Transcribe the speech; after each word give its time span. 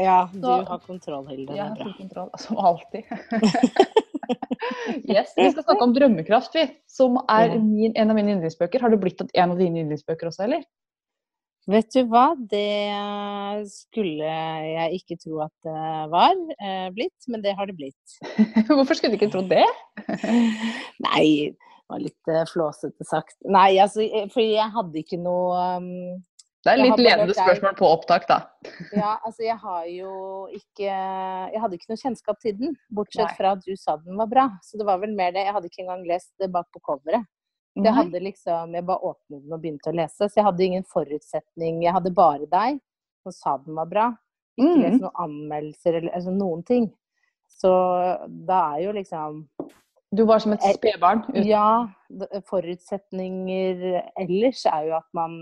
Ja, 0.00 0.28
du 0.32 0.40
Så- 0.40 0.64
har 0.68 0.78
kontroll, 0.86 1.26
Hilde. 1.28 1.56
Ja, 1.56 1.68
Jeg 1.68 1.68
har 1.68 1.76
full 1.84 1.94
kontroll, 1.98 2.30
som 2.44 2.58
alltid. 2.58 3.04
yes, 5.10 5.32
Vi 5.36 5.48
skal 5.52 5.64
snakke 5.64 5.84
om 5.86 5.94
drømmekraft, 5.96 6.54
vi. 6.56 6.66
Som 6.90 7.18
er 7.28 7.56
min, 7.58 7.94
en 7.96 8.10
av 8.12 8.18
mine 8.18 8.36
yndlingsbøker. 8.36 8.82
Har 8.84 8.92
det 8.94 9.00
blitt 9.02 9.24
en 9.34 9.54
av 9.54 9.58
dine 9.60 9.82
yndlingsbøker 9.84 10.30
også, 10.30 10.46
eller? 10.48 10.64
Vet 11.70 11.90
du 11.92 12.00
hva, 12.08 12.30
det 12.50 13.68
skulle 13.70 14.26
jeg 14.26 14.96
ikke 14.96 15.18
tro 15.20 15.42
at 15.44 15.52
det 15.66 15.82
var 16.10 16.32
eh, 16.56 16.86
blitt, 16.96 17.26
men 17.28 17.42
det 17.44 17.52
har 17.58 17.68
det 17.68 17.76
blitt. 17.78 18.14
Hvorfor 18.70 18.96
skulle 18.96 19.12
du 19.14 19.20
ikke 19.20 19.30
tro 19.34 19.42
det? 19.46 19.66
Nei, 21.04 21.52
det 21.52 21.92
var 21.92 22.00
litt 22.02 22.32
eh, 22.32 22.46
flåsete 22.48 23.04
sagt. 23.06 23.36
Nei, 23.44 23.74
altså, 23.82 24.02
eh, 24.06 24.26
for 24.32 24.42
jeg 24.42 24.72
hadde 24.72 25.02
ikke 25.02 25.20
noe 25.20 25.60
um, 25.76 25.92
Det 26.64 26.72
er 26.74 26.76
litt 26.82 26.98
ledende 27.00 27.32
spørsmål 27.32 27.74
på 27.78 27.88
opptak, 27.88 28.26
da. 28.28 28.36
Ja, 28.92 29.14
altså, 29.24 29.42
jeg 29.46 29.56
har 29.62 29.84
jo 29.88 30.46
ikke 30.52 30.88
Jeg 30.90 31.60
hadde 31.62 31.78
ikke 31.78 31.88
noe 31.92 32.00
kjennskap 32.02 32.40
til 32.42 32.56
den, 32.58 32.74
bortsett 32.92 33.24
Nei. 33.30 33.36
fra 33.38 33.52
at 33.56 33.62
du 33.64 33.72
sa 33.80 33.96
den 33.96 34.16
var 34.20 34.26
bra. 34.28 34.44
Så 34.62 34.76
det 34.76 34.84
var 34.86 34.98
vel 35.00 35.14
mer 35.16 35.32
det. 35.32 35.46
Jeg 35.46 35.54
hadde 35.56 35.70
ikke 35.70 35.82
engang 35.86 36.04
lest 36.08 36.32
det 36.38 36.50
bak 36.52 36.68
på 36.74 36.82
coveret. 36.84 37.24
Jeg 37.80 37.94
hadde 37.94 38.20
liksom, 38.20 38.74
jeg 38.74 38.84
bare 38.84 38.98
åpnet 39.08 39.40
den 39.44 39.52
og 39.54 39.60
begynte 39.62 39.88
å 39.92 39.94
lese, 39.96 40.26
så 40.28 40.34
jeg 40.36 40.44
hadde 40.44 40.64
ingen 40.66 40.84
forutsetning. 40.90 41.80
Jeg 41.84 41.94
hadde 41.96 42.10
bare 42.12 42.44
deg, 42.50 42.80
som 43.22 43.32
sa 43.32 43.56
den 43.64 43.74
var 43.78 43.86
bra. 43.88 44.08
Ikke 44.58 44.74
Mm. 44.74 44.80
lest 44.82 45.00
noen 45.00 45.20
anmeldelser 45.24 45.94
eller 46.00 46.12
altså 46.18 46.32
noen 46.34 46.62
ting. 46.66 46.90
Så 47.48 47.70
da 48.46 48.58
er 48.74 48.82
jo 48.84 48.92
liksom 48.92 49.46
Du 50.12 50.24
var 50.26 50.38
som 50.40 50.52
et 50.52 50.60
Jeg- 50.60 50.76
spedbarn. 50.76 51.22
Ja, 51.46 51.86
forutsetninger 52.50 54.02
ellers 54.18 54.66
er 54.66 54.88
jo 54.88 54.96
at 54.98 55.06
man 55.14 55.36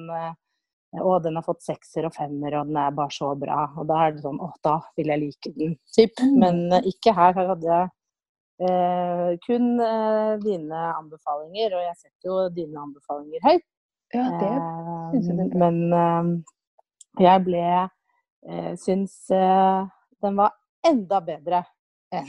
eh, 0.97 1.03
Å, 1.03 1.19
den 1.25 1.39
har 1.39 1.47
fått 1.47 1.65
sekser 1.67 2.09
og 2.09 2.17
femmer, 2.17 2.59
og 2.61 2.71
den 2.71 2.81
er 2.81 2.97
bare 2.97 3.15
så 3.15 3.35
bra. 3.39 3.65
Og 3.77 3.89
da 3.91 4.03
er 4.07 4.17
det 4.17 4.25
sånn 4.25 4.41
Å, 4.45 4.51
da 4.65 4.79
vil 4.99 5.13
jeg 5.13 5.25
like 5.25 5.55
den. 5.57 5.79
Typ. 5.97 6.19
Mm. 6.23 6.37
Men 6.45 6.61
eh, 6.79 6.91
ikke 6.93 7.15
her. 7.17 7.35
Her 7.39 7.53
hadde 7.55 7.73
jeg 7.73 7.89
eh, 8.69 9.33
kun 9.47 9.73
eh, 9.85 10.35
dine 10.45 10.85
anbefalinger, 10.97 11.77
og 11.79 11.87
jeg 11.87 11.99
setter 12.03 12.33
jo 12.33 12.45
dine 12.57 12.87
anbefalinger 12.87 13.45
høyt. 13.51 13.67
Ja, 14.15 14.25
det 14.41 14.53
Eh, 15.09 15.23
synes 15.23 15.29
jeg 15.29 15.51
er 15.53 15.59
men 15.61 15.93
eh, 15.93 16.29
jeg 17.25 17.43
ble 17.45 17.65
eh, 18.49 18.73
Syns 18.81 19.17
eh, 19.35 19.89
den 20.25 20.39
var 20.39 20.55
enda 20.87 21.21
bedre 21.25 21.63
enn 22.15 22.29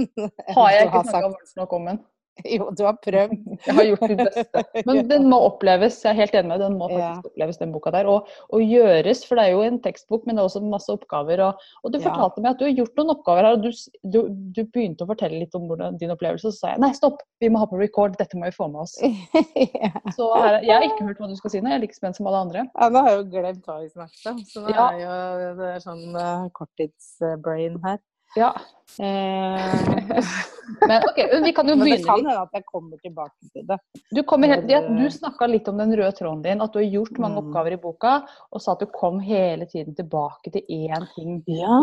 har 0.56 0.70
jeg 0.74 0.88
ikke 0.88 1.04
snakka 1.08 1.30
varmt 1.30 1.54
nok 1.56 1.72
om 1.78 1.86
den. 1.88 2.00
Jo, 2.54 2.64
du 2.74 2.82
har 2.82 2.96
prøvd. 2.98 3.34
Jeg 3.66 3.74
har 3.76 3.84
gjort 3.86 4.00
mitt 4.10 4.20
beste. 4.26 4.62
Men 4.88 5.04
den 5.08 5.28
må 5.30 5.36
oppleves. 5.46 6.00
Jeg 6.02 6.10
er 6.10 6.18
helt 6.24 6.34
enig 6.34 6.48
med 6.50 6.58
deg, 6.60 6.64
den 6.72 6.78
må 6.80 6.88
Ja. 6.90 6.96
faktisk 7.14 7.28
oppleves, 7.30 7.58
den 7.60 7.72
boka 7.74 7.92
der. 7.94 8.08
Og, 8.10 8.26
og 8.50 8.64
gjøres, 8.66 9.22
for 9.28 9.38
det 9.38 9.44
er 9.46 9.52
jo 9.54 9.60
en 9.62 9.78
tekstbok, 9.84 10.24
men 10.26 10.34
det 10.36 10.42
er 10.42 10.48
også 10.48 10.62
masse 10.66 10.90
oppgaver. 10.92 11.40
Og, 11.46 11.62
og 11.84 11.92
du 11.94 11.98
Ja. 12.00 12.08
fortalte 12.08 12.42
meg 12.42 12.50
at 12.50 12.58
du 12.58 12.64
har 12.66 12.74
gjort 12.80 12.98
noen 12.98 13.12
oppgaver 13.14 13.46
her, 13.46 13.58
og 13.58 13.62
du, 13.62 13.70
du, 14.16 14.18
du 14.58 14.60
begynte 14.66 15.06
å 15.06 15.10
fortelle 15.12 15.38
litt 15.44 15.54
om 15.54 15.68
hvordan, 15.70 15.98
din 16.00 16.10
opplevelse. 16.14 16.50
og 16.50 16.56
Så 16.56 16.64
sa 16.64 16.72
jeg 16.74 16.82
nei, 16.82 16.90
stopp, 16.98 17.22
vi 17.40 17.48
må 17.54 17.62
ha 17.62 17.68
på 17.70 17.78
record, 17.80 18.18
dette 18.18 18.36
må 18.40 18.50
vi 18.50 18.56
få 18.58 18.66
med 18.72 18.82
oss. 18.82 18.96
ja. 19.84 19.92
Så 20.18 20.26
her, 20.34 20.58
jeg 20.66 20.74
har 20.74 20.88
ikke 20.88 21.06
hørt 21.06 21.22
hva 21.22 21.30
du 21.30 21.36
skal 21.38 21.54
si 21.54 21.60
nå, 21.62 21.70
jeg 21.70 21.78
er 21.78 21.84
like 21.86 21.94
spent 21.98 22.18
som 22.18 22.26
alle 22.30 22.42
andre. 22.48 22.66
Ja, 22.74 22.88
nå 22.90 23.04
har 23.06 23.14
jeg 23.14 23.22
jo 23.22 23.28
glemt 23.38 23.68
hva 23.70 23.78
vi 23.84 23.92
snakket 23.94 24.26
om, 24.34 24.42
så 24.50 24.64
nå 24.66 24.74
Ja. 24.74 24.88
er 24.90 24.98
jo 25.46 25.54
det 25.62 25.70
er 25.76 25.86
sånn 25.86 26.04
uh, 26.18 26.48
korttidsbrain 26.58 27.78
her. 27.86 28.02
Ja, 28.36 28.52
Eh, 29.00 30.20
Men 30.88 31.02
ok, 31.08 31.16
vi 31.42 31.50
kan 31.56 31.66
jo 31.66 31.74
begynne 31.80 32.04
kan 32.04 32.20
litt. 32.20 32.26
hende 32.28 32.34
at 32.44 32.52
jeg 32.54 32.64
kommer 32.68 32.98
tilbake 33.02 33.48
til 33.50 33.64
det. 33.66 33.78
Du, 34.14 34.20
kommer 34.22 34.52
ja, 34.70 34.80
du 34.86 35.06
snakka 35.10 35.48
litt 35.50 35.66
om 35.72 35.80
den 35.80 35.94
røde 35.98 36.12
tråden 36.14 36.42
din, 36.44 36.62
at 36.62 36.70
du 36.72 36.78
har 36.78 36.86
gjort 36.92 37.18
mange 37.18 37.40
Mm. 37.40 37.48
oppgaver 37.48 37.72
i 37.74 37.80
boka, 37.82 38.12
og 38.52 38.62
sa 38.62 38.72
at 38.76 38.84
du 38.84 38.86
kom 38.94 39.18
hele 39.24 39.66
tiden 39.66 39.96
tilbake 39.98 40.52
til 40.54 40.62
én 40.70 41.08
ting. 41.16 41.42
Ja, 41.48 41.80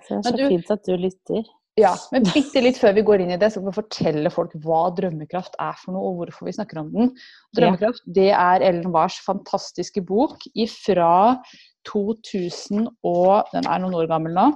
det 0.00 0.16
er 0.16 0.22
så 0.22 0.36
du- 0.38 0.48
fint 0.48 0.70
at 0.70 0.84
du 0.86 0.96
lytter. 0.96 1.44
Ja, 1.76 1.92
men 2.12 2.22
bitte 2.22 2.62
litt 2.62 2.78
før 2.78 2.94
vi 2.94 3.02
går 3.02 3.20
inn 3.20 3.32
i 3.32 3.36
det, 3.36 3.50
så 3.52 3.60
kan 3.60 3.66
vi 3.72 3.82
fortelle 3.82 4.30
folk 4.32 4.52
hva 4.64 4.94
drømmekraft 4.96 5.56
er 5.60 5.74
for 5.84 5.92
noe, 5.92 6.06
og 6.08 6.16
hvorfor 6.22 6.46
vi 6.46 6.52
snakker 6.56 6.78
om 6.80 6.92
den. 6.92 7.10
Drømmekraft, 7.54 8.00
det 8.06 8.30
er 8.30 8.62
Ellen 8.62 8.92
Wars 8.94 9.18
fantastiske 9.26 10.00
bok 10.06 10.38
fra 10.86 11.42
2000 11.84 12.88
og 13.04 13.44
Den 13.52 13.66
er 13.66 13.78
noen 13.82 13.94
år 13.94 14.06
gammel 14.08 14.32
nå. 14.32 14.52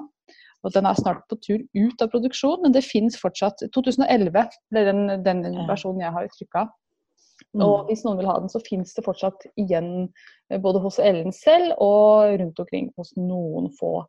Og 0.64 0.72
den 0.74 0.86
er 0.86 0.94
snart 0.98 1.22
på 1.30 1.36
tur 1.40 1.60
ut 1.74 2.02
av 2.02 2.10
produksjon, 2.10 2.62
men 2.62 2.72
det 2.74 2.82
fins 2.84 3.16
fortsatt. 3.20 3.62
2011 3.74 4.30
ble 4.72 4.84
den, 4.84 5.22
den 5.22 5.42
versjonen 5.68 6.00
jeg 6.02 6.12
har 6.12 6.26
trykka. 6.34 6.64
Mm. 7.54 7.62
Og 7.62 7.86
hvis 7.86 8.02
noen 8.04 8.18
vil 8.18 8.26
ha 8.26 8.34
den, 8.40 8.50
så 8.50 8.58
fins 8.66 8.92
det 8.96 9.04
fortsatt 9.06 9.46
igjen 9.56 10.08
eh, 10.50 10.58
både 10.58 10.80
hos 10.82 10.98
Ellen 10.98 11.30
selv 11.32 11.76
og 11.78 12.34
rundt 12.40 12.58
omkring 12.58 12.90
hos 12.98 13.12
noen 13.16 13.70
få 13.78 14.00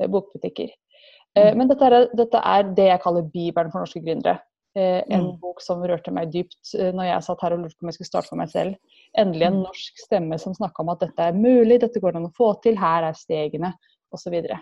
eh, 0.00 0.08
bokbutikker. 0.08 0.68
Eh, 0.70 1.50
Mm. 1.50 1.56
Men 1.58 1.68
dette 1.68 1.82
er, 1.88 1.94
dette 2.14 2.38
er 2.46 2.62
det 2.76 2.84
jeg 2.92 3.00
kaller 3.02 3.22
bibelen 3.26 3.72
for 3.72 3.80
norske 3.82 3.98
gründere. 4.04 4.36
En 4.76 5.24
Mm. 5.32 5.40
bok 5.40 5.60
som 5.62 5.82
rørte 5.82 6.10
meg 6.12 6.30
dypt 6.30 6.74
når 6.94 7.04
jeg 7.08 7.22
satt 7.22 7.40
her 7.42 7.52
og 7.54 7.60
lurte 7.62 7.74
på 7.78 7.82
om 7.84 7.88
jeg 7.90 7.94
skulle 7.94 8.10
starte 8.10 8.28
for 8.28 8.36
meg 8.38 8.48
selv. 8.50 8.76
Endelig 9.18 9.46
en 9.46 9.54
Mm. 9.56 9.62
norsk 9.64 9.98
stemme 10.04 10.38
som 10.38 10.54
snakka 10.54 10.80
om 10.82 10.88
at 10.90 11.00
dette 11.00 11.18
er 11.18 11.32
mulig, 11.32 11.80
dette 11.80 12.00
går 12.00 12.12
det 12.12 12.16
an 12.16 12.26
å 12.26 12.34
få 12.34 12.60
til, 12.62 12.76
her 12.76 13.02
er 13.04 13.12
stegene, 13.14 13.72
osv. 14.12 14.34
Så, 14.42 14.60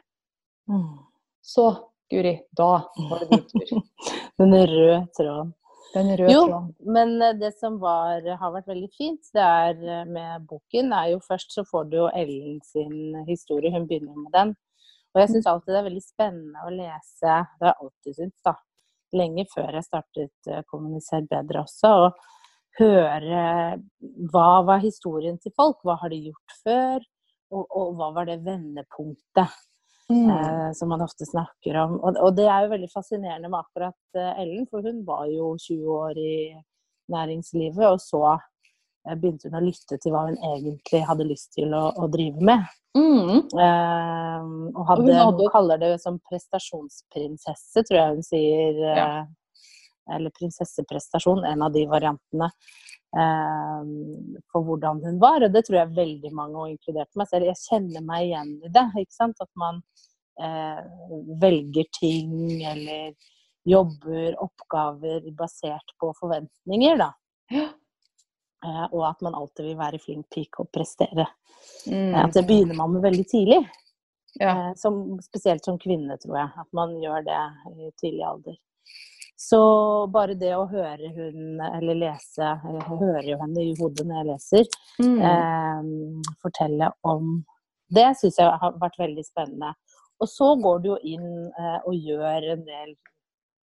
Mm. 0.68 0.98
Så 1.42 1.70
Guri, 2.12 2.34
da 2.52 2.70
var 3.10 3.22
det 3.22 3.28
din 3.30 3.44
tur. 3.48 3.82
Den 4.38 4.52
røde 4.68 4.96
tråden. 5.16 5.52
Den 5.94 6.10
røde 6.18 6.32
Jo, 6.32 6.42
tråden. 6.48 6.66
men 6.94 7.14
eh, 7.22 7.36
det 7.40 7.52
som 7.56 7.78
var, 7.80 8.20
har 8.40 8.52
vært 8.52 8.68
veldig 8.68 8.90
fint 8.96 9.30
det 9.36 9.44
er 9.44 9.80
eh, 9.80 10.02
med 10.08 10.44
boken, 10.50 10.92
er 10.92 11.14
jo 11.14 11.22
først 11.24 11.56
så 11.56 11.64
får 11.68 11.88
du 11.88 11.96
jo 12.02 12.10
Ellen 12.16 12.60
sin 12.68 13.24
historie. 13.28 13.72
Hun 13.72 13.88
begynner 13.88 14.18
med 14.18 14.32
den. 14.36 14.52
Og 15.12 15.20
jeg 15.20 15.32
syns 15.32 15.48
alltid 15.48 15.72
det 15.74 15.80
er 15.80 15.88
veldig 15.88 16.04
spennende 16.04 16.66
å 16.68 16.72
lese. 16.72 17.32
Det 17.32 17.66
har 17.66 17.72
jeg 17.72 17.80
alltid 17.86 18.20
syntes, 18.20 18.44
da. 18.48 18.54
Lenge 19.12 19.44
før 19.52 19.74
jeg 19.76 19.88
startet 19.88 20.52
eh, 20.52 20.62
Kommuniser 20.68 21.26
bedre 21.32 21.64
også. 21.64 21.96
Og 22.04 22.30
høre 22.80 23.42
hva 24.32 24.50
var 24.68 24.84
historien 24.84 25.40
til 25.40 25.52
folk? 25.56 25.80
Hva 25.84 25.98
har 26.00 26.12
de 26.12 26.22
gjort 26.28 26.56
før? 26.62 27.04
Og, 27.52 27.66
og 27.68 27.96
hva 27.98 28.12
var 28.16 28.28
det 28.28 28.40
vendepunktet? 28.44 29.60
Mm. 30.12 30.30
eh, 30.30 30.72
som 30.76 30.88
man 30.92 31.02
ofte 31.04 31.26
snakker 31.28 31.76
om. 31.82 31.98
Og, 32.04 32.30
det 32.36 32.44
er 32.46 32.66
jo 32.66 32.72
veldig 32.74 32.90
fascinerende 32.92 33.48
med 33.48 33.60
akkurat 33.62 34.18
eh, 34.20 34.40
Ellen, 34.44 34.66
for 34.70 34.84
hun 34.84 35.02
var 35.08 35.26
jo 35.32 35.52
20 35.58 35.88
år 35.96 36.18
i 36.20 36.34
næringslivet, 37.12 37.86
og 37.88 38.00
så 38.00 38.22
eh, 38.36 39.16
begynte 39.16 39.48
hun 39.50 39.58
å 39.60 39.64
lytte 39.66 39.98
til 39.98 40.14
hva 40.14 40.26
hun 40.28 40.38
egentlig 40.52 41.02
hadde 41.08 41.28
lyst 41.28 41.52
til 41.56 41.74
å, 41.74 41.84
å 41.96 42.08
drive 42.12 42.44
med. 42.52 42.68
Mm. 42.96 43.48
Eh, 43.56 44.48
og 44.76 44.82
hadde, 44.90 45.08
hun 45.08 45.14
hadde- 45.16 45.46
hun 45.46 45.54
kaller 45.56 45.80
det 45.80 45.94
som 46.02 46.20
prestasjonsprinsesse, 46.28 47.84
tror 47.88 47.98
jeg 48.02 48.16
hun 48.18 48.26
sier. 48.26 48.82
Ja. 48.96 49.10
Eller 50.12 50.34
prinsesseprestasjon, 50.34 51.44
en 51.46 51.62
av 51.62 51.72
de 51.72 51.86
variantene. 51.86 52.50
eh, 53.16 53.82
for 54.52 54.64
hvordan 54.64 55.02
hun 55.04 55.18
var. 55.20 55.44
Og 55.44 55.52
det 55.52 55.66
tror 55.66 55.78
jeg 55.82 55.96
veldig 55.96 56.30
mange, 56.32 56.56
og 56.56 56.70
inkludert 56.72 57.12
meg 57.20 57.28
selv, 57.28 57.44
jeg 57.50 57.60
kjenner 57.68 58.04
meg 58.04 58.30
igjen 58.30 58.54
i 58.64 58.70
det. 58.72 58.86
ikke 59.02 59.12
sant? 59.18 59.36
At 59.44 59.50
man 59.54 59.82
eh, 60.40 60.80
velger 61.40 61.84
ting 62.00 62.62
eller 62.64 63.12
jobber, 63.64 64.42
oppgaver 64.42 65.30
basert 65.38 65.94
på 66.00 66.12
forventninger, 66.18 66.96
da. 66.98 67.12
Ja. 67.52 67.68
Eh, 68.66 68.84
og 68.92 69.06
at 69.08 69.22
man 69.22 69.34
alltid 69.34 69.66
vil 69.66 69.78
være 69.78 70.00
flink 70.02 70.28
pike 70.34 70.62
og 70.62 70.70
prestere. 70.74 71.26
Mm. 71.86 72.14
Eh, 72.14 72.24
At 72.24 72.34
det 72.36 72.46
begynner 72.46 72.78
man 72.78 72.92
med 72.94 73.02
veldig 73.02 73.24
tidlig. 73.30 73.62
Ja. 74.40 74.50
Eh, 74.50 74.74
som, 74.76 75.18
spesielt 75.22 75.64
som 75.64 75.78
kvinne, 75.82 76.16
tror 76.22 76.38
jeg. 76.38 76.52
At 76.62 76.70
man 76.76 76.94
gjør 77.02 77.26
det 77.26 77.40
i 77.72 77.90
tidlig 78.00 78.24
alder. 78.26 78.58
Så 79.42 79.58
bare 80.14 80.36
det 80.38 80.52
å 80.54 80.68
høre 80.70 81.08
hun, 81.16 81.56
eller 81.66 81.96
lese 81.98 82.46
Jeg 82.46 82.84
hører 82.86 83.26
jo 83.26 83.38
henne 83.40 83.64
i 83.64 83.72
hodet 83.80 84.04
når 84.06 84.20
jeg 84.20 84.28
leser. 84.28 84.76
Mm. 85.02 85.16
eh, 85.26 86.36
fortelle 86.44 86.92
om 87.02 87.40
det, 87.92 88.12
syns 88.20 88.38
jeg 88.38 88.60
har 88.62 88.78
vært 88.80 89.00
veldig 89.02 89.24
spennende. 89.26 89.74
Og 90.22 90.30
så 90.30 90.52
går 90.62 90.82
du 90.82 90.92
jo 90.92 90.98
inn 91.02 91.30
eh, 91.50 91.78
og 91.82 91.96
gjør 91.96 92.52
en 92.54 92.66
del 92.66 92.94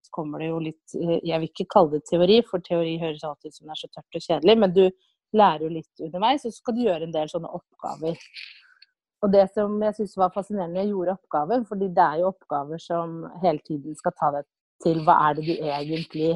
Så 0.04 0.12
kommer 0.14 0.42
det 0.42 0.50
jo 0.50 0.60
litt 0.62 0.96
eh, 0.98 1.18
Jeg 1.24 1.40
vil 1.40 1.50
ikke 1.50 1.70
kalle 1.74 1.96
det 1.96 2.06
teori, 2.10 2.40
for 2.46 2.64
teori 2.66 2.98
høres 3.00 3.24
alltid 3.24 3.52
ut 3.52 3.58
som 3.58 3.70
det 3.70 3.76
er 3.76 3.82
så 3.82 3.90
tørt 3.94 4.20
og 4.20 4.26
kjedelig, 4.26 4.58
men 4.64 4.76
du 4.76 4.84
lærer 5.36 5.66
jo 5.66 5.72
litt 5.72 6.02
underveis, 6.02 6.44
og 6.44 6.52
så 6.52 6.58
skal 6.58 6.76
du 6.76 6.82
gjøre 6.84 7.06
en 7.06 7.14
del 7.14 7.28
sånne 7.30 7.52
oppgaver. 7.54 8.22
og 9.22 9.32
det 9.34 9.44
som 9.54 9.76
jeg 9.84 9.96
syns 9.98 10.16
var 10.18 10.32
fascinerende 10.34 10.82
jeg 10.82 10.90
gjorde 10.90 11.16
oppgaven, 11.18 11.66
fordi 11.68 11.90
det 11.96 12.06
er 12.06 12.22
jo 12.22 12.32
oppgaver 12.32 12.82
som 12.82 13.20
hele 13.44 13.62
tiden 13.68 13.98
skal 13.98 14.16
ta 14.18 14.32
deg 14.38 14.48
til 14.82 15.02
hva 15.04 15.16
er 15.28 15.36
det 15.36 15.44
du 15.46 15.52
egentlig 15.54 16.32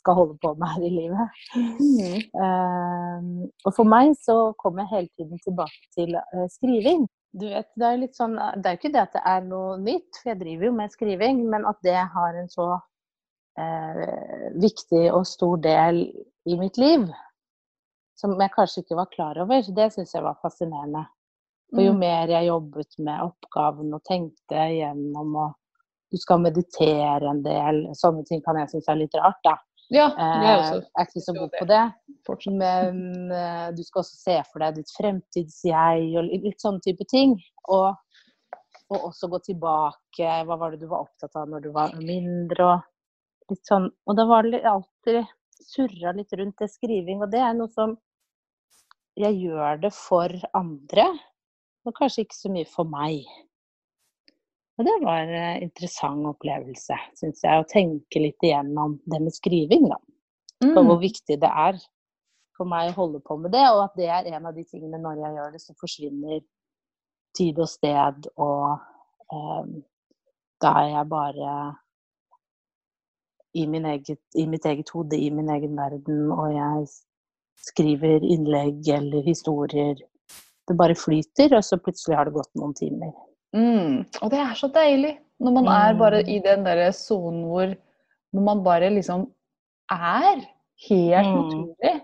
skal 0.00 0.16
holde 0.18 0.36
på 0.42 0.52
med 0.58 0.72
her 0.74 0.84
i 0.86 0.92
livet. 0.98 1.40
Mm. 1.54 2.18
Uh, 2.42 3.48
og 3.66 3.74
for 3.76 3.88
meg 3.88 4.12
så 4.20 4.36
kom 4.60 4.80
jeg 4.82 4.92
hele 4.94 5.10
tiden 5.18 5.40
tilbake 5.44 5.80
til 5.96 6.18
uh, 6.18 6.46
skriving. 6.56 7.06
Du 7.30 7.46
vet, 7.46 7.68
det 7.78 7.86
er 7.86 7.98
litt 8.00 8.16
sånn, 8.18 8.34
det 8.34 8.66
er 8.66 8.74
jo 8.74 8.80
ikke 8.80 8.92
det 8.94 9.02
at 9.04 9.12
det 9.14 9.20
er 9.30 9.44
noe 9.46 9.76
nytt, 9.78 10.18
for 10.18 10.32
jeg 10.32 10.40
driver 10.40 10.66
jo 10.66 10.72
med 10.74 10.94
skriving, 10.94 11.42
men 11.52 11.66
at 11.68 11.78
det 11.86 11.94
har 12.14 12.38
en 12.40 12.50
så 12.50 12.66
eh, 13.60 14.48
viktig 14.58 15.04
og 15.14 15.28
stor 15.30 15.60
del 15.62 16.02
i 16.50 16.58
mitt 16.58 16.80
liv 16.80 17.06
som 18.20 18.34
jeg 18.36 18.52
kanskje 18.52 18.82
ikke 18.84 18.98
var 18.98 19.08
klar 19.14 19.40
over. 19.40 19.62
Så 19.64 19.72
det 19.76 19.88
syns 19.94 20.12
jeg 20.14 20.26
var 20.26 20.38
fascinerende. 20.42 21.06
For 21.70 21.86
jo 21.86 21.94
mm. 21.94 22.02
mer 22.02 22.32
jeg 22.34 22.50
jobbet 22.50 22.98
med 22.98 23.24
oppgaven 23.30 23.94
og 23.94 24.02
tenkte 24.08 24.66
gjennom 24.74 25.36
og 25.38 25.56
du 26.10 26.18
skal 26.18 26.40
meditere 26.42 27.30
en 27.30 27.44
del, 27.44 27.84
sånne 27.94 28.24
ting 28.26 28.40
kan 28.42 28.58
jeg 28.58 28.72
synes 28.72 28.88
er 28.90 28.98
litt 28.98 29.14
rart, 29.14 29.38
da. 29.46 29.52
Ja, 29.90 30.06
jeg 30.14 30.46
er, 30.46 30.60
også. 30.60 30.76
Eh, 30.76 30.84
jeg 30.86 31.02
er 31.02 31.08
ikke 31.08 31.24
så 31.24 31.34
god 31.34 31.56
på 31.56 31.66
det. 31.66 31.80
Men 32.60 33.00
uh, 33.32 33.66
du 33.74 33.82
skal 33.82 34.04
også 34.04 34.20
se 34.20 34.36
for 34.52 34.62
deg 34.62 34.76
ditt 34.78 34.92
fremtids-jeg 34.94 36.12
og 36.20 36.30
litt 36.30 36.62
sånne 36.62 36.84
type 36.84 37.06
ting. 37.10 37.34
Og, 37.74 37.88
og, 38.92 38.98
også 39.10 39.30
gå 39.32 39.40
tilbake. 39.48 40.36
Hva 40.46 40.58
var 40.60 40.74
det 40.74 40.84
du 40.84 40.86
var 40.92 41.08
opptatt 41.08 41.34
av 41.40 41.50
når 41.50 41.66
du 41.66 41.72
var 41.74 41.96
mindre? 41.98 42.68
Og 42.70 43.54
litt 43.54 43.66
sånn. 43.66 43.90
Og 44.06 44.18
da 44.18 44.28
var 44.30 44.46
det 44.46 44.62
alltid 44.62 45.24
surra 45.66 46.14
litt 46.14 46.38
rundt 46.38 46.62
det 46.62 46.70
skriving. 46.70 47.24
Og 47.26 47.34
det 47.34 47.42
er 47.42 47.58
noe 47.58 47.70
som 47.74 47.98
jeg 49.18 49.40
gjør 49.42 49.82
det 49.82 49.90
for 49.92 50.32
andre, 50.56 51.06
og 51.84 51.96
kanskje 51.98 52.24
ikke 52.24 52.36
så 52.38 52.52
mye 52.52 52.68
for 52.68 52.88
meg. 52.88 53.26
Og 54.80 54.86
det 54.86 54.94
var 55.02 55.28
en 55.28 55.64
interessant 55.66 56.24
opplevelse, 56.30 56.96
syns 57.20 57.42
jeg, 57.44 57.60
å 57.60 57.68
tenke 57.68 58.22
litt 58.22 58.40
igjennom 58.40 58.94
det 59.12 59.18
med 59.20 59.34
skriving, 59.36 59.90
da. 59.90 59.98
Mm. 60.64 60.72
Og 60.72 60.86
hvor 60.86 60.98
viktig 61.02 61.36
det 61.42 61.50
er 61.66 61.76
for 62.56 62.68
meg 62.68 62.88
å 62.88 62.96
holde 62.96 63.20
på 63.24 63.36
med 63.42 63.52
det, 63.52 63.66
og 63.74 63.82
at 63.84 64.00
det 64.00 64.08
er 64.08 64.30
en 64.32 64.48
av 64.48 64.56
de 64.56 64.64
tingene 64.64 65.00
når 65.02 65.20
jeg 65.20 65.36
gjør 65.36 65.52
det, 65.52 65.60
så 65.60 65.76
forsvinner 65.80 66.40
tid 67.36 67.60
og 67.60 67.68
sted, 67.68 68.30
og 68.40 68.80
um, 69.36 69.78
da 70.64 70.74
er 70.80 70.90
jeg 70.94 71.10
bare 71.12 71.54
i, 73.52 73.68
eget, 73.68 74.22
i, 74.32 74.48
mitt 74.48 74.64
eget 74.64 74.96
hode, 74.96 75.20
i 75.20 75.28
min 75.34 75.52
egen 75.52 75.76
verden, 75.76 76.28
og 76.32 76.54
jeg 76.56 76.88
skriver 77.68 78.24
innlegg 78.24 78.88
eller 78.96 79.28
historier. 79.28 80.00
Det 80.64 80.76
bare 80.78 80.96
flyter, 80.96 81.52
og 81.58 81.68
så 81.68 81.76
plutselig 81.76 82.16
har 82.16 82.28
det 82.28 82.40
gått 82.40 82.56
noen 82.56 82.72
timer. 82.80 83.12
Mm. 83.56 84.06
Og 84.22 84.30
det 84.32 84.40
er 84.42 84.54
så 84.58 84.70
deilig 84.72 85.16
når 85.40 85.54
man 85.56 85.68
er 85.72 85.96
bare 85.98 86.20
mm. 86.22 86.30
i 86.30 86.38
den 86.44 86.66
derre 86.66 86.90
sonen 86.94 87.46
hvor, 87.48 87.72
når 88.36 88.46
man 88.46 88.62
bare 88.64 88.90
liksom 88.92 89.24
er 89.90 90.42
helt 90.86 91.28
mm. 91.28 91.36
naturlig. 91.38 91.94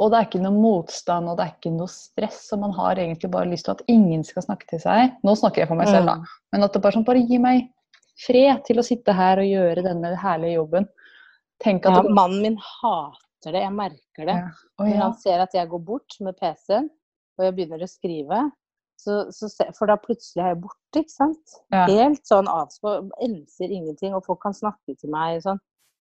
Og 0.00 0.08
det 0.08 0.16
er 0.16 0.28
ikke 0.28 0.40
noe 0.40 0.56
motstand 0.56 1.28
og 1.28 1.36
det 1.36 1.44
er 1.44 1.52
ikke 1.58 1.74
noe 1.74 1.92
stress. 1.92 2.46
Og 2.54 2.62
man 2.62 2.72
har 2.78 3.00
egentlig 3.02 3.30
bare 3.32 3.50
lyst 3.50 3.68
til 3.68 3.76
at 3.76 3.82
ingen 3.92 4.24
skal 4.24 4.46
snakke 4.46 4.68
til 4.70 4.80
seg. 4.80 5.12
Nå 5.26 5.34
snakker 5.36 5.62
jeg 5.64 5.70
for 5.70 5.80
meg 5.80 5.90
selv, 5.92 6.08
da. 6.08 6.16
Mm. 6.22 6.38
Men 6.54 6.66
at 6.66 6.76
det 6.76 6.82
bare 6.84 6.96
sånn 6.96 7.06
Bare 7.08 7.26
gi 7.28 7.40
meg 7.42 7.68
fred 8.20 8.64
til 8.66 8.80
å 8.80 8.84
sitte 8.84 9.14
her 9.16 9.40
og 9.40 9.48
gjøre 9.48 9.84
denne 9.84 10.14
herlige 10.20 10.58
jobben. 10.58 10.88
Tenk 11.60 11.84
at 11.88 11.98
ja, 11.98 12.04
du... 12.06 12.14
Mannen 12.16 12.40
min 12.44 12.56
hater 12.60 13.52
det. 13.52 13.60
Jeg 13.66 13.76
merker 13.76 14.30
det. 14.30 14.38
Ja. 14.40 14.48
Oh, 14.80 14.88
ja. 14.88 14.94
Når 14.94 15.04
han 15.04 15.14
ser 15.20 15.44
at 15.44 15.56
jeg 15.56 15.68
går 15.68 15.84
bort 15.84 16.16
med 16.24 16.36
PC-en, 16.40 16.88
og 17.38 17.46
jeg 17.46 17.56
begynner 17.56 17.84
å 17.84 17.88
skrive, 17.88 18.40
så, 19.00 19.16
så, 19.32 19.48
for 19.76 19.90
da 19.90 19.96
plutselig 20.00 20.44
er 20.44 20.52
jeg 20.52 20.60
borte, 20.62 21.02
ikke 21.02 21.14
sant. 21.14 21.58
Ja. 21.72 21.86
Helt 21.88 22.22
sånn 22.28 22.50
avspå, 22.50 22.96
enser 23.24 23.72
ingenting, 23.72 24.14
og 24.16 24.26
folk 24.26 24.42
kan 24.44 24.56
snakke 24.56 24.96
til 24.98 25.12
meg 25.14 25.40
sånn. 25.44 25.60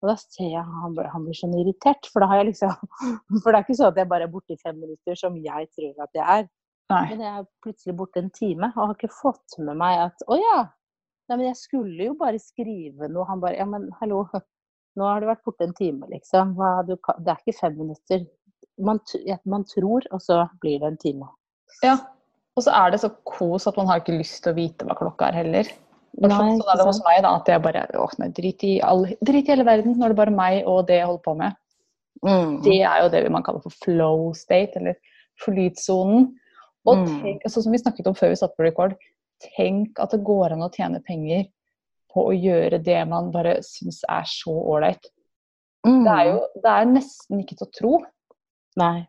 Og 0.05 0.11
da 0.11 0.19
ser 0.21 0.51
jeg 0.53 0.63
han, 0.69 0.97
han 1.09 1.25
blir 1.25 1.37
sånn 1.39 1.57
irritert, 1.57 2.07
for 2.13 2.21
da 2.21 2.29
har 2.29 2.43
jeg 2.43 2.51
liksom 2.51 2.75
For 3.43 3.49
det 3.49 3.57
er 3.57 3.63
ikke 3.65 3.79
sånn 3.79 3.93
at 3.95 4.01
jeg 4.03 4.11
bare 4.11 4.29
er 4.29 4.33
borte 4.35 4.53
i 4.53 4.61
fem 4.61 4.77
minutter, 4.77 5.17
som 5.17 5.39
jeg 5.41 5.69
tror 5.73 6.05
at 6.05 6.19
jeg 6.19 6.25
er. 6.43 6.49
Nei. 6.93 7.05
Men 7.15 7.23
jeg 7.25 7.41
er 7.41 7.47
plutselig 7.65 7.95
borte 7.97 8.21
en 8.21 8.33
time 8.37 8.69
og 8.75 8.83
har 8.83 8.97
ikke 8.99 9.15
fått 9.17 9.57
med 9.65 9.79
meg 9.81 10.03
at 10.11 10.27
Å 10.29 10.37
ja! 10.37 10.59
Nei, 11.25 11.39
men 11.39 11.47
jeg 11.47 11.57
skulle 11.57 12.11
jo 12.11 12.17
bare 12.21 12.41
skrive 12.43 13.09
noe. 13.09 13.25
Han 13.31 13.41
bare 13.41 13.57
Ja, 13.57 13.65
men 13.69 13.89
hallo, 14.03 14.27
nå 14.99 15.07
har 15.09 15.23
du 15.23 15.31
vært 15.31 15.45
borte 15.47 15.65
en 15.65 15.73
time, 15.79 16.05
liksom. 16.13 16.53
det 16.85 16.99
er 17.33 17.41
ikke 17.41 17.57
fem 17.57 17.79
minutter. 17.81 18.27
Man, 18.85 19.01
man, 19.49 19.65
tror, 19.71 20.05
og 20.13 20.21
så 20.21 20.43
blir 20.61 20.83
det 20.83 20.91
en 20.91 21.01
time. 21.01 21.31
Ja. 21.81 21.97
Og 22.55 22.63
så 22.63 22.75
er 22.79 22.93
det 22.95 23.01
så 23.03 23.11
kos 23.27 23.67
at 23.67 23.79
man 23.81 23.89
har 23.91 24.03
ikke 24.03 24.15
lyst 24.15 24.43
til 24.45 24.53
å 24.53 24.59
vite 24.59 24.87
hva 24.87 24.97
klokka 24.99 25.31
er 25.31 25.41
heller. 25.43 25.71
Nei, 26.23 26.31
sånn 26.31 26.61
er 26.63 26.79
det 26.79 26.87
hos 26.87 27.01
meg, 27.03 27.25
da. 27.25 27.33
At 27.41 27.49
jeg 27.51 27.63
bare 27.65 27.89
åh, 27.99 28.13
nei, 28.21 28.29
drit, 28.37 28.63
i 28.67 28.77
all, 28.87 29.09
drit 29.19 29.49
i 29.49 29.55
hele 29.55 29.67
verden. 29.67 29.97
Nå 29.99 30.07
er 30.07 30.15
det 30.15 30.21
bare 30.21 30.35
meg 30.35 30.61
og 30.71 30.85
det 30.91 31.01
jeg 31.01 31.09
holder 31.09 31.25
på 31.25 31.35
med. 31.41 31.57
Mm. 32.23 32.53
Det 32.65 32.79
er 32.87 33.03
jo 33.03 33.11
det 33.13 33.25
man 33.35 33.45
kaller 33.47 33.65
for 33.65 33.75
flow 33.83 34.29
state, 34.39 34.79
eller 34.79 34.95
flytsonen. 35.43 36.31
Og 36.85 37.03
mm. 37.03 37.43
sånn 37.49 37.67
som 37.67 37.75
vi 37.75 37.81
snakket 37.83 38.09
om 38.11 38.17
før 38.17 38.31
vi 38.31 38.39
satt 38.39 38.55
på 38.55 38.67
record, 38.67 38.95
tenk 39.43 39.99
at 40.03 40.15
det 40.15 40.23
går 40.25 40.55
an 40.55 40.65
å 40.67 40.71
tjene 40.73 41.03
penger 41.05 41.49
på 42.15 42.29
å 42.29 42.37
gjøre 42.37 42.79
det 42.85 43.01
man 43.11 43.33
bare 43.35 43.57
syns 43.67 44.05
er 44.07 44.29
så 44.31 44.55
ålreit. 44.55 45.11
Mm. 45.85 46.05
Det 46.05 46.15
er 46.15 46.29
jo 46.31 46.39
det 46.63 46.75
er 46.77 46.93
nesten 46.93 47.43
ikke 47.43 47.59
til 47.59 47.67
å 47.67 47.75
tro. 47.75 47.95
Nei. 48.81 49.07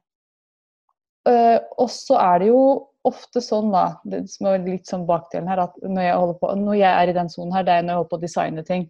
Uh, 1.26 1.58
og 1.82 1.90
så 1.90 2.20
er 2.22 2.44
det 2.44 2.52
jo 2.52 2.62
ofte 3.06 3.42
sånn, 3.42 3.72
da, 3.74 4.00
det 4.06 4.26
som 4.34 4.50
er 4.50 4.64
litt 4.66 4.90
sånn 4.90 5.06
bakdelen 5.10 5.50
her, 5.50 5.64
at 5.68 5.76
når 5.82 6.08
jeg, 6.08 6.36
på, 6.42 6.52
når 6.58 6.78
jeg 6.80 6.92
er 6.92 7.12
i 7.12 7.18
den 7.18 7.32
sonen 7.32 7.54
her, 7.54 7.66
det 7.66 7.74
er 7.74 7.84
når 7.86 7.94
jeg 7.94 8.00
holder 8.02 8.12
på 8.12 8.20
å 8.20 8.24
designe 8.24 8.66
ting. 8.66 8.86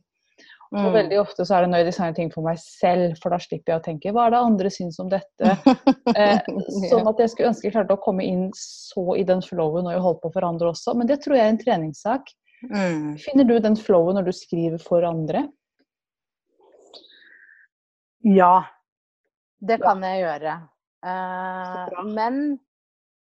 Mm. 0.73 0.79
Og 0.81 0.95
veldig 0.95 1.17
ofte 1.21 1.45
så 1.45 1.55
er 1.55 1.63
det 1.63 1.69
når 1.71 1.81
jeg 1.81 1.87
designer 1.91 2.15
ting 2.17 2.31
for 2.33 2.43
meg 2.47 2.57
selv, 2.59 3.19
for 3.21 3.31
da 3.31 3.39
slipper 3.39 3.71
jeg 3.73 3.79
å 3.81 3.83
tenke 3.85 4.11
hva 4.15 4.25
er 4.25 4.33
det 4.33 4.41
andre 4.43 4.71
syns 4.73 4.97
om 5.03 5.11
dette? 5.11 5.51
eh, 6.17 6.47
sånn 6.89 7.11
at 7.11 7.21
jeg 7.21 7.31
skulle 7.31 7.51
ønske 7.51 7.69
jeg 7.69 7.75
klarte 7.75 7.95
å 7.95 8.01
komme 8.01 8.25
inn 8.25 8.47
så 8.57 9.15
i 9.15 9.23
den 9.27 9.43
flowen 9.45 9.85
når 9.85 9.97
jeg 9.97 10.05
holder 10.07 10.23
på 10.23 10.33
for 10.33 10.47
andre 10.47 10.71
også. 10.73 10.95
Men 10.97 11.11
det 11.11 11.21
tror 11.23 11.37
jeg 11.37 11.45
er 11.45 11.53
en 11.53 11.61
treningssak. 11.61 12.33
Mm. 12.65 13.13
Finner 13.21 13.47
du 13.47 13.55
den 13.61 13.77
flowen 13.77 14.17
når 14.17 14.27
du 14.27 14.33
skriver 14.35 14.81
for 14.81 15.05
andre? 15.07 15.45
Ja, 18.25 18.65
det 19.61 19.77
kan 19.83 20.01
jeg 20.01 20.23
gjøre. 20.23 20.57
Uh, 21.05 22.01
men 22.09 22.37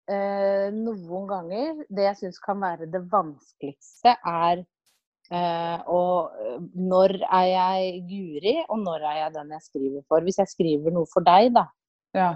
uh, 0.06 0.68
noen 0.70 1.24
ganger 1.26 1.80
Det 1.90 2.04
jeg 2.04 2.18
syns 2.20 2.36
kan 2.44 2.60
være 2.62 2.86
det 2.92 3.00
vanskeligste, 3.10 4.14
er 4.22 4.62
og 5.88 6.34
Når 6.76 7.14
er 7.24 7.46
jeg 7.48 8.00
Guri, 8.04 8.52
og 8.68 8.82
når 8.82 9.06
er 9.08 9.14
jeg 9.16 9.32
den 9.38 9.54
jeg 9.54 9.64
skriver 9.64 10.02
for? 10.04 10.20
Hvis 10.26 10.36
jeg 10.42 10.50
skriver 10.50 10.92
noe 10.92 11.08
for 11.08 11.24
deg, 11.24 11.46
da, 11.54 11.62
ja. 12.12 12.26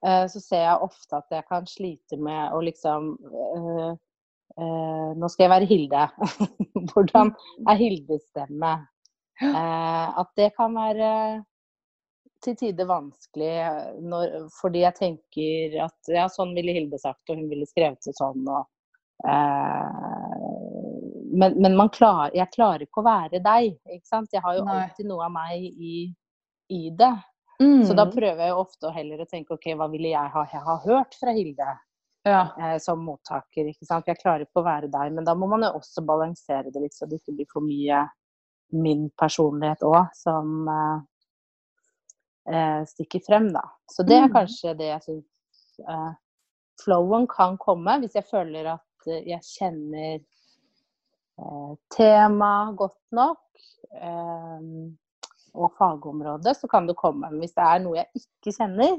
så 0.00 0.40
ser 0.40 0.62
jeg 0.62 0.86
ofte 0.86 1.18
at 1.18 1.36
jeg 1.36 1.44
kan 1.50 1.68
slite 1.68 2.16
med 2.16 2.54
å 2.56 2.62
liksom 2.64 3.10
eh, 4.56 5.10
Nå 5.20 5.28
skal 5.28 5.44
jeg 5.44 5.52
være 5.52 5.68
Hilde. 5.68 6.06
Hvordan 6.94 7.34
er 7.68 7.82
Hildes 7.82 8.24
stemme? 8.30 8.72
Eh, 9.42 10.18
at 10.20 10.30
det 10.38 10.52
kan 10.56 10.72
være 10.76 11.10
til 12.44 12.56
tider 12.58 12.88
vanskelig 12.88 13.52
når, 14.04 14.34
fordi 14.58 14.82
jeg 14.84 14.98
tenker 14.98 15.76
at 15.86 16.10
ja, 16.12 16.26
sånn 16.32 16.54
ville 16.56 16.74
Hilde 16.76 16.98
sagt, 17.00 17.24
og 17.30 17.40
hun 17.40 17.48
ville 17.50 17.68
skrevet 17.68 18.02
det 18.06 18.14
sånn. 18.18 18.42
Og, 18.46 18.66
eh, 19.28 19.94
men, 21.36 21.56
men 21.62 21.88
klar, 21.94 22.34
jeg 22.36 22.52
klarer 22.54 22.86
ikke 22.86 23.02
å 23.02 23.08
være 23.08 23.42
deg. 23.44 23.72
ikke 23.88 24.08
sant? 24.08 24.32
Jeg 24.32 24.44
har 24.44 24.58
jo 24.58 24.66
Nei. 24.66 24.82
alltid 24.84 25.10
noe 25.10 25.26
av 25.26 25.34
meg 25.34 25.64
i, 25.64 25.96
i 26.72 26.82
det. 26.96 27.14
Mm. 27.62 27.82
Så 27.88 27.96
da 27.96 28.04
prøver 28.10 28.44
jeg 28.44 28.52
jo 28.52 28.62
ofte 28.62 28.92
heller 28.92 29.24
å 29.24 29.28
tenke 29.30 29.56
OK, 29.56 29.70
hva 29.80 29.88
ville 29.92 30.12
jeg 30.12 30.32
ha, 30.34 30.46
jeg 30.52 30.64
ha 30.66 30.78
hørt 30.84 31.16
fra 31.20 31.32
Hilde? 31.36 31.72
ja. 32.26 32.72
eh, 32.72 32.78
som 32.78 33.04
mottaker. 33.04 33.70
ikke 33.70 33.86
sant? 33.86 34.08
Jeg 34.08 34.20
klarer 34.20 34.46
ikke 34.46 34.62
å 34.62 34.66
være 34.66 34.90
deg, 34.90 35.12
Men 35.14 35.26
da 35.26 35.34
må 35.38 35.48
man 35.50 35.66
jo 35.66 35.74
også 35.78 36.04
balansere 36.06 36.72
det 36.72 36.82
litt, 36.82 36.94
så 36.96 37.06
det 37.06 37.20
ikke 37.20 37.36
blir 37.38 37.50
for 37.52 37.66
mye 37.66 38.06
min 38.74 39.06
personlighet 39.18 39.84
òg 39.86 40.10
som 40.18 40.66
eh, 40.72 41.04
eh, 42.52 42.82
stikker 42.88 43.22
frem, 43.26 43.50
da. 43.54 43.64
Så 43.92 44.02
det 44.06 44.18
er 44.18 44.28
mm. 44.28 44.34
kanskje 44.34 44.76
det 44.78 44.90
jeg 44.92 45.04
syns 45.06 45.82
eh, 45.88 46.12
Flowen 46.82 47.24
kan 47.30 47.56
komme 47.60 47.98
hvis 48.02 48.18
jeg 48.18 48.28
føler 48.28 48.68
at 48.74 49.10
eh, 49.10 49.24
jeg 49.32 49.40
kjenner 49.48 50.14
eh, 50.20 51.72
temaet 51.96 52.76
godt 52.78 53.02
nok. 53.16 53.42
og 55.56 55.72
fagområdet, 55.78 56.52
så 56.58 56.68
kan 56.68 56.84
det 56.84 56.98
komme. 57.00 57.30
Men 57.30 57.40
hvis 57.40 57.54
det 57.56 57.64
er 57.64 57.78
noe 57.80 57.96
jeg 57.96 58.20
ikke 58.20 58.52
kjenner, 58.58 58.98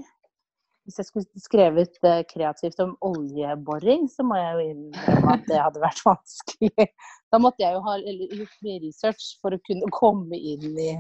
hvis 0.88 1.01
jeg 1.01 1.08
skulle 1.10 1.42
skrevet 1.44 1.98
uh, 2.08 2.22
kreativt 2.32 2.80
om 2.80 2.96
oljeboring, 3.04 4.08
så 4.10 4.24
må 4.24 4.39
jeg 4.39 4.54
jo 4.56 4.68
innrømme 4.72 5.34
at 5.36 5.44
det 5.50 5.60
hadde 5.60 5.84
vært 5.84 6.00
vanskelig. 6.08 6.88
Da 7.27 7.39
måtte 7.44 7.66
jeg 7.66 7.75
jo 7.75 7.82
ha 7.84 7.98
gjort 8.00 8.62
mye 8.63 8.80
research 8.86 9.25
for 9.44 9.54
å 9.54 9.60
kunne 9.68 9.92
komme 9.92 10.39
inn 10.39 10.80
i 10.80 10.94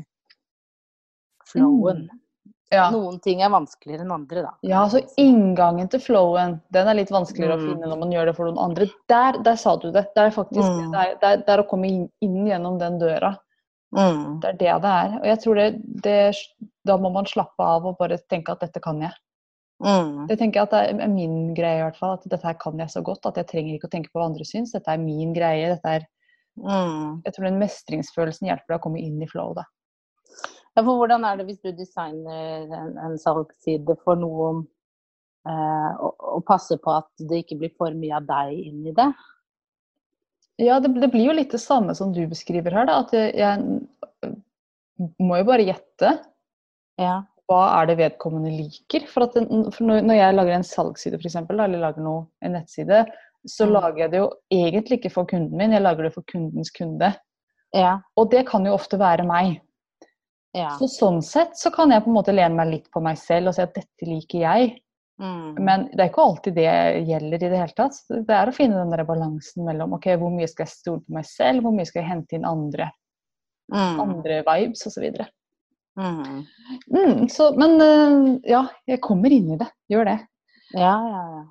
flowen. 1.47 2.03
Mm. 2.09 2.23
Ja. 2.69 2.89
Noen 2.91 3.19
ting 3.23 3.39
er 3.41 3.49
vanskeligere 3.49 4.03
enn 4.03 4.11
andre, 4.11 4.41
da. 4.43 4.49
Ja, 4.67 4.81
så 4.91 4.99
inngangen 5.17 5.87
til 5.89 6.01
flowen, 6.03 6.57
den 6.75 6.87
er 6.91 6.97
litt 6.99 7.09
vanskeligere 7.13 7.55
å 7.55 7.61
Mm. 7.61 7.67
finne 7.69 7.87
når 7.87 7.99
man 7.99 8.11
gjør 8.11 8.25
det 8.25 8.35
for 8.35 8.45
noen 8.49 8.57
andre. 8.59 8.87
Der, 9.07 9.37
der 9.41 9.55
sa 9.55 9.75
du 9.77 9.91
det. 9.91 10.07
Det 10.15 10.23
er 10.25 10.31
faktisk 10.35 10.67
Mm. 10.67 10.91
det, 10.91 10.99
er, 10.99 11.13
det, 11.21 11.23
er, 11.23 11.37
det 11.37 11.49
er 11.49 11.63
å 11.63 11.67
komme 11.69 11.87
inn, 11.87 12.09
inn 12.21 12.45
gjennom 12.45 12.77
den 12.79 12.99
døra. 12.99 13.37
Mm. 13.95 14.41
Det 14.41 14.49
er 14.49 14.57
det 14.57 14.81
det 14.81 14.91
er. 14.91 15.15
Og 15.21 15.25
jeg 15.25 15.39
tror 15.39 15.55
det, 15.55 16.01
det 16.03 16.35
Da 16.85 16.97
må 16.97 17.09
man 17.11 17.25
slappe 17.25 17.59
av 17.59 17.85
og 17.85 17.97
bare 17.97 18.17
tenke 18.29 18.49
at 18.51 18.59
dette 18.59 18.81
kan 18.81 18.99
jeg. 19.01 19.11
Mm. 19.83 20.27
Det 20.27 20.37
tenker 20.39 20.59
jeg 20.59 20.63
at 20.63 20.71
det 20.71 21.01
er 21.03 21.07
min 21.07 21.53
greie 21.53 21.79
i 21.79 21.83
hvert 21.83 21.95
fall. 21.97 22.13
At 22.13 22.23
dette 22.27 22.43
her 22.43 22.53
kan 22.55 22.77
jeg 22.77 22.87
så 22.89 23.01
godt 23.03 23.25
at 23.27 23.35
jeg 23.35 23.47
trenger 23.47 23.75
ikke 23.75 23.87
å 23.87 23.91
tenke 23.91 24.09
på 24.11 24.19
hva 24.19 24.25
andre 24.25 24.43
syns. 24.43 24.71
Dette 24.73 24.87
er 24.89 24.97
min 24.97 25.33
greie. 25.33 25.69
Dette 25.75 25.85
er, 25.85 26.07
Mm. 26.59 27.21
jeg 27.23 27.33
tror 27.33 27.43
den 27.45 27.59
mestringsfølelsen 27.59 28.47
hjelper 28.47 28.67
deg 28.67 28.79
å 28.79 28.81
komme 28.81 28.99
inn 28.99 29.21
i 29.21 29.27
flow, 29.27 29.53
da. 29.53 29.61
Ja, 29.61 29.76
for 30.83 30.99
hvordan 30.99 31.25
er 31.25 31.39
det 31.39 31.47
hvis 31.47 31.61
du 31.63 31.71
designer 31.75 32.67
en, 32.73 32.97
en 33.07 33.17
salgsside 33.21 33.95
for 34.03 34.19
noen, 34.19 34.65
eh, 35.47 35.91
og, 35.97 36.13
og 36.37 36.45
passer 36.47 36.81
på 36.83 36.93
at 36.99 37.09
det 37.29 37.43
ikke 37.43 37.59
blir 37.63 37.73
for 37.77 37.95
mye 37.97 38.19
av 38.19 38.27
deg 38.29 38.57
inn 38.67 38.85
i 38.89 38.95
det? 38.97 39.07
Ja, 40.61 40.79
det, 40.81 40.95
det 41.01 41.11
blir 41.13 41.29
jo 41.29 41.37
litt 41.37 41.53
det 41.53 41.61
samme 41.61 41.93
som 41.97 42.13
du 42.13 42.23
beskriver 42.29 42.73
her, 42.73 42.87
da. 42.89 43.01
At 43.05 43.13
jeg, 43.13 43.81
må 45.21 45.37
jo 45.41 45.47
bare 45.47 45.65
gjette. 45.67 46.17
Ja. 46.97 47.19
hva 47.47 47.59
er 47.77 47.91
det 47.91 47.99
vedkommende 47.99 48.49
liker? 48.49 49.05
For, 49.07 49.27
at 49.27 49.35
for 49.75 49.85
når 49.85 50.01
når 50.07 50.17
jeg 50.17 50.35
lager 50.35 50.55
en 50.55 50.65
salgsside, 50.65 51.19
f.eks., 51.21 51.37
eller 51.45 51.77
lager 51.77 52.03
noe, 52.03 52.25
en 52.41 52.57
nettside, 52.57 53.05
så 53.47 53.67
Mm. 53.67 53.71
lager 53.73 53.97
jeg 54.01 54.11
det 54.11 54.19
jo 54.19 54.31
egentlig 54.51 54.97
ikke 54.97 55.13
for 55.13 55.29
kunden 55.29 55.55
min, 55.57 55.71
jeg 55.71 55.81
lager 55.81 56.03
det 56.03 56.13
for 56.13 56.25
kundens 56.27 56.71
kunde. 56.73 57.13
Ja. 57.73 57.99
Og 58.17 58.31
det 58.31 58.47
kan 58.49 58.65
jo 58.65 58.73
ofte 58.73 58.99
være 58.99 59.23
meg. 59.23 59.61
Ja. 60.55 60.69
Så 60.79 60.87
sånn 60.87 61.21
sett 61.21 61.57
så 61.57 61.71
kan 61.73 61.91
jeg 61.91 62.03
på 62.05 62.09
en 62.11 62.15
måte 62.17 62.33
lene 62.35 62.55
meg 62.55 62.69
litt 62.71 62.91
på 62.93 63.01
meg 63.03 63.17
selv 63.19 63.51
og 63.51 63.55
si 63.57 63.61
at 63.61 63.73
dette 63.75 64.07
liker 64.07 64.39
jeg. 64.45 64.75
Mm. 65.21 65.57
Men 65.65 65.87
det 65.91 65.99
er 66.03 66.09
ikke 66.11 66.23
alltid 66.23 66.55
det 66.55 66.69
gjelder 67.09 67.43
i 67.43 67.49
det 67.49 67.57
hele 67.59 67.73
tatt. 67.77 67.97
Det 68.09 68.33
er 68.37 68.49
å 68.49 68.53
finne 68.55 68.77
den 68.77 68.91
der 68.93 69.03
balansen 69.05 69.65
mellom 69.65 69.95
ok, 69.97 70.11
hvor 70.21 70.29
mye 70.33 70.47
skal 70.49 70.67
jeg 70.67 70.75
stole 70.75 71.01
på 71.01 71.15
meg 71.17 71.25
selv, 71.25 71.65
hvor 71.65 71.73
mye 71.73 71.85
skal 71.89 72.03
jeg 72.03 72.11
hente 72.13 72.37
inn 72.37 72.45
andre, 72.47 72.91
Mm. 73.67 73.97
andre 73.99 74.35
vibes 74.47 74.85
osv. 74.87 75.09
Mm. 75.99 76.45
Mm, 76.93 77.25
så, 77.29 77.49
men 77.57 77.81
øh, 77.81 78.39
ja, 78.47 78.61
jeg 78.87 79.01
kommer 79.03 79.33
inn 79.33 79.49
i 79.51 79.57
det. 79.59 79.67
Gjør 79.91 80.05
det. 80.07 80.17
Ja, 80.77 80.93
ja, 81.03 81.23
ja. 81.33 81.41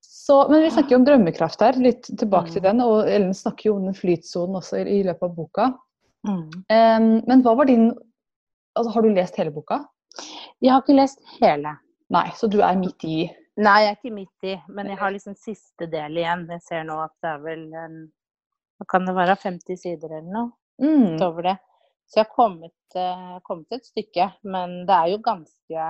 Så, 0.00 0.38
men 0.48 0.62
vi 0.64 0.70
snakker 0.72 0.94
jo 0.96 1.00
om 1.02 1.04
drømmekraft 1.06 1.60
her, 1.62 1.76
litt 1.82 2.08
tilbake 2.18 2.50
til 2.54 2.62
Mm. 2.62 2.68
den. 2.70 2.80
Og 2.86 3.10
Ellen 3.10 3.34
snakker 3.34 3.68
jo 3.68 3.76
om 3.76 3.84
den 3.90 3.94
flytsonen 3.98 4.56
også 4.56 4.80
i, 4.80 5.00
i 5.00 5.02
løpet 5.04 5.22
av 5.28 5.34
boka. 5.36 5.66
Mm. 6.26 6.46
Em, 6.72 7.10
men 7.28 7.42
hva 7.44 7.52
var 7.58 7.68
din 7.68 7.90
altså, 8.76 8.92
Har 8.94 9.02
du 9.02 9.08
lest 9.14 9.36
hele 9.40 9.52
boka? 9.54 9.80
Jeg 10.62 10.72
har 10.72 10.82
ikke 10.84 10.96
lest 10.96 11.20
hele. 11.40 11.74
Nei, 12.14 12.28
så 12.38 12.48
du 12.48 12.60
er 12.62 12.78
midt 12.78 13.04
i 13.04 13.26
Nei, 13.56 13.78
jeg 13.82 13.88
er 13.94 13.96
ikke 13.96 14.12
midt 14.12 14.44
i, 14.44 14.54
men 14.68 14.90
jeg 14.92 14.98
har 15.00 15.12
liksom 15.14 15.34
siste 15.40 15.86
del 15.88 16.18
igjen. 16.20 16.42
Jeg 16.52 16.60
ser 16.66 16.82
nå 16.84 16.98
at 17.00 17.14
det 17.24 17.30
er 17.30 17.38
vel 17.44 17.62
en 17.72 17.94
Hva 18.76 18.84
kan 18.92 19.06
det 19.08 19.14
være? 19.16 19.36
50 19.40 19.78
sider 19.80 20.12
eller 20.18 20.28
noe 20.28 20.50
mm, 20.84 21.14
utover 21.16 21.48
det. 21.48 21.54
Så 22.06 22.20
jeg 22.20 22.26
har 22.26 22.34
kommet, 22.36 22.76
eh, 23.00 23.38
kommet 23.48 23.72
et 23.78 23.88
stykke. 23.88 24.26
Men 24.44 24.82
det 24.86 24.94
er 24.98 25.08
jo 25.14 25.22
ganske 25.24 25.86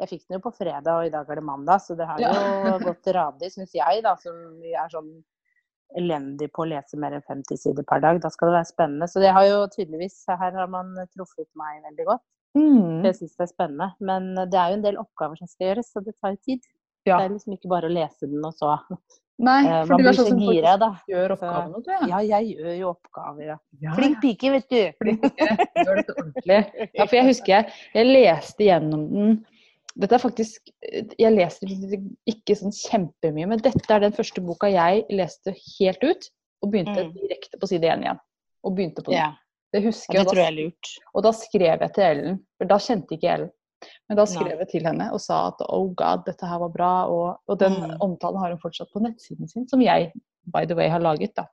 Jeg 0.00 0.08
fikk 0.08 0.22
den 0.24 0.38
jo 0.38 0.44
på 0.46 0.54
fredag, 0.56 0.88
og 0.94 1.06
i 1.06 1.12
dag 1.12 1.28
er 1.28 1.36
det 1.42 1.44
mandag, 1.44 1.82
så 1.84 1.92
det 1.94 2.06
har 2.08 2.22
jo 2.24 2.30
Ja. 2.32 2.78
gått 2.80 3.10
radig, 3.12 3.52
syns 3.52 3.74
jeg, 3.76 4.02
da, 4.02 4.14
som 4.16 4.34
er 4.64 4.88
sånn 4.88 5.10
elendig 5.98 6.50
på 6.54 6.62
å 6.64 6.68
lese 6.70 6.98
mer 7.00 7.16
enn 7.18 7.24
50 7.26 7.56
sider 7.58 7.86
per 7.88 8.00
dag. 8.04 8.20
Da 8.22 8.30
skal 8.30 8.50
det 8.50 8.58
være 8.60 8.68
spennende. 8.70 9.08
Så 9.10 9.20
det 9.22 9.32
har 9.34 9.46
jo 9.48 9.62
tydeligvis 9.74 10.20
Her 10.28 10.52
har 10.58 10.68
man 10.70 10.92
truffet 11.16 11.48
meg 11.58 11.80
veldig 11.88 12.06
godt. 12.12 12.22
mm, 12.58 13.04
Jeg 13.06 13.14
syns 13.20 13.36
det 13.36 13.46
er 13.48 13.54
spennende. 13.54 13.90
Men 14.00 14.34
det 14.50 14.54
er 14.60 14.68
jo 14.74 14.78
en 14.80 14.84
del 14.86 15.00
oppgaver 15.02 15.36
som 15.40 15.46
skal 15.50 15.70
gjøres, 15.72 15.90
så 15.92 16.04
det 16.04 16.14
tar 16.20 16.36
jo 16.36 16.40
tid. 16.44 16.60
ja. 17.06 17.16
Det 17.18 17.24
er 17.24 17.34
liksom 17.34 17.52
ikke 17.56 17.68
bare 17.72 17.88
å 17.88 17.94
lese 17.94 18.26
den, 18.28 18.44
og 18.44 18.54
så 18.54 18.76
Nei, 19.40 19.62
eh, 19.64 19.86
for 19.88 19.94
Man 19.94 20.02
du 20.02 20.04
blir 20.04 20.12
sånn 20.18 20.26
så 20.26 20.32
som 20.34 20.40
gira, 20.44 20.72
da. 20.76 20.88
gjør 21.08 21.32
oppgavene, 21.32 21.78
du. 21.80 22.08
Ja, 22.10 22.18
jeg 22.20 22.50
gjør 22.58 22.74
jo 22.76 22.88
oppgaver, 22.90 23.44
ja. 23.46 23.54
Ja, 23.80 23.94
Flink 23.96 24.18
pike, 24.20 24.50
vet 24.52 24.66
du. 24.68 24.80
flink 25.00 25.22
pike. 25.24 25.46
Gjør 25.80 25.96
dette 26.02 26.12
ordentlig. 26.20 26.58
Ja, 26.98 27.06
for 27.06 27.16
jeg 27.16 27.24
husker 27.30 27.54
jeg, 27.54 27.72
jeg 27.94 28.10
leste 28.10 28.66
gjennom 28.68 29.06
den 29.14 29.38
Dette 29.98 30.14
er 30.14 30.22
faktisk 30.22 30.70
Jeg 31.18 31.32
leser 31.34 31.66
ikke 32.30 32.54
sånn 32.56 32.70
kjempemye, 32.72 33.48
men 33.48 33.58
dette 33.58 33.90
er 33.90 34.00
den 34.00 34.12
første 34.12 34.40
boka 34.44 34.68
jeg 34.70 35.04
leste 35.10 35.54
helt 35.78 36.02
ut. 36.04 36.28
Og 36.62 36.70
begynte 36.72 37.06
Mm. 37.06 37.12
direkte 37.14 37.58
på 37.58 37.66
side 37.66 37.82
én 37.88 38.02
igjen. 38.04 38.18
Og 38.64 38.74
begynte 38.76 39.02
på 39.02 39.10
den. 39.10 39.14
Ja, 39.18 39.32
Det 39.72 39.82
husker 39.82 40.12
det 40.12 40.18
jeg. 40.18 40.26
og 40.28 40.34
da- 40.34 40.42
jeg 40.44 40.54
lurt. 40.54 40.88
Og 41.14 41.22
da 41.22 41.30
skrev 41.32 41.80
jeg 41.80 41.92
til 41.94 42.04
Ellen, 42.04 42.46
for 42.58 42.64
da 42.66 42.74
kjente 42.76 43.08
ikke 43.16 43.32
Ellen. 43.34 43.50
Men 44.08 44.16
da 44.16 44.24
skrev 44.26 44.58
jeg 44.58 44.68
til 44.68 44.82
henne 44.84 45.10
og 45.12 45.20
sa 45.20 45.48
at 45.48 45.54
oh 45.70 45.88
god, 45.94 46.24
dette 46.26 46.42
her 46.46 46.58
var 46.58 46.68
bra. 46.68 47.06
Og, 47.08 47.38
og 47.48 47.58
den 47.58 47.72
Mm. 47.72 47.96
omtalen 48.00 48.38
har 48.38 48.50
hun 48.50 48.58
fortsatt 48.58 48.92
på 48.92 49.00
nettsiden 49.00 49.48
sin, 49.48 49.66
som 49.68 49.80
jeg 49.80 50.12
by 50.46 50.66
the 50.66 50.74
way 50.74 50.88
har 50.88 51.00
laget. 51.00 51.34
da. 51.34 51.44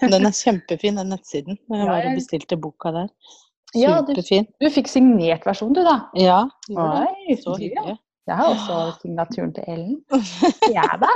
Den 0.00 0.24
er 0.24 0.30
kjempefin, 0.44 0.96
den 0.96 1.08
nettsiden. 1.10 1.58
Jeg 1.68 1.78
Ja, 1.78 1.84
var 1.86 2.00
jeg- 2.02 2.16
bestilte 2.16 2.56
boka 2.58 2.90
der. 2.92 3.08
Ja, 3.76 4.00
du-. 4.02 4.14
Du 4.60 4.68
fikk 4.72 4.88
signert 4.88 5.44
versjon, 5.46 5.72
du 5.76 5.82
da. 5.84 5.96
Ja, 6.16 6.42
det. 6.68 6.76
Oi, 6.76 7.36
Så 7.42 7.56
hyggelig. 7.60 7.96
Jeg 8.26 8.34
har 8.40 8.48
også 8.50 8.76
signaturen 9.04 9.52
til 9.54 9.64
Ellen. 9.70 10.00
Ja 10.74 10.86
da. 10.98 11.10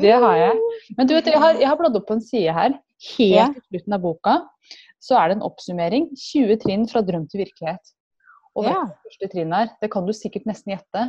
Det 0.00 0.14
har 0.14 0.36
jeg. 0.38 0.54
Men 0.96 1.08
du 1.10 1.12
vet, 1.18 1.26
jeg 1.28 1.40
har, 1.42 1.58
jeg 1.60 1.68
har 1.68 1.76
bladd 1.76 1.98
opp 1.98 2.06
på 2.08 2.16
en 2.16 2.24
side 2.24 2.54
her. 2.56 2.78
Helt 3.18 3.58
i 3.60 3.66
slutten 3.68 3.94
av 3.98 4.02
boka 4.06 4.38
så 5.04 5.14
er 5.20 5.28
det 5.30 5.36
en 5.38 5.44
oppsummering. 5.46 6.08
20 6.18 6.56
trinn 6.64 6.88
fra 6.90 7.02
drøm 7.06 7.28
til 7.30 7.44
virkelighet. 7.44 7.92
Og 8.56 8.64
hva 8.64 8.70
er 8.70 8.74
Ja. 8.74 8.80
hva 8.88 9.10
første 9.12 9.28
trinn 9.34 9.52
er? 9.54 9.68
Det 9.82 9.90
kan 9.92 10.06
du 10.08 10.12
sikkert 10.16 10.48
nesten 10.48 10.72
gjette. 10.74 11.04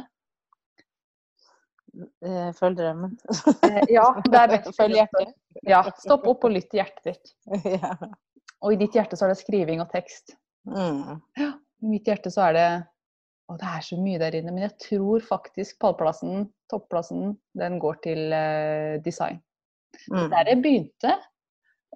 Eh, 2.22 2.52
Følg 2.60 2.78
drømmen. 2.78 3.16
Eh, 3.66 3.82
Ja, 3.96 4.06
det 4.28 4.38
er 4.44 4.48
rett 4.54 4.68
Følg 4.78 5.00
hjertet. 5.00 5.32
Ja, 5.68 5.82
stopp 6.04 6.28
opp 6.30 6.44
og 6.46 6.52
lytt 6.54 6.70
til 6.70 6.84
hjertet 6.84 7.04
ditt. 7.16 7.34
Ja. 7.80 7.96
Og 8.64 8.74
i 8.76 8.80
ditt 8.82 8.96
hjerte 8.98 9.16
så 9.18 9.26
er 9.28 9.34
det 9.34 9.40
skriving 9.42 9.82
og 9.84 9.90
tekst. 9.94 10.36
Mm. 10.68 11.20
I 11.40 11.88
mitt 11.94 12.08
hjerte 12.10 12.32
så 12.34 12.50
er 12.50 12.54
det 12.58 12.70
Å, 13.50 13.56
det 13.58 13.66
er 13.66 13.82
så 13.82 13.96
mye 13.98 14.20
der 14.22 14.36
inne. 14.38 14.52
Men 14.54 14.62
jeg 14.68 14.76
tror 14.84 15.24
faktisk 15.26 15.80
pallplassen, 15.82 16.44
topplassen, 16.70 17.32
den 17.58 17.80
går 17.82 17.96
til 18.04 18.20
uh, 18.30 19.00
design. 19.02 19.40
Mm. 20.12 20.28
Der 20.30 20.52
jeg 20.52 20.60
begynte 20.62 21.16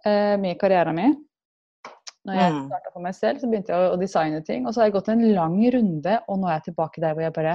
uh, 0.07 0.33
med 0.41 0.57
karrieren 0.57 0.97
min. 0.97 1.13
Når 2.25 2.39
jeg 2.39 2.53
Mm. 2.55 2.65
starta 2.71 2.89
for 2.95 3.03
meg 3.05 3.13
selv, 3.13 3.37
så 3.43 3.49
begynte 3.51 3.69
jeg 3.75 3.83
å, 3.83 3.91
å 3.93 3.99
designe 4.01 4.39
ting. 4.47 4.65
Og 4.65 4.73
så 4.73 4.81
har 4.81 4.87
jeg 4.89 4.95
gått 4.95 5.09
en 5.13 5.21
lang 5.35 5.59
runde, 5.75 6.15
og 6.25 6.39
nå 6.41 6.47
er 6.49 6.55
jeg 6.57 6.65
tilbake 6.71 7.01
der 7.03 7.13
hvor 7.13 7.21
jeg 7.27 7.33
bare 7.37 7.53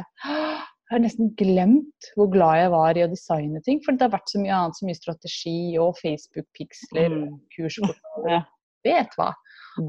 jeg 0.88 0.94
har 0.94 1.02
nesten 1.02 1.32
glemt 1.36 2.06
hvor 2.16 2.30
glad 2.32 2.60
jeg 2.62 2.70
var 2.72 2.96
i 2.96 3.02
å 3.04 3.08
designe 3.10 3.60
ting. 3.66 3.80
For 3.84 3.92
det 3.98 4.06
har 4.06 4.12
vært 4.14 4.30
så 4.30 4.38
mye 4.40 4.54
annet, 4.60 4.78
så 4.78 4.86
mye 4.86 4.96
strategi 5.00 5.56
og 5.80 5.98
Facebook-piksler 5.98 7.08
og 7.16 7.26
Mm. 7.26 7.40
kurskort. 7.56 7.98
Ja. 8.30 8.44
Vet 8.88 9.14
hva. 9.18 9.30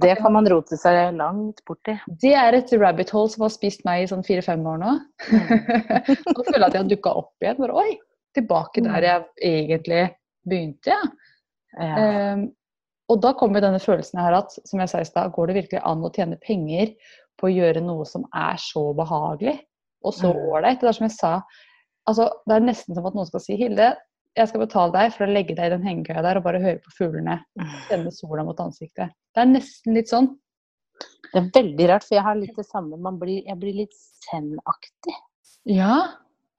Det 0.03 0.12
kan 0.20 0.36
man 0.36 0.46
rote 0.51 0.77
seg 0.77 1.15
langt 1.18 1.63
borti. 1.65 1.96
Det 2.22 2.36
er 2.38 2.53
et 2.60 2.72
rabbit 2.77 3.10
hole 3.15 3.32
som 3.34 3.48
har 3.48 3.53
spist 3.53 3.82
meg 3.88 4.03
i 4.03 4.10
sånn 4.12 4.22
fire-fem 4.27 4.62
år 4.70 4.77
nå. 4.84 4.91
Nå 6.36 6.44
føler 6.46 6.60
jeg 6.62 6.68
at 6.68 6.75
jeg 6.75 6.84
har 6.84 6.91
dukka 6.91 7.13
opp 7.24 7.46
igjen. 7.46 7.58
Bare, 7.63 7.82
Oi, 7.82 7.96
tilbake 8.38 8.84
der 8.86 9.08
jeg 9.08 9.24
egentlig 9.50 10.03
begynte, 10.50 10.94
ja. 10.94 11.01
Ja. 11.79 12.34
Um, 12.36 12.44
og 13.10 13.22
da 13.24 13.32
kommer 13.38 13.62
denne 13.63 13.79
følelsen 13.82 14.20
her 14.22 14.36
at 14.38 14.53
som 14.70 14.82
jeg 14.82 14.89
sa 14.91 15.01
i 15.01 15.08
stad, 15.08 15.32
går 15.34 15.50
det 15.50 15.56
virkelig 15.63 15.82
an 15.86 16.06
å 16.06 16.12
tjene 16.13 16.38
penger 16.44 16.91
på 17.39 17.48
å 17.50 17.53
gjøre 17.53 17.82
noe 17.82 18.06
som 18.06 18.27
er 18.38 18.60
så 18.62 18.84
behagelig 18.98 19.56
og 20.06 20.13
så 20.13 20.29
Mm. 20.34 20.44
ålreit? 20.53 20.79
Det 20.82 20.89
er 20.91 20.98
som 20.98 21.08
jeg 21.08 21.15
sa, 21.18 21.32
altså, 22.10 22.29
det 22.46 22.56
er 22.56 22.68
nesten 22.68 22.98
som 22.98 23.06
at 23.10 23.18
noen 23.18 23.25
skal 23.29 23.41
si 23.41 23.58
Hilde, 23.58 23.96
jeg 24.38 24.50
skal 24.51 24.62
betale 24.63 24.93
deg 24.93 25.15
for 25.15 25.25
å 25.25 25.31
legge 25.33 25.55
deg 25.57 25.69
i 25.69 25.74
den 25.74 25.86
hengekøya 25.86 26.24
der 26.25 26.39
og 26.39 26.45
bare 26.45 26.62
høre 26.63 26.81
på 26.83 26.93
fuglene. 26.98 27.39
Kjenne 27.89 28.12
sola 28.13 28.45
mot 28.48 28.59
ansiktet. 28.63 29.15
Det 29.36 29.43
er 29.43 29.50
nesten 29.50 29.98
litt 29.98 30.12
sånn. 30.12 30.31
Det 31.29 31.41
er 31.41 31.50
veldig 31.55 31.88
rart, 31.91 32.05
for 32.07 32.17
jeg 32.17 32.25
har 32.25 32.38
litt 32.39 32.57
det 32.57 32.65
samme. 32.67 32.98
Man 33.01 33.19
blir, 33.21 33.41
jeg 33.45 33.59
blir 33.62 33.81
litt 33.83 33.95
zen-aktig. 34.25 35.15
Ja. 35.69 35.95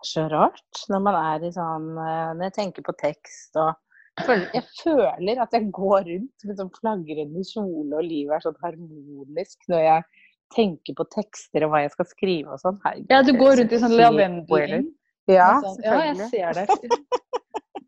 Så 0.07 0.27
rart. 0.33 0.85
Når 0.89 1.05
man 1.05 1.19
er 1.19 1.45
i 1.45 1.51
sånn 1.53 1.91
eh, 2.01 2.31
Når 2.37 2.47
jeg 2.47 2.55
tenker 2.57 2.85
på 2.87 2.95
tekst 3.01 3.59
og 3.61 3.75
jeg 4.21 4.63
føler, 4.83 5.39
at 5.41 5.55
jeg 5.55 5.71
går 5.73 6.03
rundt 6.09 6.45
med 6.45 6.59
sånn 6.59 6.73
flagrende 6.77 7.45
kjole, 7.47 7.95
og 7.95 8.05
livet 8.05 8.37
er 8.37 8.43
sånn 8.45 8.59
harmonisk 8.61 9.69
når 9.71 9.85
jeg 9.87 10.27
tenker 10.53 10.97
på 10.99 11.07
tekster 11.15 11.65
og 11.65 11.73
hva 11.73 11.85
jeg 11.85 11.93
skal 11.95 12.09
skrive 12.11 12.57
og 12.57 12.61
sånn. 12.61 12.81
Ja, 13.09 13.23
du 13.25 13.33
går 13.39 13.61
rundt 13.61 13.73
i 13.73 13.81
sånn 13.81 13.95
helt 13.95 14.03
lavendel. 14.03 14.45
weird 14.51 14.75
ut. 14.83 14.91
Ja, 15.31 15.51
Sånn, 15.65 15.79
ja, 15.85 16.01
jeg 16.11 16.29
ser 16.33 16.59
det. 16.59 16.67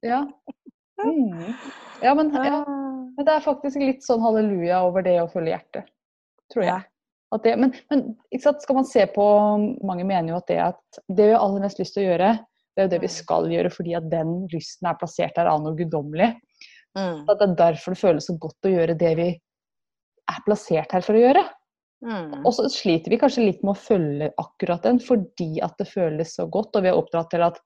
Ja. 0.02 0.25
Mm. 1.02 1.52
ja, 2.02 2.12
men, 2.18 2.30
ja, 2.34 2.62
men 2.66 3.26
det 3.26 3.34
er 3.37 3.44
faktisk 3.44 3.78
litt 3.78 4.02
sånn 4.02 4.22
halleluja 4.22 4.80
over 4.87 5.04
det 5.06 5.14
å 5.22 5.28
følge 5.30 5.52
hjertet, 5.54 5.87
tror 6.50 6.64
jeg. 6.66 6.88
Det, 7.42 7.52
men 7.56 7.70
men 7.88 8.02
skal 8.34 8.76
man 8.76 8.84
se 8.84 9.06
på 9.14 9.25
Mange 9.88 10.04
mener 10.04 10.34
jo 10.34 10.40
at 10.40 10.50
det, 10.50 10.58
at 10.61 10.99
det 11.08 11.30
vi 11.30 11.32
har 11.32 11.40
aller 11.40 11.62
mest 11.64 11.78
lyst 11.80 11.94
til 11.96 12.02
å 12.04 12.08
gjøre, 12.11 12.32
det 12.75 12.82
er 12.82 12.88
jo 12.88 12.92
det 12.92 13.00
vi 13.04 13.08
Mm. 13.08 13.14
skal 13.14 13.49
gjøre 13.54 13.70
fordi 13.72 13.94
at 13.96 14.11
den 14.11 14.34
lysten 14.52 14.90
er 14.90 14.99
plassert 15.00 15.34
der 15.38 15.49
av 15.49 15.62
noe 15.62 15.78
guddommelig. 15.78 16.32
Mm. 16.99 17.22
At 17.30 17.38
det 17.38 17.49
er 17.49 17.56
derfor 17.62 17.94
det 17.94 18.02
føles 18.02 18.26
så 18.28 18.37
godt 18.42 18.68
å 18.68 18.75
gjøre 18.75 18.99
det 18.99 19.14
vi 19.16 19.28
er 19.32 20.44
plassert 20.46 20.92
her 20.92 21.00
for 21.00 21.14
å 21.14 21.22
gjøre. 21.22 21.46
Mm. 22.02 22.40
Og 22.44 22.52
så 22.56 22.64
sliter 22.73 23.11
vi 23.14 23.18
kanskje 23.21 23.44
litt 23.47 23.62
med 23.62 23.76
å 23.76 23.78
følge 23.78 24.32
akkurat 24.42 24.82
den, 24.82 24.99
fordi 24.99 25.61
at 25.62 25.76
det 25.78 25.87
føles 25.87 26.35
så 26.37 26.49
godt. 26.50 26.75
Og 26.76 26.82
vi 26.82 26.88
er 26.90 26.99
oppdratt 26.99 27.30
til 27.30 27.42
at 27.47 27.61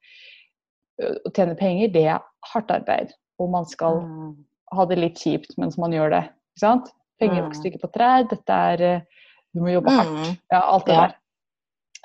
å 1.01 1.33
tjene 1.37 1.57
penger, 1.59 1.89
det 1.93 2.05
er 2.09 2.21
hardt 2.53 2.71
arbeid. 2.73 3.13
Og 3.41 3.51
man 3.53 3.67
skal 3.69 4.01
Mm. 4.03 4.37
ha 4.73 4.85
det 4.87 4.99
litt 4.99 5.15
kjipt 5.21 5.57
mens 5.59 5.77
man 5.79 5.93
gjør 5.93 6.11
det. 6.11 6.23
Ikke 6.57 6.61
sant? 6.61 6.93
Penger 7.21 7.43
Mm. 7.43 7.49
vokser 7.49 7.71
ikke 7.71 7.81
på 7.85 7.93
trær. 7.93 8.29
Dette 8.29 8.51
er 8.51 9.07
Du 9.55 9.63
må 9.63 9.73
jobbe 9.73 9.89
hardt. 9.89 10.09
Mm. 10.13 10.39
Ja, 10.53 10.61
alt 10.61 10.85
det 10.85 10.93
Ja. 10.95 11.01
der. 11.07 11.15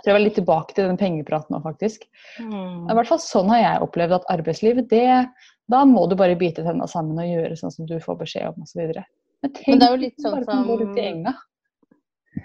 Så 0.01 0.05
jeg 0.05 0.13
var 0.13 0.19
litt 0.19 0.35
tilbake 0.35 0.73
til 0.73 0.87
den 0.87 0.97
pengepraten 0.97 1.49
nå, 1.51 1.61
faktisk. 1.61 2.05
Mm. 2.39 2.89
I 2.89 2.93
hvert 2.93 3.07
fall 3.07 3.17
sånn 3.17 3.49
har 3.49 3.57
jeg 3.59 3.81
opplevd 3.81 4.11
at 4.13 4.25
arbeidslivet, 4.29 4.87
det 4.87 5.27
Da 5.69 5.83
må 5.85 6.07
du 6.09 6.15
bare 6.15 6.35
bite 6.35 6.63
tenna 6.63 6.85
sammen 6.87 7.17
og 7.19 7.25
gjøre 7.25 7.51
sånn 7.59 7.71
som 7.71 7.85
du 7.85 7.99
får 7.99 8.17
beskjed 8.19 8.47
om, 8.47 8.63
osv. 8.63 8.77
Men 8.93 9.03
Men 9.43 9.51
tenk 9.53 9.79
det 9.79 9.83
er 9.83 9.95
jo 9.95 10.01
litt 10.01 10.17
sånn 10.19 10.31
bare 10.33 10.45
kan 10.45 10.65
gå 10.65 10.81
ut 10.81 10.97
i 10.97 11.01
enga. 11.01 11.33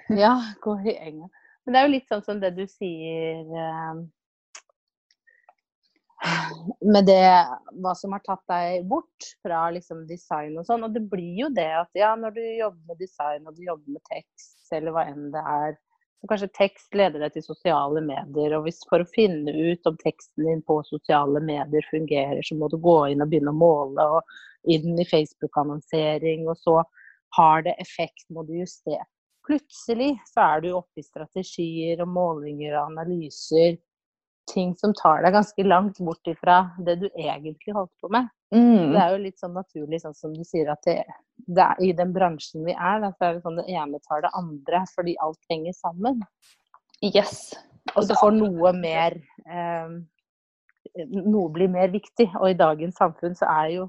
Ja, 0.22 0.34
går 0.62 0.86
i 0.86 0.96
enga. 0.96 1.28
Men 1.64 1.75
det 1.75 1.80
er 1.80 1.86
jo 1.86 1.94
litt 1.96 2.12
sånn 2.12 2.22
som 2.22 2.40
det 2.42 2.52
du 2.54 2.62
sier 2.70 3.42
eh, 3.42 4.04
med 6.80 7.08
det 7.08 7.25
hva 7.82 7.94
som 7.98 8.14
har 8.14 8.22
tatt 8.25 8.44
deg 8.50 8.86
bort 8.88 9.30
fra 9.44 9.66
liksom 9.75 10.04
design 10.08 10.56
og 10.60 10.68
sånn. 10.68 10.86
Og 10.86 10.94
det 10.94 11.02
blir 11.10 11.42
jo 11.42 11.50
det 11.54 11.68
at 11.80 11.90
ja, 11.98 12.14
når 12.18 12.36
du 12.36 12.44
jobber 12.44 12.92
med 12.92 13.02
design 13.02 13.48
og 13.48 13.58
du 13.58 13.66
jobber 13.66 13.96
med 13.96 14.04
tekst 14.12 14.72
eller 14.76 14.94
hva 14.94 15.06
enn 15.10 15.28
det 15.34 15.42
er, 15.42 15.76
så 16.20 16.30
kanskje 16.30 16.48
tekst 16.56 16.96
leder 16.96 17.22
deg 17.22 17.34
til 17.34 17.44
sosiale 17.44 18.02
medier. 18.04 18.56
Og 18.56 18.66
hvis 18.66 18.80
for 18.90 19.02
å 19.02 19.10
finne 19.12 19.52
ut 19.52 19.90
om 19.90 19.98
teksten 20.00 20.46
din 20.48 20.62
på 20.66 20.78
sosiale 20.88 21.42
medier 21.44 21.90
fungerer, 21.90 22.40
så 22.46 22.56
må 22.58 22.70
du 22.72 22.78
gå 22.82 22.96
inn 23.12 23.22
og 23.22 23.30
begynne 23.30 23.52
å 23.52 23.58
måle 23.58 24.06
og 24.16 24.38
inn 24.72 24.96
i 24.98 25.06
Facebook-annonsering, 25.06 26.48
og 26.50 26.56
så 26.58 26.80
har 27.36 27.66
det 27.66 27.76
effekt, 27.82 28.25
må 28.32 28.42
du 28.48 28.56
justere. 28.56 29.04
Plutselig 29.47 30.17
så 30.26 30.43
er 30.43 30.65
du 30.65 30.71
oppe 30.75 31.00
i 31.03 31.07
strategier 31.07 32.00
og 32.03 32.11
målinger 32.11 32.75
og 32.75 32.93
analyser. 32.93 33.76
Ting 34.50 34.73
som 34.79 34.93
tar 34.95 35.25
deg 35.25 35.35
ganske 35.35 35.67
langt 35.67 35.99
bort 36.07 36.31
ifra 36.31 36.61
det 36.87 36.99
du 37.03 37.07
egentlig 37.09 37.75
holdt 37.75 37.93
på 38.03 38.11
med. 38.15 38.29
Mm. 38.55 38.93
Det 38.95 39.00
er 39.03 39.12
jo 39.12 39.23
litt 39.23 39.41
sånn 39.43 39.57
naturlig, 39.59 40.00
sånn 40.03 40.15
som 40.15 40.35
du 40.35 40.43
sier, 40.47 40.71
at 40.71 40.83
det, 40.87 41.00
det 41.50 41.65
er, 41.65 41.81
i 41.83 41.93
den 41.99 42.12
bransjen 42.15 42.67
vi 42.67 42.75
er, 42.75 43.00
da, 43.03 43.11
så 43.17 43.26
er 43.26 43.37
det 43.37 43.47
sånn 43.47 43.59
det 43.59 43.67
ene 43.75 44.03
tar 44.07 44.23
det 44.23 44.31
andre, 44.38 44.85
fordi 44.95 45.17
alt 45.25 45.50
henger 45.50 45.75
sammen. 45.79 46.23
Yes. 47.03 47.50
Og 47.95 48.07
så 48.07 48.19
får 48.19 48.37
noe 48.37 48.73
mer 48.76 49.19
eh, 49.47 49.97
Noe 50.97 51.50
blir 51.53 51.69
mer 51.69 51.91
viktig. 51.93 52.25
Og 52.38 52.55
i 52.55 52.57
dagens 52.57 52.97
samfunn 52.97 53.35
så 53.37 53.49
er 53.53 53.73
jo 53.75 53.83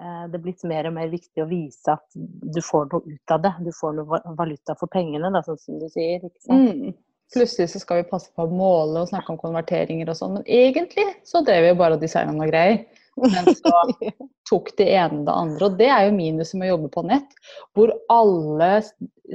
eh, 0.00 0.24
det 0.32 0.40
blitt 0.42 0.64
mer 0.68 0.88
og 0.88 0.96
mer 0.96 1.10
viktig 1.12 1.44
å 1.44 1.48
vise 1.50 1.94
at 1.94 2.04
du 2.14 2.60
får 2.64 2.90
noe 2.92 3.14
ut 3.14 3.34
av 3.34 3.42
det. 3.44 3.54
Du 3.66 3.72
får 3.74 3.96
noe 3.98 4.20
valuta 4.38 4.76
for 4.80 4.90
pengene, 4.92 5.32
da, 5.34 5.42
sånn 5.46 5.60
som 5.60 5.80
du 5.82 5.88
sier. 5.92 6.24
Mm. 6.50 6.94
Plutselig 7.34 7.70
så 7.72 7.80
skal 7.82 8.02
vi 8.02 8.10
passe 8.10 8.30
på 8.34 8.44
å 8.44 8.52
måle 8.52 9.02
og 9.02 9.10
snakke 9.10 9.32
om 9.32 9.40
konverteringer 9.40 10.10
og 10.10 10.18
sånn, 10.18 10.36
men 10.38 10.44
egentlig 10.46 11.06
så 11.26 11.42
drev 11.44 11.64
vi 11.64 11.72
jo 11.72 11.80
bare 11.80 11.96
og 11.96 12.04
designa 12.04 12.34
noe 12.36 12.50
greier. 12.50 12.84
Men 13.16 13.48
så 13.54 13.72
tok 14.50 14.72
det 14.78 14.88
ene 14.96 15.22
det 15.26 15.34
andre, 15.34 15.68
og 15.68 15.78
det 15.78 15.88
er 15.90 16.08
jo 16.08 16.16
minuset 16.16 16.58
med 16.58 16.68
å 16.68 16.74
jobbe 16.74 16.90
på 16.94 17.04
nett, 17.08 17.36
hvor 17.74 17.94
alle 18.12 18.70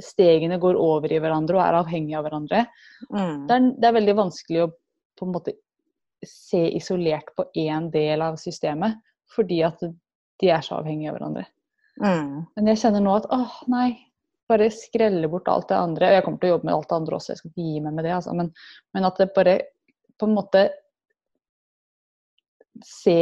stegene 0.04 0.60
går 0.62 0.78
over 0.80 1.12
i 1.12 1.18
hverandre 1.20 1.58
og 1.58 1.64
er 1.64 1.78
avhengige 1.80 2.20
av 2.20 2.28
hverandre. 2.28 2.62
Mm. 3.08 3.48
Det 3.48 3.56
er, 3.56 3.66
det 3.80 3.88
er 3.88 3.98
veldig 3.98 4.16
vanskelig 4.20 4.62
å 4.64 4.70
på 5.18 5.26
en 5.26 5.34
måte 5.34 5.56
se 6.26 6.60
isolert 6.76 7.32
på 7.36 7.46
én 7.58 7.88
del 7.92 8.22
av 8.24 8.38
systemet, 8.40 8.96
fordi 9.34 9.62
at 9.66 9.82
de 10.40 10.50
er 10.50 10.62
så 10.64 10.78
avhengige 10.80 11.10
av 11.12 11.18
hverandre. 11.18 11.46
Mm. 12.00 12.46
Men 12.56 12.70
jeg 12.72 12.80
kjenner 12.82 13.02
nå 13.04 13.16
at 13.20 13.26
åh, 13.34 13.56
nei, 13.72 13.90
bare 14.48 14.70
skrelle 14.72 15.28
bort 15.30 15.48
alt 15.52 15.68
det 15.68 15.76
andre. 15.78 16.08
Og 16.08 16.14
jeg 16.16 16.24
kommer 16.26 16.40
til 16.42 16.48
å 16.50 16.54
jobbe 16.56 16.66
med 16.70 16.74
alt 16.74 16.88
det 16.90 16.96
andre 16.96 17.16
også, 17.18 17.32
jeg 17.34 17.40
skal 17.42 17.50
ikke 17.52 17.66
gi 17.68 17.80
meg 17.84 17.96
med 17.98 18.04
det. 18.08 18.14
Altså. 18.16 18.34
Men, 18.38 18.52
men 18.96 19.08
at 19.10 19.20
det 19.20 19.28
bare 19.36 19.56
på 20.20 20.28
en 20.28 20.36
måte 20.38 20.68
Se 22.86 23.12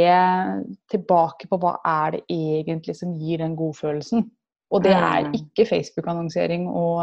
tilbake 0.93 1.47
på 1.49 1.57
hva 1.59 1.71
er 1.83 2.13
det 2.13 2.19
egentlig 2.31 2.93
som 2.95 3.15
gir 3.19 3.41
den 3.41 3.55
godfølelsen. 3.59 4.21
Og 4.71 4.83
det 4.85 4.93
er 4.93 5.25
Mm. 5.25 5.33
ikke 5.35 5.65
Facebook-annonsering 5.67 6.67
og, 6.69 7.01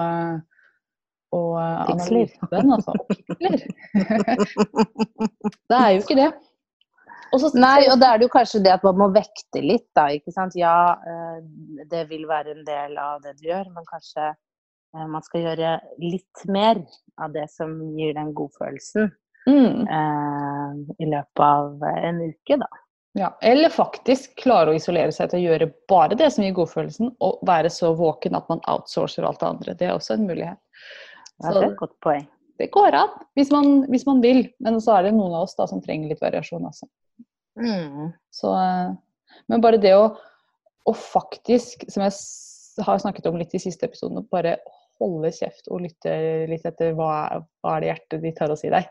og 1.36 1.58
Piksler. 1.88 2.22
analyse 2.22 2.38
på 2.40 2.46
den, 2.54 2.72
altså. 2.72 2.92
Piksler. 3.10 3.58
det 5.68 5.76
er 5.82 5.90
jo 5.90 6.00
ikke 6.00 6.16
det. 6.22 6.30
Og 7.32 7.40
så- 7.40 7.52
Nei, 7.58 7.88
og 7.90 7.98
da 8.00 8.12
er 8.12 8.18
det 8.18 8.28
jo 8.28 8.36
kanskje 8.36 8.62
det 8.62 8.72
at 8.72 8.84
man 8.84 8.96
må 8.96 9.10
vekte 9.14 9.62
litt, 9.62 9.88
da. 9.94 10.06
ikke 10.14 10.32
sant? 10.32 10.54
Ja, 10.54 10.92
eh, 10.94 11.42
det 11.90 12.08
vil 12.08 12.26
være 12.26 12.56
en 12.56 12.64
del 12.64 12.96
av 12.98 13.22
det 13.22 13.36
du 13.40 13.48
gjør, 13.48 13.70
men 13.74 13.84
kanskje 13.84 14.30
eh, 14.30 15.06
man 15.06 15.22
skal 15.22 15.42
gjøre 15.42 15.80
litt 15.98 16.46
mer 16.46 16.82
av 17.18 17.32
det 17.32 17.48
som 17.50 17.74
gir 17.98 18.14
den 18.14 18.32
godfølelsen 18.36 19.10
mm. 19.48 19.88
eh, 19.98 20.72
i 21.02 21.10
løpet 21.10 21.44
av 21.44 21.82
en 21.82 22.20
uke, 22.30 22.60
da. 22.62 22.68
Ja, 23.16 23.30
eller 23.40 23.72
faktisk 23.72 24.34
klare 24.42 24.70
å 24.70 24.76
isolere 24.76 25.12
seg 25.14 25.30
til 25.32 25.40
å 25.40 25.46
gjøre 25.46 25.70
bare 25.88 26.18
det 26.20 26.28
som 26.34 26.44
gir 26.44 26.52
godfølelsen, 26.56 27.14
og 27.24 27.38
være 27.48 27.70
så 27.72 27.94
våken 27.96 28.36
at 28.36 28.48
man 28.52 28.60
outsourcer 28.68 29.24
alt 29.24 29.40
det 29.40 29.48
andre. 29.48 29.74
Det 29.74 29.86
er 29.88 29.94
også 29.94 30.18
en 30.18 30.26
mulighet. 30.28 30.60
Ja, 31.40 31.52
det 31.52 31.62
er 31.62 31.70
et 31.70 31.78
godt 31.80 31.96
poeng. 32.04 32.26
det 32.60 32.70
går 32.72 32.94
an, 32.96 33.08
hvis 33.36 33.50
man, 33.52 33.82
hvis 33.92 34.04
man 34.08 34.20
vil. 34.20 34.46
Men 34.60 34.76
så 34.84 34.98
er 34.98 35.08
det 35.08 35.16
noen 35.16 35.32
av 35.32 35.46
oss 35.46 35.56
da 35.56 35.66
som 35.68 35.80
trenger 35.84 36.12
litt 36.12 36.20
variasjon 36.20 36.68
også. 36.68 36.88
Mm. 37.56 38.10
Så, 38.34 38.52
eh, 38.54 38.94
men 39.48 39.62
bare 39.64 39.80
det 39.82 39.94
å, 39.96 40.10
å 40.86 40.92
faktisk, 40.96 41.86
som 41.92 42.04
jeg 42.06 42.14
har 42.86 43.00
snakket 43.02 43.26
om 43.30 43.38
litt 43.40 43.54
i 43.56 43.62
siste 43.62 43.88
episode, 43.88 44.22
bare 44.32 44.58
holde 45.00 45.32
kjeft 45.32 45.66
og 45.68 45.82
lytte 45.84 46.12
litt 46.48 46.64
etter 46.68 46.94
hva, 46.96 47.42
hva 47.60 47.76
er 47.76 47.82
det 47.82 47.90
hjertet 47.90 48.22
ditt 48.22 48.38
har 48.40 48.52
å 48.52 48.56
si 48.60 48.70
deg. 48.72 48.86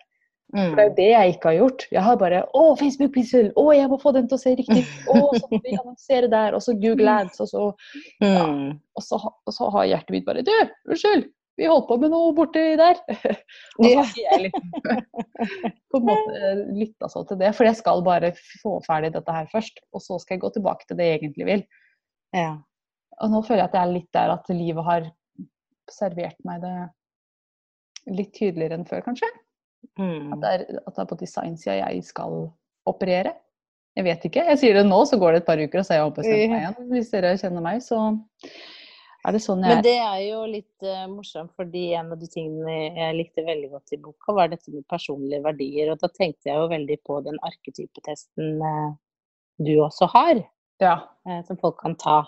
For 0.54 0.78
det 0.78 0.84
er 0.84 0.86
jo 0.86 0.92
Mm. 0.92 0.98
det 1.00 1.06
jeg 1.10 1.32
ikke 1.34 1.48
har 1.50 1.56
gjort. 1.58 1.84
Jeg 1.92 2.04
har 2.06 2.18
bare 2.22 2.44
Å, 2.54 2.76
Facebook-pixel! 2.78 3.48
Å, 3.58 3.64
jeg 3.74 3.90
må 3.90 3.98
få 4.00 4.12
den 4.14 4.28
til 4.30 4.38
å 4.38 4.42
se 4.44 4.54
riktig! 4.56 4.84
Å, 5.10 5.16
så 5.34 5.48
må 5.50 5.58
vi 5.64 5.74
annonsere 5.74 6.30
der! 6.30 6.54
Og 6.54 6.62
så 6.62 6.76
Google 6.78 7.10
Ads, 7.24 7.42
og 7.42 7.50
så 7.50 7.64
ja. 8.22 8.44
Og 8.96 9.04
så, 9.04 9.18
og 9.18 9.56
så 9.56 9.72
har 9.74 9.88
hjertet 9.90 10.14
mitt 10.14 10.28
bare 10.28 10.46
Du, 10.46 10.54
unnskyld! 10.86 11.26
Vi 11.56 11.68
holdt 11.72 11.88
på 11.88 11.96
med 12.02 12.12
noe 12.12 12.34
borti 12.36 12.64
der. 12.80 12.98
og 13.78 13.86
så 13.86 13.90
Ja. 13.92 14.04
har 14.04 14.22
jeg 14.24 14.42
liksom 14.46 14.72
på 15.94 16.02
en 16.02 16.08
måte 16.10 16.54
lytta 16.76 17.10
så 17.12 17.24
til 17.30 17.40
det. 17.40 17.54
For 17.56 17.68
jeg 17.70 17.80
skal 17.80 18.04
bare 18.06 18.34
få 18.62 18.78
ferdig 18.86 19.14
dette 19.16 19.36
her 19.38 19.48
først. 19.54 19.80
Og 19.96 20.04
så 20.04 20.20
skal 20.20 20.36
jeg 20.36 20.44
gå 20.44 20.52
tilbake 20.58 20.88
til 20.90 21.00
det 21.00 21.08
jeg 21.10 21.22
egentlig 21.22 21.48
vil. 21.52 21.64
Ja. 22.36 22.52
Og 23.24 23.32
nå 23.32 23.40
føler 23.48 23.64
jeg 23.64 23.70
at 23.72 23.80
jeg 23.80 23.88
er 23.88 23.96
litt 23.96 24.12
der 24.18 24.34
at 24.36 24.52
livet 24.52 24.84
har 24.90 25.08
servert 25.92 26.38
meg 26.44 26.62
det 26.66 26.76
litt 28.16 28.34
tydeligere 28.36 28.76
enn 28.78 28.86
før, 28.90 29.02
kanskje. 29.06 29.30
Mm. 30.02 30.34
At 30.36 30.42
det 30.44 30.52
er, 30.52 30.64
at 30.84 30.94
det 30.98 31.04
er 31.04 31.10
på 31.10 31.18
designsida 31.22 31.76
jeg 31.80 32.04
skal 32.06 32.50
operere. 32.90 33.32
Jeg 33.96 34.04
vet 34.10 34.26
ikke. 34.28 34.44
Jeg 34.52 34.60
sier 34.60 34.76
det 34.76 34.84
nå, 34.90 34.98
så 35.08 35.16
går 35.22 35.32
det 35.38 35.40
et 35.44 35.48
par 35.48 35.62
uker, 35.62 35.80
og 35.80 35.86
så 35.88 35.94
er 35.96 36.02
jeg 36.02 36.10
ombestemt 36.10 36.52
meg 36.52 36.60
igjen. 36.66 36.90
Hvis 36.92 37.12
dere 37.14 37.32
kjenner 37.40 37.64
meg, 37.64 37.80
så 37.86 38.00
er 39.26 39.36
det 39.36 39.42
sånn 39.44 39.64
jeg 39.64 39.72
Men 39.72 39.80
er. 39.80 39.86
det 39.86 39.96
er 40.04 40.22
jo 40.28 40.42
litt 40.50 40.86
uh, 40.86 41.06
morsomt, 41.12 41.52
fordi 41.58 41.88
en 41.98 42.12
av 42.14 42.22
de 42.22 42.30
tingene 42.32 42.76
jeg 42.98 43.18
likte 43.18 43.46
veldig 43.48 43.72
godt 43.74 43.96
i 43.96 44.02
boka, 44.04 44.36
var 44.38 44.52
dette 44.52 44.74
med 44.74 44.86
personlige 44.92 45.44
verdier. 45.46 45.92
Og 45.94 46.02
da 46.04 46.10
tenkte 46.14 46.52
jeg 46.52 46.62
jo 46.62 46.70
veldig 46.72 46.98
på 47.08 47.20
den 47.26 47.40
arketypetesten 47.50 48.62
uh, 48.62 48.96
du 49.62 49.76
også 49.82 50.10
har, 50.14 50.44
Ja. 50.84 50.96
uh, 51.28 51.42
som 51.48 51.58
folk 51.62 51.80
kan 51.82 51.96
ta. 52.00 52.24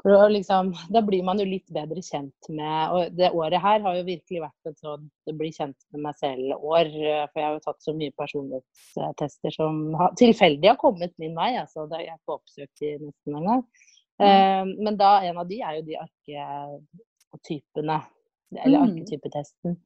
For 0.00 0.30
liksom, 0.32 0.72
da 0.88 1.02
blir 1.04 1.22
man 1.26 1.38
jo 1.42 1.44
litt 1.44 1.66
bedre 1.76 2.00
kjent 2.00 2.46
med 2.48 2.92
Og 2.96 3.16
det 3.18 3.28
året 3.36 3.60
her 3.60 3.82
har 3.84 3.98
jo 3.98 4.06
virkelig 4.06 4.40
vært 4.40 4.70
et 4.70 4.78
sånn 4.80 5.10
blir 5.36 5.52
kjent 5.52 5.76
med 5.92 6.06
meg 6.06 6.16
selv-år. 6.16 6.88
For 6.94 7.36
jeg 7.36 7.44
har 7.44 7.58
jo 7.58 7.64
tatt 7.66 7.84
så 7.84 7.92
mye 7.92 8.14
personlighetstester 8.16 9.52
som 9.58 9.82
har, 10.00 10.14
tilfeldig 10.16 10.72
har 10.72 10.80
kommet 10.80 11.12
min 11.20 11.36
vei. 11.36 11.50
altså 11.60 11.84
Jeg 11.92 12.16
får 12.24 12.24
ikke 12.24 12.38
oppsøkt 12.38 12.86
i 12.88 12.94
nesten 13.02 13.36
engang. 13.42 13.60
Eh, 14.20 14.64
men 14.84 14.96
da, 15.00 15.20
en 15.24 15.38
av 15.40 15.48
de 15.48 15.60
er 15.62 15.78
jo 15.78 15.82
de 15.86 15.96
arketypene. 16.04 18.00
Eller 18.64 18.78
Mm. 18.78 18.88
arketypetesten. 18.90 19.76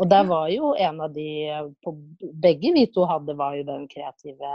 Og 0.00 0.08
der 0.08 0.24
var 0.24 0.48
jo 0.48 0.74
en 0.74 1.00
av 1.00 1.12
de 1.12 1.26
på, 1.84 1.92
Begge 2.40 2.72
vi 2.72 2.86
to 2.86 3.04
hadde, 3.04 3.34
var 3.36 3.54
jo 3.54 3.62
den 3.62 3.88
kreative 3.88 4.52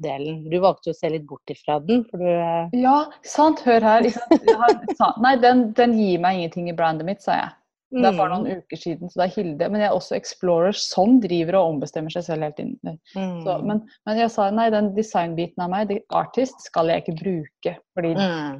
delen. 0.00 0.48
Du 0.50 0.58
valgte 0.60 0.88
jo 0.90 0.94
å 0.94 0.96
se 0.96 1.08
litt 1.10 1.26
bort 1.26 1.50
ifra 1.50 1.78
den, 1.84 2.04
for 2.08 2.18
du 2.18 2.28
eh, 2.28 2.68
ja, 2.72 3.06
sant. 3.22 3.60
Hør 3.66 3.80
her. 3.80 4.02
Har, 5.00 5.14
nei, 5.20 5.36
den, 5.36 5.72
den 5.72 5.96
gir 5.98 6.18
meg 6.20 6.38
ingenting 6.38 6.68
i 6.70 6.76
brandet 6.76 7.04
mitt, 7.08 7.22
sa 7.22 7.32
jeg. 7.36 7.50
Det 7.90 8.04
er 8.04 8.16
bare 8.18 8.36
mm, 8.36 8.42
noen 8.44 8.58
uker 8.60 8.76
siden, 8.76 9.08
så 9.08 9.20
det 9.20 9.24
er 9.24 9.32
Hilde. 9.38 9.68
Men 9.72 9.80
jeg 9.80 9.88
er 9.88 9.94
også 9.96 10.16
Explorer 10.18 10.76
Sånn 10.76 11.20
driver 11.24 11.56
og 11.56 11.70
ombestemmer 11.74 12.12
seg 12.12 12.26
selv 12.26 12.44
hele 12.44 12.56
tiden. 12.58 12.98
mm, 13.16 13.38
Så, 13.46 13.54
men, 13.64 13.80
men 14.04 14.20
jeg 14.20 14.32
sa 14.34 14.50
nei, 14.52 14.66
den 14.74 14.90
designbiten 14.96 15.64
av 15.64 15.70
meg, 15.72 15.94
artist, 16.12 16.60
skal 16.68 16.92
jeg 16.92 17.04
ikke 17.06 17.16
bruke. 17.22 17.72
Fordi 17.96 18.10
mm. 18.18 18.58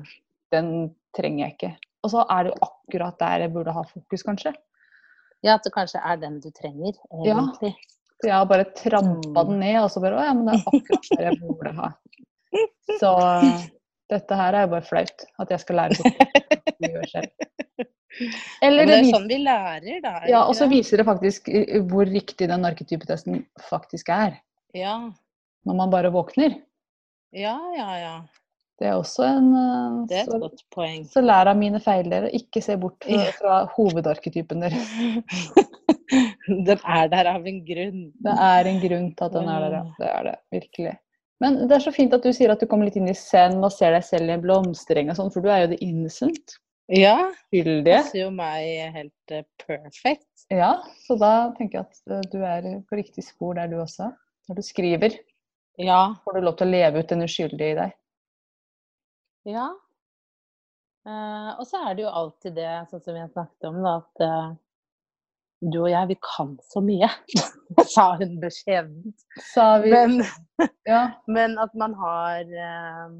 den 0.56 0.70
trenger 1.18 1.44
jeg 1.44 1.56
ikke. 1.58 1.72
Og 2.06 2.14
så 2.14 2.24
er 2.32 2.46
det 2.46 2.54
jo 2.54 2.70
akkurat 2.70 3.18
der 3.20 3.44
jeg 3.44 3.52
burde 3.52 3.74
ha 3.76 3.82
fokus, 3.90 4.24
kanskje. 4.24 4.54
Ja, 5.44 5.58
at 5.58 5.66
det 5.66 5.74
kanskje 5.76 6.00
er 6.02 6.16
den 6.24 6.40
du 6.40 6.48
trenger, 6.54 6.94
Ja. 7.26 7.36
egentlig. 7.36 7.74
Så 8.18 8.26
jeg 8.26 8.34
har 8.34 8.46
bare 8.50 8.64
trampa 8.74 9.44
Mm. 9.44 9.50
den 9.52 9.60
ned, 9.60 9.76
og 9.82 9.90
så 9.92 10.00
bare 10.02 10.16
Å 10.18 10.24
ja, 10.24 10.32
men 10.34 10.48
det 10.48 10.54
er 10.56 10.64
akkurat 10.72 11.10
der 11.12 11.28
jeg 11.28 11.40
burde 11.44 11.74
ha. 11.76 11.90
Så 12.98 13.12
dette 14.10 14.34
her 14.40 14.56
er 14.56 14.64
jo 14.64 14.72
bare 14.72 14.88
flaut. 14.88 15.24
At 15.38 15.50
jeg 15.52 15.60
skal 15.60 15.76
lære 15.76 15.98
bort 16.00 16.16
det. 16.80 17.88
Eller 18.64 18.86
Men 18.86 18.90
det 18.90 18.98
er 18.98 19.10
sånn 19.12 19.28
vi 19.30 19.38
lærer, 19.44 20.00
da. 20.04 20.14
ja, 20.30 20.42
og 20.48 20.56
så 20.56 20.68
viser 20.70 21.00
det 21.02 21.06
faktisk 21.08 21.48
eh, 21.52 21.78
hvor 21.90 22.08
riktig 22.08 22.48
den 22.50 22.64
arketypetesten 22.66 23.42
faktisk 23.68 24.08
er. 24.14 24.38
Ja, 24.76 24.96
Når 25.68 25.76
man 25.76 25.92
bare 25.92 26.12
våkner. 26.14 26.58
ja, 27.36 27.56
ja. 27.76 27.92
ja. 28.00 28.16
Det 28.78 28.86
er 28.86 28.94
også 28.94 29.24
en 29.26 29.48
eh, 29.58 29.94
Det 30.06 30.16
er 30.20 30.22
et 30.22 30.30
så, 30.30 30.38
godt 30.38 30.60
poeng. 30.74 31.02
så 31.10 31.20
lær 31.24 31.50
av 31.50 31.58
mine 31.58 31.80
feil, 31.82 32.06
dere. 32.10 32.30
Ikke 32.36 32.62
se 32.62 32.76
bort 32.78 33.02
fra, 33.02 33.24
fra 33.40 33.56
hovedarketypen 33.74 34.62
deres. 34.62 34.92
Den 36.68 36.78
er 36.78 37.10
der 37.10 37.28
av 37.34 37.46
en 37.46 37.58
grunn. 37.66 38.04
Det 38.24 38.34
er 38.46 38.70
en 38.70 38.78
grunn 38.80 39.10
til 39.18 39.26
at 39.26 39.34
den 39.34 39.50
er 39.52 39.64
der, 39.66 39.74
ja. 39.76 39.82
Det 39.98 40.08
er 40.08 40.22
det 40.28 40.36
virkelig. 40.54 40.94
Men 41.42 41.58
det 41.68 41.76
er 41.76 41.82
så 41.84 41.92
fint 41.94 42.14
at 42.16 42.24
du 42.24 42.32
sier 42.34 42.50
at 42.54 42.62
du 42.62 42.66
kommer 42.70 42.88
litt 42.88 42.96
inn 42.98 43.10
i 43.10 43.16
zen 43.18 43.58
og 43.60 43.74
ser 43.74 43.92
deg 43.94 44.06
selv 44.06 44.30
i 44.30 44.34
en 44.34 44.42
blomstereng 44.42 45.12
og 45.12 45.18
sånn, 45.18 45.30
for 45.34 45.44
du 45.44 45.50
er 45.52 45.66
jo 45.66 45.74
the 45.74 45.78
innocent. 45.84 46.56
Ja, 46.88 47.16
Skyldige. 47.52 47.98
passer 48.00 48.22
jo 48.22 48.30
meg 48.32 48.92
helt 48.94 49.32
perfekt. 49.60 50.24
Ja, 50.48 50.70
så 51.04 51.18
da 51.20 51.32
tenker 51.58 51.82
jeg 51.82 51.86
at 51.90 51.98
eh, 52.14 52.22
du 52.32 52.38
er 52.48 52.68
på 52.88 52.96
riktig 52.96 53.24
spor 53.26 53.58
der 53.58 53.68
du 53.68 53.76
også. 53.82 54.10
Når 54.48 54.56
du 54.56 54.62
skriver, 54.64 55.18
Ja. 55.78 56.14
får 56.24 56.38
du 56.38 56.40
lov 56.46 56.56
til 56.56 56.66
å 56.66 56.70
leve 56.72 57.02
ut 57.04 57.10
den 57.12 57.22
uskyldige 57.26 57.74
i 57.74 57.76
deg. 57.82 57.92
Ja. 59.52 59.66
Eh, 61.08 61.50
og 61.60 61.66
så 61.68 61.82
er 61.88 61.94
det 61.98 62.06
jo 62.06 62.14
alltid 62.22 62.56
det, 62.56 62.70
sånn 62.90 63.04
som 63.04 63.14
vi 63.14 63.20
har 63.20 63.30
snakket 63.34 63.68
om, 63.68 63.78
da, 63.84 63.92
at 64.00 64.24
eh, 64.24 64.48
du 65.68 65.78
og 65.82 65.90
jeg, 65.92 66.08
vi 66.14 66.16
kan 66.24 66.56
så 66.72 66.80
mye. 66.84 67.08
Sa 67.94 68.14
hun 68.16 68.38
beskjedent. 68.42 69.26
Sa 69.52 69.68
vi 69.84 69.92
Men, 69.92 70.22
Ja. 70.88 71.04
men 71.36 71.58
at 71.60 71.74
man 71.76 71.94
har 72.00 72.40
eh, 72.48 73.18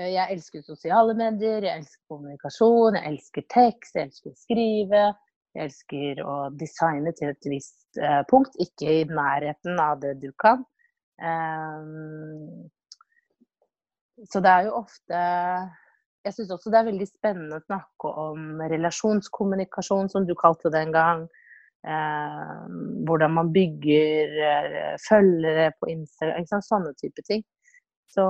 Jeg 0.00 0.32
elsker 0.32 0.62
sosiale 0.64 1.12
medier, 1.16 1.64
jeg 1.66 1.82
elsker 1.82 2.00
kommunikasjon, 2.08 2.96
jeg 2.96 3.10
elsker 3.10 3.44
tekst, 3.52 3.96
jeg 3.98 4.08
elsker 4.08 4.30
å 4.30 4.38
skrive. 4.38 5.02
Jeg 5.50 5.66
elsker 5.66 6.20
å 6.22 6.34
designe 6.54 7.12
til 7.18 7.32
et 7.32 7.48
visst 7.50 7.98
eh, 7.98 8.20
punkt, 8.30 8.54
ikke 8.62 9.00
i 9.00 9.06
nærheten 9.10 9.80
av 9.82 9.98
det 10.02 10.14
du 10.22 10.30
kan. 10.38 10.62
Um, 11.20 12.70
så 14.30 14.40
det 14.40 14.52
er 14.52 14.68
jo 14.68 14.78
ofte 14.78 15.18
Jeg 16.24 16.32
syns 16.32 16.52
også 16.54 16.70
det 16.72 16.78
er 16.78 16.86
veldig 16.86 17.08
spennende 17.08 17.58
å 17.58 17.64
snakke 17.66 18.12
om 18.22 18.62
relasjonskommunikasjon, 18.72 20.08
som 20.12 20.24
du 20.28 20.34
kalte 20.38 20.72
det 20.72 20.84
en 20.86 20.96
gang. 20.96 21.28
Um, 21.80 23.04
hvordan 23.08 23.32
man 23.38 23.52
bygger 23.52 24.34
uh, 24.38 24.96
følgere 25.00 25.70
på 25.80 25.88
Instagram, 25.96 26.62
sånne 26.62 26.92
type 27.00 27.24
ting. 27.26 27.44
Så, 28.10 28.24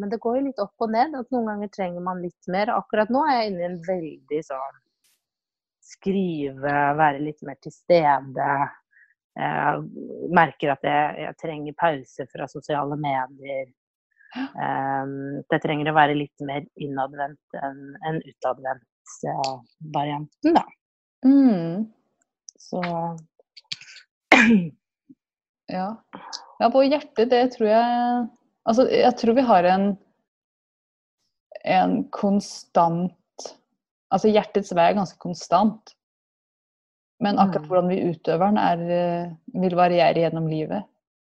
men 0.00 0.08
det 0.08 0.20
går 0.22 0.38
jo 0.38 0.44
litt 0.46 0.60
opp 0.62 0.84
og 0.84 0.92
ned. 0.94 1.16
at 1.18 1.32
Noen 1.34 1.48
ganger 1.50 1.72
trenger 1.74 2.04
man 2.04 2.22
litt 2.24 2.48
mer. 2.48 2.72
Akkurat 2.72 3.10
nå 3.12 3.24
er 3.28 3.42
jeg 3.42 3.50
inne 3.52 3.64
i 3.64 3.68
en 3.68 3.80
veldig 3.84 4.42
sånn 4.46 4.78
skrive, 5.88 6.74
være 6.96 7.20
litt 7.24 7.44
mer 7.48 7.58
til 7.64 7.72
stede. 7.72 8.48
Jeg 9.38 10.32
merker 10.34 10.72
at 10.74 10.82
jeg, 10.88 11.12
jeg 11.24 11.36
trenger 11.40 11.76
pause 11.78 12.26
fra 12.32 12.48
sosiale 12.50 12.96
medier. 13.00 13.68
Det 15.48 15.60
trenger 15.64 15.88
å 15.92 15.96
være 15.96 16.16
litt 16.18 16.44
mer 16.44 16.66
innadvendt 16.80 17.60
enn 17.60 17.84
en 18.08 18.18
utadvendt 18.24 19.14
eh, 19.30 19.54
varianten, 19.94 20.58
da. 20.58 20.64
Mm. 21.24 21.86
Så 22.58 22.82
Ja. 25.68 25.88
ja, 26.58 26.68
på 26.72 26.82
hjertet, 26.84 27.28
det 27.28 27.42
tror 27.52 27.68
jeg 27.68 28.28
Altså, 28.68 28.84
jeg 28.92 29.14
tror 29.16 29.34
vi 29.38 29.46
har 29.48 29.64
en 29.74 29.88
en 31.64 32.04
konstant 32.14 33.14
Altså, 34.12 34.30
hjertets 34.32 34.70
vei 34.72 34.86
er 34.88 34.94
ganske 34.96 35.18
konstant. 35.20 35.90
Men 37.20 37.36
akkurat 37.36 37.64
Mm. 37.64 37.68
hvordan 37.68 37.88
vi 37.90 37.96
utøver 38.08 38.46
den, 38.46 38.56
er, 38.58 38.78
eh, 38.88 39.34
vil 39.60 39.74
variere 39.76 40.14
gjennom 40.22 40.46
livet. 40.48 40.82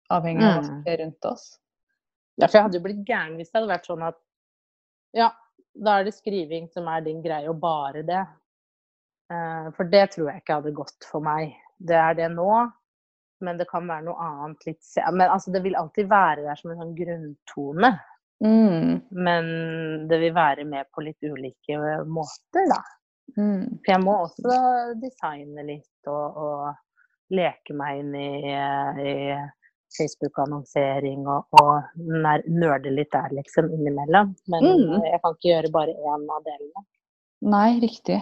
Avhengig 0.10 0.44
av 0.48 0.54
hva 0.56 0.64
som 0.66 0.76
Mm. 0.78 0.84
skjer 0.86 0.98
rundt 1.04 1.26
oss. 1.26 1.60
Ja, 2.38 2.48
for 2.48 2.58
jeg 2.58 2.64
hadde 2.64 2.78
jo 2.80 2.84
blitt 2.86 3.04
gæren 3.06 3.36
hvis 3.36 3.52
det 3.52 3.60
hadde 3.60 3.68
vært 3.74 3.86
sånn 3.86 4.08
at 4.08 4.16
ja, 5.14 5.30
da 5.84 6.00
er 6.00 6.04
det 6.06 6.14
skriving 6.14 6.70
som 6.72 6.88
er 6.88 7.02
din 7.02 7.22
greie, 7.22 7.50
og 7.50 7.60
bare 7.60 8.02
det. 8.02 8.28
Eh, 9.32 9.72
For 9.72 9.84
det 9.84 10.12
tror 10.12 10.32
jeg 10.32 10.42
ikke 10.42 10.56
hadde 10.62 10.74
gått 10.74 11.04
for 11.04 11.20
meg. 11.20 11.54
Det 11.82 11.96
er 11.98 12.14
det 12.14 12.32
nå, 12.32 12.72
men 13.46 13.58
det 13.60 13.68
kan 13.70 13.88
være 13.88 14.06
noe 14.08 14.20
annet 14.26 14.66
litt 14.68 14.94
Men 15.14 15.28
altså, 15.30 15.52
det 15.52 15.62
vil 15.66 15.78
alltid 15.80 16.10
være 16.12 16.46
der 16.48 16.60
som 16.60 16.72
en 16.74 16.82
sånn 16.82 16.96
grunntone. 16.98 17.94
Mm. 18.44 19.00
Men 19.12 19.50
det 20.08 20.20
vil 20.22 20.34
være 20.36 20.64
med 20.68 20.88
på 20.96 21.04
litt 21.04 21.24
ulike 21.24 21.80
måter, 22.08 22.70
da. 22.72 22.82
Mm. 23.38 23.80
For 23.84 23.92
jeg 23.94 24.04
må 24.04 24.16
også 24.26 24.60
designe 25.02 25.66
litt 25.68 26.10
og, 26.12 26.38
og 26.40 27.36
leke 27.36 27.76
meg 27.78 28.00
inn 28.02 28.16
i, 28.18 28.30
i 29.04 29.14
Facebook-annonsering 29.98 31.28
og, 31.30 31.46
og 31.60 32.02
nerde 32.50 32.94
litt 32.94 33.12
der, 33.14 33.30
liksom, 33.38 33.70
innimellom. 33.76 34.36
Men 34.48 34.66
Mm. 34.66 35.04
jeg 35.06 35.22
kan 35.24 35.36
ikke 35.36 35.52
gjøre 35.52 35.72
bare 35.74 35.94
én 35.96 36.28
av 36.36 36.44
delene. 36.48 36.86
Nei, 37.42 37.80
riktig. 37.80 38.20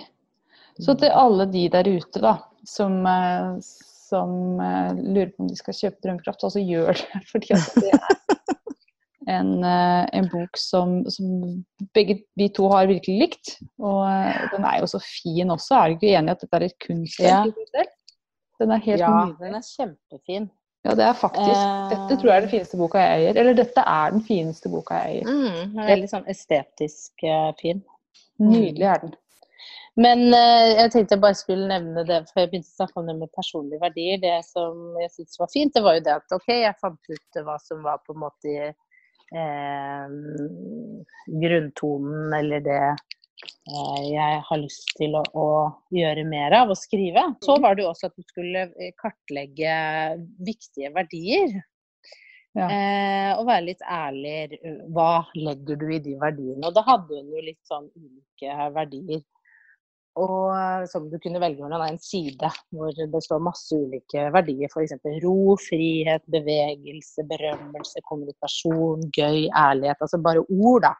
Så 0.79 0.93
til 0.99 1.09
alle 1.09 1.47
de 1.49 1.63
der 1.73 1.87
ute 1.89 2.21
da, 2.21 2.35
som, 2.65 2.99
eh, 3.05 3.57
som 4.07 4.59
eh, 4.63 4.93
lurer 5.03 5.31
på 5.33 5.43
om 5.43 5.49
de 5.51 5.57
skal 5.59 5.75
kjøpe 5.75 6.03
Drømmekraft, 6.05 6.43
altså 6.47 6.63
gjør 6.63 6.93
det. 6.95 7.21
Fordi 7.31 7.57
det 7.57 7.91
er 7.91 9.37
en, 9.37 9.51
eh, 9.67 10.03
en 10.19 10.29
bok 10.31 10.59
som, 10.59 11.01
som 11.11 11.41
begge 11.97 12.21
vi 12.39 12.47
to 12.55 12.69
har 12.71 12.87
virkelig 12.89 13.17
likt. 13.25 13.55
Og 13.83 14.03
eh, 14.07 14.45
den 14.53 14.67
er 14.67 14.79
jo 14.83 14.91
så 14.93 15.01
fin 15.03 15.51
også. 15.53 15.75
Er 15.81 15.89
du 15.91 15.97
ikke 15.97 16.13
enig 16.15 16.31
i 16.31 16.35
at 16.37 16.45
dette 16.45 16.61
er 16.61 16.67
et 16.69 16.79
kunstverk 16.87 17.73
Ja. 17.75 17.87
Den 18.57 18.71
er 18.73 18.79
helt 18.81 19.03
Ja, 19.03 19.09
nydelig. 19.13 19.37
den 19.43 19.53
er 19.59 19.65
kjempefin. 19.67 20.47
Ja, 20.87 20.93
det 20.97 21.03
er 21.05 21.17
faktisk. 21.19 21.65
Dette 21.91 22.15
tror 22.17 22.29
jeg 22.31 22.37
er 22.37 22.45
den 22.45 22.49
fineste 22.55 22.77
boka 22.79 23.01
jeg 23.03 23.19
eier. 23.19 23.37
Eller 23.43 23.57
dette 23.57 23.83
er 23.91 24.15
den 24.15 24.23
fineste 24.25 24.71
boka 24.71 24.97
jeg 25.03 25.19
eier. 25.19 25.27
Mm, 25.29 25.57
den 25.75 25.81
er 25.83 25.91
veldig 25.91 26.09
sånn 26.09 26.25
estetisk 26.31 27.25
fin. 27.59 27.83
Nydelig 28.41 28.87
er 28.87 29.03
den. 29.03 29.13
Men 29.97 30.27
eh, 30.29 30.75
jeg 30.77 30.91
tenkte 30.93 31.15
jeg 31.15 31.23
bare 31.23 31.37
skulle 31.37 31.69
nevne 31.71 32.03
det, 32.05 32.19
for 32.29 32.43
jeg 32.43 32.51
begynte 32.51 32.69
å 32.69 32.77
snakke 32.83 33.01
om 33.01 33.07
det 33.09 33.15
med 33.17 33.33
personlige 33.33 33.81
verdier. 33.81 34.19
Det 34.21 34.35
som 34.45 34.97
jeg 35.01 35.13
syntes 35.15 35.39
var 35.41 35.49
fint, 35.53 35.73
det 35.73 35.81
var 35.85 35.97
jo 35.97 36.03
det 36.05 36.17
at 36.19 36.35
OK, 36.37 36.49
jeg 36.53 36.81
fant 36.81 37.13
ut 37.13 37.39
hva 37.47 37.55
som 37.63 37.81
var 37.85 38.03
på 38.05 38.13
en 38.13 38.21
måte 38.21 38.53
eh, 38.69 40.17
grunntonen, 41.41 42.35
eller 42.37 42.61
det 42.67 42.81
eh, 42.85 44.03
jeg 44.11 44.43
har 44.49 44.61
lyst 44.61 44.93
til 44.99 45.17
å, 45.17 45.23
å 45.33 45.47
gjøre 45.97 46.27
mer 46.29 46.53
av, 46.59 46.73
å 46.73 46.77
skrive. 46.77 47.23
Så 47.41 47.57
var 47.63 47.73
det 47.73 47.87
jo 47.87 47.89
også 47.89 48.11
at 48.11 48.19
du 48.19 48.27
skulle 48.27 48.67
eh, 48.77 48.93
kartlegge 49.01 49.79
viktige 50.45 50.93
verdier. 50.93 51.57
Ja. 52.57 52.67
Eh, 52.69 53.31
og 53.37 53.49
være 53.49 53.65
litt 53.71 53.81
ærlig. 53.81 54.61
Hva 54.93 55.25
legger 55.37 55.81
du 55.81 55.89
i 55.93 55.99
de 56.05 56.13
verdiene? 56.21 56.69
Og 56.69 56.77
da 56.77 56.85
hadde 56.85 57.17
hun 57.17 57.33
jo 57.33 57.41
litt 57.49 57.65
sånn 57.65 57.89
ulike 57.97 58.69
verdier. 58.77 59.25
Og 60.17 60.51
eh, 60.55 60.85
som 60.91 61.07
du 61.11 61.17
kunne 61.21 61.41
velge 61.41 61.63
mellom 61.63 61.83
en 61.85 61.99
side 62.01 62.49
hvor 62.73 62.93
det 62.97 63.21
står 63.23 63.43
masse 63.43 63.77
ulike 63.77 64.27
verdier. 64.33 64.71
F.eks. 64.71 64.95
ro, 65.23 65.55
frihet, 65.61 66.25
bevegelse, 66.33 67.25
berømmelse, 67.29 68.03
kommunikasjon, 68.09 69.05
gøy, 69.15 69.45
ærlighet. 69.51 70.01
Altså 70.01 70.21
bare 70.23 70.45
ord, 70.47 70.87
da. 70.87 70.95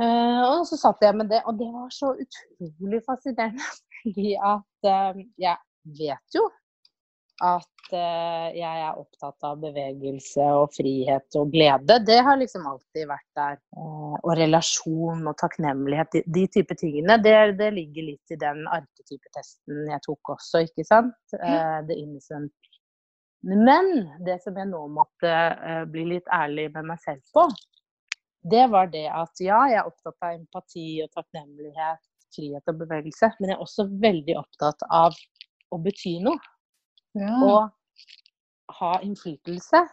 Eh, 0.00 0.42
og 0.46 0.64
så 0.68 0.78
satt 0.80 1.02
jeg 1.04 1.18
med 1.18 1.28
det, 1.32 1.42
og 1.44 1.58
det 1.60 1.68
var 1.74 1.90
så 1.92 2.14
utrolig 2.14 3.02
fascinerende. 3.06 3.70
Fordi 4.00 4.32
at 4.54 4.90
eh, 4.94 5.24
jeg 5.44 5.60
vet 6.00 6.38
jo 6.38 6.46
at 7.40 7.79
eh, 7.96 8.46
jeg 8.56 8.82
er 8.86 8.98
opptatt 8.98 9.46
av 9.46 9.60
bevegelse 9.62 10.46
og 10.56 10.72
frihet 10.76 11.38
og 11.40 11.52
glede. 11.52 11.98
Det 12.06 12.18
har 12.26 12.38
liksom 12.40 12.66
alltid 12.70 13.08
vært 13.10 13.28
der. 13.38 13.58
Eh, 13.76 14.16
og 14.20 14.32
relasjon 14.38 15.26
og 15.26 15.36
takknemlighet, 15.40 16.12
de, 16.14 16.24
de 16.38 16.46
type 16.58 16.76
tingene, 16.80 17.18
det, 17.22 17.36
det 17.60 17.72
ligger 17.76 18.10
litt 18.12 18.34
i 18.34 18.40
den 18.40 18.64
arketypetesten 18.70 19.86
jeg 19.90 20.04
tok 20.06 20.34
også, 20.36 20.64
ikke 20.68 20.86
sant? 20.88 21.16
det 21.32 21.60
The 21.88 21.98
Innocent. 21.98 22.54
Men 23.42 23.86
det 24.26 24.40
som 24.44 24.56
jeg 24.58 24.68
nå 24.68 24.82
måtte 24.92 25.30
eh, 25.30 25.84
bli 25.88 26.04
litt 26.12 26.28
ærlig 26.32 26.68
med 26.74 26.90
meg 26.92 27.00
selv 27.04 27.24
på, 27.32 27.46
det 28.50 28.66
var 28.72 28.88
det 28.92 29.06
at 29.12 29.42
ja, 29.42 29.62
jeg 29.68 29.80
er 29.80 29.88
opptatt 29.88 30.16
av 30.24 30.34
empati 30.34 30.86
og 31.04 31.10
takknemlighet, 31.16 32.02
frihet 32.34 32.72
og 32.72 32.80
bevegelse, 32.84 33.32
men 33.38 33.52
jeg 33.52 33.56
er 33.56 33.64
også 33.64 33.86
veldig 34.00 34.36
opptatt 34.40 34.84
av 34.88 35.16
å 35.70 35.80
bety 35.82 36.18
noe 36.24 36.38
Ja. 37.18 37.32
og 37.42 37.72
ha 38.78 38.92
innflytelse 39.04 39.84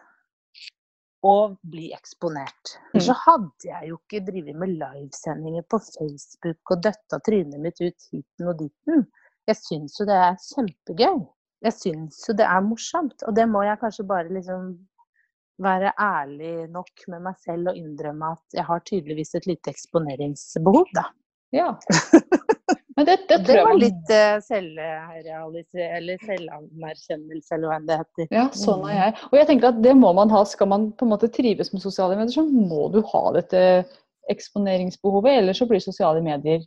og 1.28 1.56
bli 1.66 1.90
eksponert. 1.96 2.76
Mm. 2.94 3.02
så 3.08 3.16
hadde 3.26 3.70
jeg 3.70 3.90
jo 3.90 3.98
ikke 3.98 4.26
drevet 4.28 4.60
med 4.60 4.76
livesendinger 4.78 5.66
på 5.70 5.80
Facebook 5.86 6.74
og 6.74 6.84
døtta 6.86 7.20
trynet 7.26 7.64
mitt 7.64 7.82
ut 7.82 8.12
hiten 8.12 8.52
og 8.52 8.60
ditten. 8.62 9.08
Jeg 9.48 9.60
syns 9.62 9.98
jo 10.00 10.08
det 10.08 10.20
er 10.20 10.38
kjempegøy. 10.44 11.26
Jeg 11.66 11.74
syns 11.74 12.22
jo 12.28 12.36
det 12.38 12.46
er 12.46 12.62
morsomt. 12.66 13.24
Og 13.26 13.36
det 13.36 13.48
må 13.50 13.64
jeg 13.66 13.80
kanskje 13.82 14.06
bare 14.08 14.30
liksom 14.30 14.74
være 15.64 15.94
ærlig 15.98 16.68
nok 16.70 17.08
med 17.10 17.24
meg 17.26 17.38
selv 17.42 17.72
og 17.72 17.80
innrømme 17.80 18.34
at 18.36 18.60
jeg 18.60 18.66
har 18.68 18.84
tydeligvis 18.86 19.34
et 19.40 19.48
lite 19.50 19.74
eksponeringsbehov, 19.74 20.86
da. 20.94 21.08
ja. 21.56 21.72
Men 22.98 23.06
det, 23.06 23.16
det, 23.30 23.38
det 23.46 23.56
var 23.62 23.76
litt 23.78 24.10
uh, 24.10 24.40
selvrealisering, 24.42 25.92
eller 26.00 26.24
selvanerkjennelse, 26.26 27.52
eller 27.54 27.70
hva 27.70 27.78
det 27.86 27.98
heter. 28.00 28.30
Ja, 28.34 28.46
sånn 28.58 28.88
er 28.90 28.96
jeg. 28.96 29.14
Og 29.30 29.36
jeg 29.38 29.50
tenker 29.52 29.70
at 29.70 29.84
det 29.86 29.94
må 30.00 30.10
man 30.18 30.34
ha. 30.34 30.42
Skal 30.50 30.72
man 30.72 30.88
på 30.98 31.06
en 31.06 31.12
måte 31.14 31.30
trives 31.30 31.70
med 31.76 31.84
sosiale 31.84 32.18
medier, 32.18 32.34
så 32.34 32.46
må 32.48 32.88
du 32.96 33.04
ha 33.12 33.22
dette 33.38 33.62
eksponeringsbehovet. 34.34 35.44
Ellers 35.44 35.62
så 35.62 35.68
blir 35.70 35.84
sosiale 35.84 36.24
medier 36.26 36.66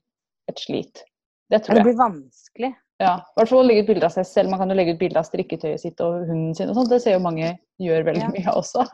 et 0.51 0.62
slit. 0.62 1.03
Det 1.51 1.64
tror 1.64 1.81
jeg. 1.81 1.83
Det 1.83 1.88
blir 1.90 1.99
vanskelig. 1.99 2.71
Ja, 3.01 3.14
i 3.16 3.40
hvert 3.40 3.49
fall 3.49 3.62
å 3.62 3.66
legge 3.66 3.83
ut 3.83 3.90
bilder 3.90 4.07
av 4.11 4.14
seg 4.14 4.29
selv. 4.29 4.53
Man 4.53 4.61
kan 4.61 4.71
jo 4.71 4.77
legge 4.77 4.95
ut 4.95 5.01
bilder 5.01 5.23
av 5.23 5.27
strikketøyet 5.27 5.83
sitt 5.83 6.03
og 6.05 6.29
hunden 6.29 6.53
sin 6.55 6.71
og 6.71 6.77
sånn. 6.77 6.90
Det 6.93 7.01
ser 7.03 7.16
jo 7.16 7.25
mange 7.25 7.55
gjør 7.81 8.07
veldig 8.11 8.27
ja. 8.27 8.33
mye 8.37 8.55
også. 8.61 8.85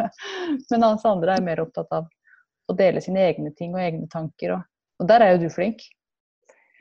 Men 0.70 0.86
hans 0.86 1.04
andre 1.08 1.36
er 1.36 1.44
mer 1.44 1.62
opptatt 1.64 1.90
av 1.96 2.08
å 2.70 2.76
dele 2.78 3.02
sine 3.02 3.24
egne 3.28 3.52
ting 3.58 3.74
og 3.74 3.82
egne 3.82 4.06
tanker. 4.12 4.56
Og, 4.56 4.64
og 5.02 5.10
der 5.10 5.26
er 5.26 5.34
jo 5.34 5.44
du 5.44 5.48
flink. 5.52 5.84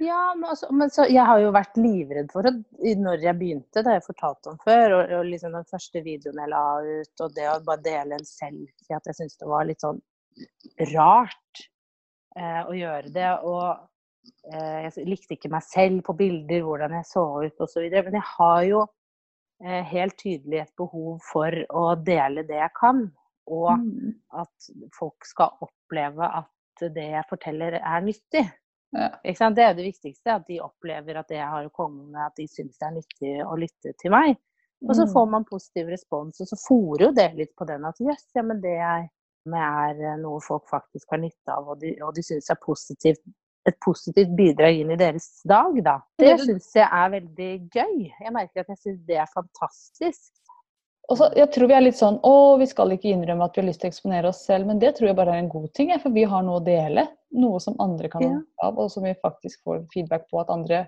Ja, 0.03 0.33
men, 0.35 0.49
altså, 0.51 0.67
men 0.75 0.91
så, 0.91 1.05
jeg 1.07 1.23
har 1.23 1.39
jo 1.39 1.53
vært 1.55 1.77
livredd 1.79 2.33
for 2.33 2.43
det 2.43 2.95
når 2.99 3.23
jeg 3.23 3.39
begynte, 3.39 3.79
det 3.79 3.87
har 3.87 3.99
jeg 4.01 4.07
fortalt 4.09 4.49
om 4.51 4.57
før. 4.65 4.97
Og, 4.97 5.13
og 5.19 5.29
liksom 5.29 5.55
den 5.55 5.69
første 5.71 6.03
videoen 6.03 6.41
jeg 6.43 6.51
la 6.51 6.65
ut, 6.83 7.23
og 7.23 7.35
det 7.37 7.47
å 7.51 7.55
bare 7.67 7.85
dele 7.85 8.19
en 8.19 8.27
selfie, 8.27 8.97
at 8.97 9.07
jeg 9.11 9.19
syntes 9.21 9.39
det 9.39 9.51
var 9.51 9.67
litt 9.69 9.85
sånn 9.85 10.01
rart 10.91 11.65
eh, 12.35 12.61
å 12.65 12.75
gjøre 12.75 13.13
det. 13.15 13.31
Og 13.47 13.85
Eh, 14.53 14.85
jeg 14.85 15.07
likte 15.09 15.35
ikke 15.35 15.51
meg 15.53 15.65
selv 15.65 16.03
på 16.05 16.15
bilder, 16.17 16.63
hvordan 16.65 16.95
jeg 16.99 17.07
så 17.09 17.23
ut 17.45 17.63
osv. 17.65 17.85
Men 17.91 18.17
jeg 18.19 18.27
har 18.31 18.59
jo 18.67 18.81
eh, 19.63 19.81
helt 19.91 20.17
tydelig 20.21 20.63
et 20.63 20.73
behov 20.79 21.21
for 21.25 21.61
å 21.69 21.85
dele 21.99 22.45
det 22.47 22.59
jeg 22.59 22.73
kan. 22.79 23.05
Og 23.45 23.71
mm. 23.81 24.13
at 24.41 24.69
folk 24.97 25.27
skal 25.27 25.57
oppleve 25.65 26.29
at 26.41 26.85
det 26.95 27.09
jeg 27.13 27.29
forteller, 27.29 27.79
er 27.79 28.05
nyttig. 28.05 28.45
Ja. 28.95 29.11
Det 29.23 29.63
er 29.63 29.77
det 29.77 29.85
viktigste. 29.85 30.37
At 30.39 30.47
de 30.47 30.61
opplever 30.63 31.19
at 31.19 31.29
det 31.31 31.39
jeg 31.39 31.51
har 31.51 31.67
å 31.67 31.73
komme 31.75 32.07
med, 32.07 32.21
at 32.25 32.35
de 32.39 32.47
syns 32.49 32.79
det 32.79 32.87
er 32.87 32.95
nyttig 32.95 33.33
å 33.45 33.57
lytte 33.59 33.95
til 34.01 34.13
meg. 34.15 34.37
Og 34.85 34.93
så 34.95 35.05
mm. 35.05 35.13
får 35.13 35.29
man 35.31 35.47
positiv 35.47 35.89
respons, 35.89 36.41
og 36.43 36.49
så 36.49 36.57
fòrer 36.59 37.07
jo 37.07 37.13
det 37.15 37.29
litt 37.37 37.53
på 37.57 37.65
den 37.67 37.87
at 37.87 37.99
jøss, 38.03 38.27
ja, 38.35 38.43
men 38.45 38.59
det 38.61 38.75
er, 38.75 39.07
er 39.47 40.19
noe 40.21 40.41
folk 40.43 40.67
faktisk 40.69 41.15
har 41.15 41.21
nytte 41.23 41.53
av, 41.55 41.71
og 41.73 41.79
de, 41.81 41.95
og 42.05 42.11
de 42.17 42.25
syns 42.25 42.51
er 42.51 42.59
positivt 42.61 43.23
et 43.65 43.77
positivt 43.81 44.33
bidrag 44.37 44.77
inn 44.77 44.91
i 44.93 44.99
deres 44.99 45.27
dag, 45.49 45.73
da. 45.85 45.95
Det 46.21 46.35
syns 46.43 46.67
jeg 46.75 46.85
er 46.85 47.13
veldig 47.15 47.51
gøy. 47.73 47.95
Jeg 48.21 48.33
merker 48.35 48.61
at 48.61 48.73
jeg 48.75 48.81
syns 48.83 48.99
det 49.07 49.17
er 49.23 49.31
fantastisk. 49.31 50.27
Også, 51.11 51.27
jeg 51.37 51.51
tror 51.53 51.69
vi 51.69 51.75
er 51.77 51.83
litt 51.85 51.99
sånn 51.99 52.15
å, 52.25 52.33
vi 52.57 52.65
skal 52.69 52.95
ikke 52.95 53.11
innrømme 53.13 53.45
at 53.45 53.57
vi 53.57 53.61
har 53.61 53.67
lyst 53.67 53.83
til 53.83 53.91
å 53.91 53.93
eksponere 53.93 54.31
oss 54.31 54.41
selv, 54.47 54.65
men 54.69 54.79
det 54.81 54.95
tror 54.97 55.11
jeg 55.11 55.17
bare 55.19 55.35
er 55.35 55.43
en 55.43 55.51
god 55.51 55.67
ting, 55.77 55.91
for 56.01 56.15
vi 56.15 56.23
har 56.25 56.45
noe 56.45 56.57
å 56.57 56.65
dele. 56.65 57.05
Noe 57.35 57.59
som 57.61 57.77
andre 57.83 58.09
kan 58.09 58.25
ha 58.25 58.39
av, 58.65 58.79
og 58.79 58.89
som 58.93 59.05
vi 59.05 59.13
faktisk 59.21 59.61
får 59.67 59.83
feedback 59.93 60.25
på 60.31 60.41
at 60.41 60.49
andre 60.53 60.85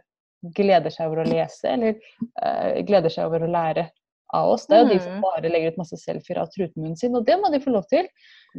gleder 0.57 0.93
seg 0.93 1.11
over 1.11 1.21
å 1.21 1.27
lese, 1.27 1.69
eller 1.69 1.97
uh, 2.41 2.79
gleder 2.87 3.13
seg 3.13 3.29
over 3.29 3.45
å 3.45 3.51
lære 3.51 3.87
av 4.35 4.49
oss. 4.55 4.65
Det 4.67 4.75
er 4.77 4.83
jo 4.83 4.89
de 4.91 4.99
som 5.03 5.17
mm. 5.17 5.21
bare 5.23 5.51
legger 5.51 5.73
ut 5.73 5.79
masse 5.81 5.99
selfier 6.01 6.41
av 6.41 6.49
trutmunnen 6.53 6.97
sin, 6.99 7.15
og 7.15 7.25
det 7.27 7.37
må 7.41 7.51
de 7.53 7.61
få 7.63 7.73
lov 7.73 7.87
til. 7.91 8.09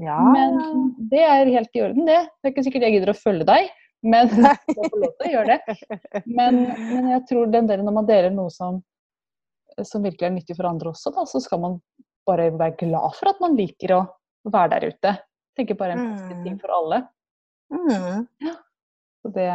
Ja. 0.01 0.18
Men 0.33 0.92
det 1.11 1.25
er 1.25 1.53
helt 1.59 1.77
i 1.77 1.85
orden, 1.85 2.09
det. 2.09 2.23
Det 2.38 2.49
er 2.49 2.55
ikke 2.55 2.66
sikkert 2.68 2.87
jeg 2.88 2.99
gidder 2.99 3.12
å 3.12 3.18
følge 3.18 3.49
deg, 3.49 3.73
men 4.07 4.31
Men, 6.38 6.61
men, 6.71 7.09
jeg 7.16 7.23
tror 7.29 7.51
den 7.51 7.66
delen 7.66 7.88
når 7.88 7.97
man 7.97 8.09
deler 8.09 8.31
noe 8.35 8.53
som, 8.55 8.79
som 9.87 10.03
virkelig 10.03 10.27
er 10.27 10.35
nyttig 10.35 10.57
for 10.59 10.69
andre 10.71 10.93
også, 10.93 11.12
da, 11.14 11.25
så 11.29 11.41
skal 11.45 11.62
man 11.62 11.79
bare 12.29 12.51
være 12.55 12.77
glad 12.81 13.14
for 13.19 13.31
at 13.31 13.43
man 13.43 13.57
liker 13.59 13.95
å 13.97 14.01
være 14.49 14.73
der 14.75 14.95
ute. 14.95 15.14
Tenker 15.59 15.79
bare 15.79 15.97
en 15.97 16.09
positiv 16.12 16.43
ting 16.45 16.57
mm. 16.57 16.62
for 16.62 16.75
alle. 16.77 17.03
Mm. 17.75 18.27
Ja. 18.45 18.55
Det, 19.29 19.49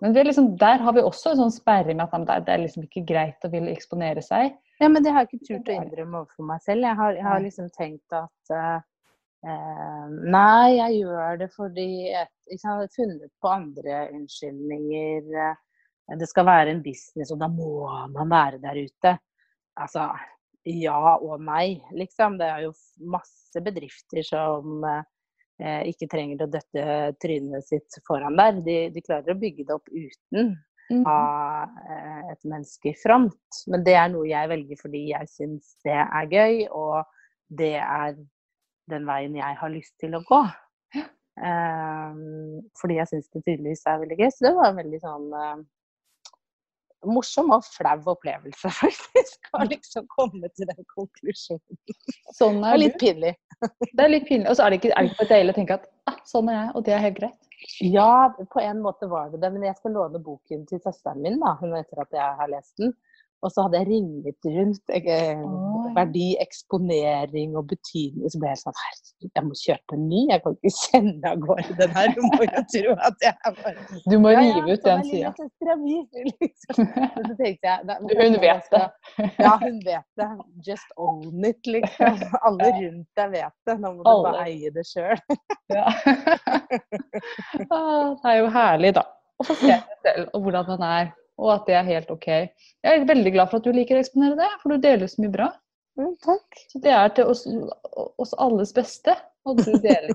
men 0.00 0.14
liksom, 0.14 0.54
der 0.60 0.82
har 0.84 0.94
vi 0.96 1.04
også 1.04 1.32
en 1.32 1.42
sånn 1.42 1.54
sperre 1.54 1.94
med 1.96 2.06
at 2.06 2.46
det 2.46 2.54
er 2.54 2.62
liksom 2.62 2.86
ikke 2.86 3.04
greit 3.08 3.44
å 3.46 3.50
ville 3.52 3.72
eksponere 3.72 4.22
seg. 4.24 4.54
Ja, 4.82 4.88
men 4.90 5.04
det 5.04 5.12
har 5.14 5.24
jeg 5.24 5.32
ikke 5.32 5.46
turt 5.48 5.70
å 5.70 5.76
innrømme 5.76 6.22
overfor 6.22 6.48
meg 6.48 6.62
selv. 6.64 6.86
Jeg 6.86 6.98
har, 6.98 7.18
jeg 7.18 7.26
har 7.28 7.42
liksom 7.44 7.68
tenkt 7.74 8.16
at 8.16 8.54
uh, 8.54 8.80
nei, 10.34 10.78
jeg 10.78 11.02
gjør 11.02 11.38
det 11.44 11.50
fordi 11.54 11.88
jeg, 12.08 12.30
jeg 12.50 12.62
har 12.64 12.88
funnet 12.96 13.30
på 13.42 13.52
andre 13.52 14.00
unnskyldninger. 14.16 15.30
Det 16.20 16.28
skal 16.28 16.48
være 16.48 16.74
en 16.74 16.82
business, 16.84 17.30
og 17.32 17.40
da 17.40 17.48
må 17.48 17.86
man 18.12 18.32
være 18.32 18.60
der 18.64 18.82
ute. 18.82 19.14
Altså 19.80 20.08
ja 20.64 21.16
og 21.18 21.42
nei, 21.44 21.82
liksom. 21.92 22.38
Det 22.40 22.48
er 22.48 22.66
jo 22.66 22.74
masse 23.12 23.60
bedrifter 23.64 24.24
som 24.24 24.84
eh, 24.86 25.82
ikke 25.90 26.08
trenger 26.12 26.44
å 26.46 26.50
døtte 26.50 26.84
trynet 27.22 27.68
sitt 27.68 27.98
foran 28.08 28.38
der. 28.40 28.62
De, 28.64 28.78
de 28.94 29.04
klarer 29.04 29.34
å 29.34 29.40
bygge 29.40 29.66
det 29.68 29.76
opp 29.76 29.90
uten 29.92 30.54
mm. 30.90 31.02
ha 31.06 31.18
eh, 31.88 32.32
et 32.32 32.48
menneske 32.48 32.92
i 32.92 32.98
front. 32.98 33.62
Men 33.70 33.84
det 33.86 33.96
er 34.00 34.12
noe 34.12 34.28
jeg 34.28 34.50
velger 34.52 34.80
fordi 34.80 35.06
jeg 35.12 35.32
syns 35.32 35.74
det 35.86 35.98
er 36.00 36.32
gøy, 36.32 36.64
og 36.72 37.04
det 37.54 37.76
er 37.80 38.16
den 38.92 39.08
veien 39.08 39.36
jeg 39.38 39.60
har 39.60 39.72
lyst 39.72 39.96
til 40.02 40.16
å 40.16 40.24
gå. 40.28 40.42
Eh, 41.34 42.18
fordi 42.80 42.98
jeg 43.00 43.10
syns 43.10 43.30
det 43.32 43.44
tydeligvis 43.44 43.86
er 43.90 44.02
veldig 44.04 44.20
gøy. 44.20 44.28
Så 44.32 44.48
det 44.48 44.56
var 44.58 44.70
en 44.70 44.80
veldig 44.80 45.00
sånn 45.02 45.30
uh, 45.34 45.56
morsom 47.08 47.52
og 47.54 47.64
flau 47.66 47.96
opplevelse, 48.14 48.70
faktisk. 48.82 49.50
Å 49.54 49.66
liksom 49.68 50.06
komme 50.12 50.50
til 50.54 50.68
den 50.70 50.86
konklusjonen. 50.94 51.80
Sånn 52.34 52.60
er 52.60 52.68
det 52.68 52.74
er 52.74 52.82
litt 52.84 53.00
pinlig. 53.02 53.34
Det 53.92 54.04
er 54.04 54.12
litt 54.12 54.28
pinlig. 54.28 54.50
Og 54.50 54.58
så 54.58 54.66
er 54.66 54.74
det 54.74 54.82
ikke, 54.82 54.92
er 54.94 55.08
det 55.08 55.14
ikke 55.14 55.30
deilig 55.32 55.54
å 55.54 55.58
tenke 55.60 55.80
at 55.80 55.88
ah, 56.10 56.20
sånn 56.28 56.52
er 56.52 56.60
jeg, 56.60 56.70
og 56.74 56.86
det 56.86 56.96
er 56.96 57.04
helt 57.06 57.18
greit. 57.20 57.40
Ja, 57.80 58.34
på 58.52 58.60
en 58.60 58.82
måte 58.84 59.08
var 59.08 59.30
det 59.32 59.40
det. 59.42 59.50
Men 59.54 59.66
jeg 59.68 59.78
skal 59.78 59.96
låne 59.96 60.20
boken 60.22 60.66
til 60.68 60.82
søsteren 60.84 61.22
min 61.24 61.40
da, 61.40 61.56
etter 61.78 62.04
at 62.04 62.16
jeg 62.18 62.38
har 62.40 62.52
lest 62.52 62.76
den. 62.82 62.92
Og 63.44 63.52
så 63.52 63.64
hadde 63.66 63.80
jeg 63.82 63.88
ringet 63.90 64.46
rundt 64.56 64.92
eh, 64.96 65.40
verdi, 65.96 66.28
eksponering 66.40 67.56
og 67.58 67.66
betydning. 67.72 68.30
Så 68.32 68.40
ble 68.40 68.50
jeg 68.50 68.60
sånn 68.62 68.78
Herregud, 68.80 69.30
jeg 69.36 69.44
må 69.44 69.58
kjøpe 69.60 69.96
en 69.98 70.06
ny. 70.08 70.20
Jeg 70.30 70.42
kan 70.44 70.56
ikke 70.56 70.72
sende 70.78 71.32
av 71.32 71.42
gårde 71.42 71.76
den 71.80 71.92
her. 71.96 72.12
Du 72.16 72.22
må 72.24 72.38
jo 72.40 72.62
tro 72.72 72.94
at 73.08 73.26
jeg 73.26 73.34
er 73.34 73.58
bare 73.58 73.84
Du 74.12 74.16
må 74.22 74.32
rive 74.32 74.46
ja, 74.48 74.62
ja, 74.62 74.76
ut 74.76 74.86
den 74.88 75.04
sida. 75.10 75.32
Liksom. 76.40 76.88
Så 77.28 77.36
tenkte 77.40 77.68
jeg 77.68 77.88
da, 77.90 77.98
Hun 78.00 78.38
vet 78.46 78.70
det. 78.72 78.84
Ja, 79.44 79.52
hun 79.60 79.80
vet 79.84 80.08
det. 80.22 80.30
Just 80.68 80.96
own 80.96 81.44
it, 81.50 81.60
liksom. 81.68 82.22
Alle 82.40 82.70
rundt 82.78 83.20
deg 83.20 83.34
vet 83.36 83.58
det. 83.68 83.76
Nå 83.82 83.92
må 83.98 84.06
du 84.06 84.12
Alle. 84.14 84.30
bare 84.30 84.46
eie 84.48 84.72
det 84.72 84.86
sjøl. 84.88 85.20
ja. 85.74 85.88
Ah, 87.74 88.14
det 88.20 88.30
er 88.30 88.38
jo 88.40 88.48
herlig, 88.52 88.90
da. 88.96 89.04
Å 89.40 89.46
få 89.46 89.54
se 89.58 89.68
seg 89.68 90.06
selv 90.06 90.34
og 90.36 90.46
hvordan 90.46 90.66
man 90.68 90.82
er 90.86 91.12
og 91.40 91.50
at 91.56 91.68
det 91.68 91.76
er 91.78 91.86
helt 91.88 92.10
OK. 92.14 92.28
Jeg 92.30 92.90
er 92.90 93.06
veldig 93.08 93.32
glad 93.34 93.50
for 93.50 93.60
at 93.60 93.66
du 93.66 93.74
liker 93.74 93.98
å 93.98 94.02
eksponere 94.04 94.38
det, 94.38 94.50
for 94.62 94.74
du 94.74 94.82
deler 94.82 95.10
så 95.10 95.22
mye 95.24 95.34
bra. 95.34 95.50
Mm, 95.98 96.14
takk. 96.22 96.58
Så 96.70 96.80
det 96.82 96.94
er 96.94 97.12
til 97.14 97.30
oss, 97.30 97.44
oss 98.22 98.34
alles 98.42 98.74
beste 98.74 99.14
at 99.14 99.62
du 99.66 99.72
deler. 99.82 100.14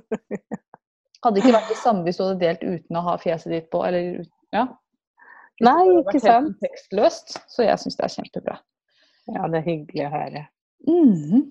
Hadde 1.24 1.42
ikke 1.42 1.56
vært 1.56 1.72
det 1.72 1.80
samme 1.82 2.06
hvis 2.06 2.16
du 2.16 2.24
hadde 2.24 2.40
delt 2.40 2.62
uten 2.64 2.96
å 2.96 3.02
ha 3.04 3.18
fjeset 3.20 3.52
ditt 3.52 3.66
på, 3.74 3.82
eller 3.84 4.22
ja. 4.56 4.70
Nei, 5.60 5.82
ikke 6.00 6.22
sant. 6.24 6.54
Tekstløst, 6.64 7.34
så 7.52 7.66
jeg 7.66 7.82
syns 7.82 7.98
det 8.00 8.06
er 8.06 8.14
kjempebra. 8.14 8.56
Ja, 9.34 9.50
det 9.52 9.60
er 9.60 9.66
hyggelig 9.66 10.06
å 10.08 10.14
høre. 10.14 10.46
Mm. 10.88 11.50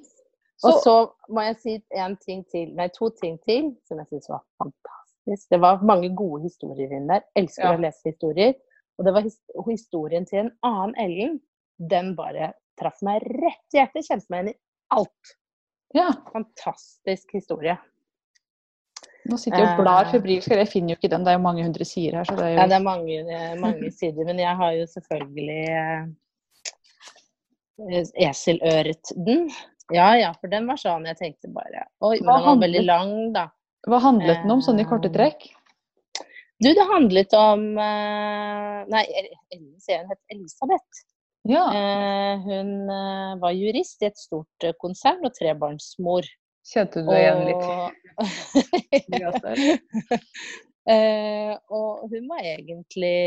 Så, 0.59 0.71
og 0.71 0.79
så 0.87 0.95
må 1.29 1.45
jeg 1.45 1.59
si 1.61 1.75
en 2.01 2.17
ting 2.23 2.41
til, 2.49 2.73
nei, 2.79 2.89
to 2.97 3.11
ting 3.21 3.37
til 3.45 3.69
som 3.87 4.01
jeg 4.01 4.09
syns 4.15 4.31
var 4.33 4.41
fantastisk. 4.57 5.45
Det 5.53 5.61
var 5.61 5.85
mange 5.87 6.09
gode 6.17 6.49
historier 6.49 6.97
inn 6.97 7.13
der. 7.13 7.29
Elsker 7.37 7.69
ja. 7.69 7.77
å 7.77 7.85
lese 7.85 8.09
historier. 8.09 8.57
Og 8.99 9.07
det 9.07 9.15
var 9.15 9.27
historien 9.69 10.27
til 10.27 10.45
en 10.45 10.55
annen 10.67 10.97
Ellen. 10.99 11.37
Den 11.79 12.15
bare 12.19 12.53
traff 12.79 12.99
meg 13.07 13.23
rett 13.23 13.75
i 13.75 13.79
hjertet. 13.79 14.07
Kjente 14.09 14.33
meg 14.33 14.41
igjen 14.41 14.55
i 14.55 14.59
alt. 14.99 15.37
Ja. 15.97 16.09
Fantastisk 16.33 17.39
historie. 17.39 17.79
Nå 19.29 19.37
sitter 19.41 19.61
jeg 19.61 19.75
og 19.75 19.83
blar 19.83 20.07
eh. 20.07 20.13
febrilsk, 20.15 20.53
jeg 20.57 20.71
finner 20.71 20.95
jo 20.95 20.99
ikke 20.99 21.11
den. 21.13 21.25
Det 21.27 21.33
er 21.33 21.37
jo 21.37 21.45
mange 21.45 21.65
hundre 21.65 21.85
sider 21.89 22.21
her. 22.21 22.29
Det 22.31 22.47
jo... 22.49 22.57
Ja, 22.57 22.65
det 22.71 22.79
er 22.79 22.85
mange, 22.85 23.19
eh, 23.19 23.55
mange, 23.61 23.91
sider. 23.93 24.25
Men 24.29 24.41
jeg 24.41 24.55
har 24.61 24.73
jo 24.77 24.87
selvfølgelig 24.95 25.65
eh, 25.83 26.03
eseløret 28.29 29.13
den. 29.27 29.49
Ja 29.95 30.11
ja, 30.19 30.33
for 30.37 30.53
den 30.53 30.67
var 30.69 30.77
sånn 30.81 31.07
jeg 31.09 31.17
tenkte 31.17 31.49
bare 31.49 31.87
Oi, 32.05 32.19
men 32.21 32.29
den 32.29 32.45
var 32.45 32.59
veldig 32.61 32.83
lang, 32.85 33.13
da. 33.33 33.47
Hva 33.89 34.01
handlet 34.05 34.43
den 34.43 34.53
om, 34.53 34.61
sånn 34.65 34.83
i 34.83 34.85
korte 34.89 35.09
trekk? 35.13 35.47
Du, 36.59 36.75
det 36.75 36.87
handlet 36.91 37.35
om 37.39 37.61
eh, 37.79 38.79
Nei, 38.91 39.05
Ellen 39.55 40.09
het 40.11 40.21
Elisabeth. 40.35 41.05
Ja. 41.47 41.65
Eh, 41.71 42.41
hun 42.43 42.91
eh, 42.91 43.37
var 43.39 43.55
jurist 43.55 44.03
i 44.03 44.09
et 44.11 44.19
stort 44.19 44.67
konsern 44.83 45.23
og 45.27 45.37
trebarnsmor. 45.39 46.27
Kjente 46.69 47.05
du 47.05 47.13
deg 47.13 47.23
igjen 47.23 47.45
litt? 47.47 47.65
og 51.79 52.11
hun 52.11 52.25
var 52.29 52.41
egentlig 52.43 53.19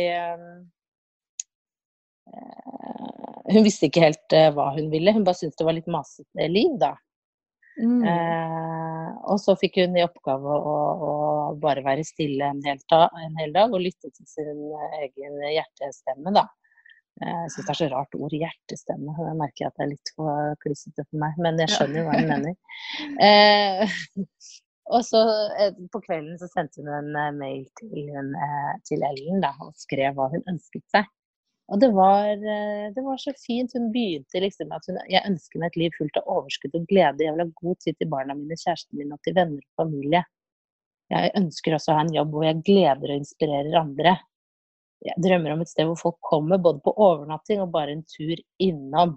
Hun 3.51 3.63
visste 3.65 3.87
ikke 3.87 4.03
helt 4.03 4.35
hva 4.57 4.67
hun 4.75 4.91
ville. 4.91 5.15
Hun 5.15 5.25
bare 5.25 5.39
syntes 5.39 5.57
det 5.57 5.67
var 5.67 5.77
litt 5.79 5.89
masete 5.91 6.51
liv, 6.51 6.75
da. 6.83 6.93
Mm. 7.79 8.01
Eh, 8.03 9.11
og 9.31 9.39
så 9.39 9.55
fikk 9.59 9.79
hun 9.81 9.95
i 9.95 10.03
oppgave 10.03 10.55
å, 10.55 10.77
å 11.07 11.13
bare 11.61 11.83
være 11.85 12.03
stille 12.07 12.49
en 12.51 12.63
hel, 12.65 12.81
dag, 12.91 13.13
en 13.25 13.37
hel, 13.39 13.53
dag 13.55 13.71
og 13.71 13.83
lytte 13.83 14.11
til 14.11 14.27
sin 14.27 14.65
egen 15.01 15.37
hjertestemme, 15.45 16.33
da. 16.35 16.47
Eh, 17.21 17.37
jeg 17.45 17.53
syns 17.53 17.67
det 17.67 17.73
er 17.73 17.79
så 17.79 17.89
rart 17.93 18.17
ord, 18.17 18.35
hjertestemme. 18.35 19.15
Jeg 19.27 19.39
merker 19.39 19.69
at 19.69 19.77
det 19.77 19.85
er 19.85 19.93
litt 19.93 20.11
for 20.17 20.57
klissete 20.63 21.05
for 21.05 21.21
meg, 21.23 21.39
men 21.43 21.61
jeg 21.63 21.73
skjønner 21.75 22.01
jo 22.01 22.09
hva 22.09 22.19
hun 22.19 22.29
mener. 22.33 22.59
Eh, 23.29 23.95
og 24.95 25.07
så 25.07 25.23
eh, 25.61 25.81
på 25.93 26.03
kvelden 26.03 26.39
så 26.41 26.51
sendte 26.51 26.83
hun 26.83 26.91
en 26.91 27.15
eh, 27.15 27.33
mail 27.37 27.65
til, 27.79 28.03
hun, 28.11 28.35
til 28.87 29.07
Ellen 29.07 29.43
da, 29.43 29.55
og 29.63 29.75
skrev 29.79 30.17
hva 30.17 30.31
hun 30.33 30.43
ønsket 30.51 30.85
seg. 30.91 31.09
Og 31.71 31.79
det 31.79 31.87
var, 31.95 32.27
eh, 32.35 32.91
det 32.95 33.01
var, 33.05 33.17
så 33.17 33.31
fint. 33.39 33.71
Hun 33.73 33.91
begynte 33.93 34.41
liksom 34.43 34.67
med 34.67 34.81
at 34.81 34.89
hun, 34.89 34.99
jeg 35.07 35.23
ønsker 35.29 35.61
meg 35.61 35.71
et 35.71 35.79
liv 35.79 35.95
fullt 35.95 36.17
av 36.19 36.27
overskudd 36.27 36.75
og 36.75 36.87
glede. 36.89 37.23
Jeg 37.23 37.35
vil 37.35 37.45
ha 37.45 37.61
god 37.61 37.79
tid 37.85 37.97
til 37.97 38.09
barna 38.11 38.35
mine, 38.35 38.57
kjæresten 38.59 38.99
min 38.99 39.13
og 39.15 39.21
til 39.23 39.37
venner 39.37 39.63
og 39.63 39.85
familie. 39.85 40.23
Jeg 41.11 41.31
ønsker 41.39 41.75
også 41.75 41.93
å 41.93 41.97
ha 41.97 42.03
en 42.05 42.13
jobb 42.15 42.35
hvor 42.35 42.45
jeg 42.47 42.63
gleder 42.67 43.13
og 43.13 43.21
inspirerer 43.21 43.79
andre. 43.79 44.15
Jeg 45.01 45.23
drømmer 45.23 45.55
om 45.55 45.63
et 45.63 45.71
sted 45.71 45.87
hvor 45.87 45.99
folk 45.99 46.17
kommer 46.27 46.59
både 46.61 46.83
på 46.85 46.93
overnatting 46.93 47.63
og 47.63 47.71
bare 47.73 47.95
en 47.95 48.03
tur 48.07 48.35
innom. 48.61 49.15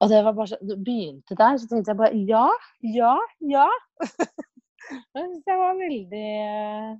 Og 0.00 0.08
det 0.12 0.20
var 0.24 0.36
bare 0.36 0.52
så, 0.52 0.58
det 0.64 0.78
begynte 0.80 1.36
der, 1.36 1.56
så 1.60 1.68
tenkte 1.68 1.92
jeg 1.92 2.00
bare 2.00 2.20
ja, 2.28 2.46
ja, 2.84 3.16
ja. 3.44 3.66
det 5.46 5.56
var 5.60 5.76
veldig 5.76 6.28
eh, 6.40 6.92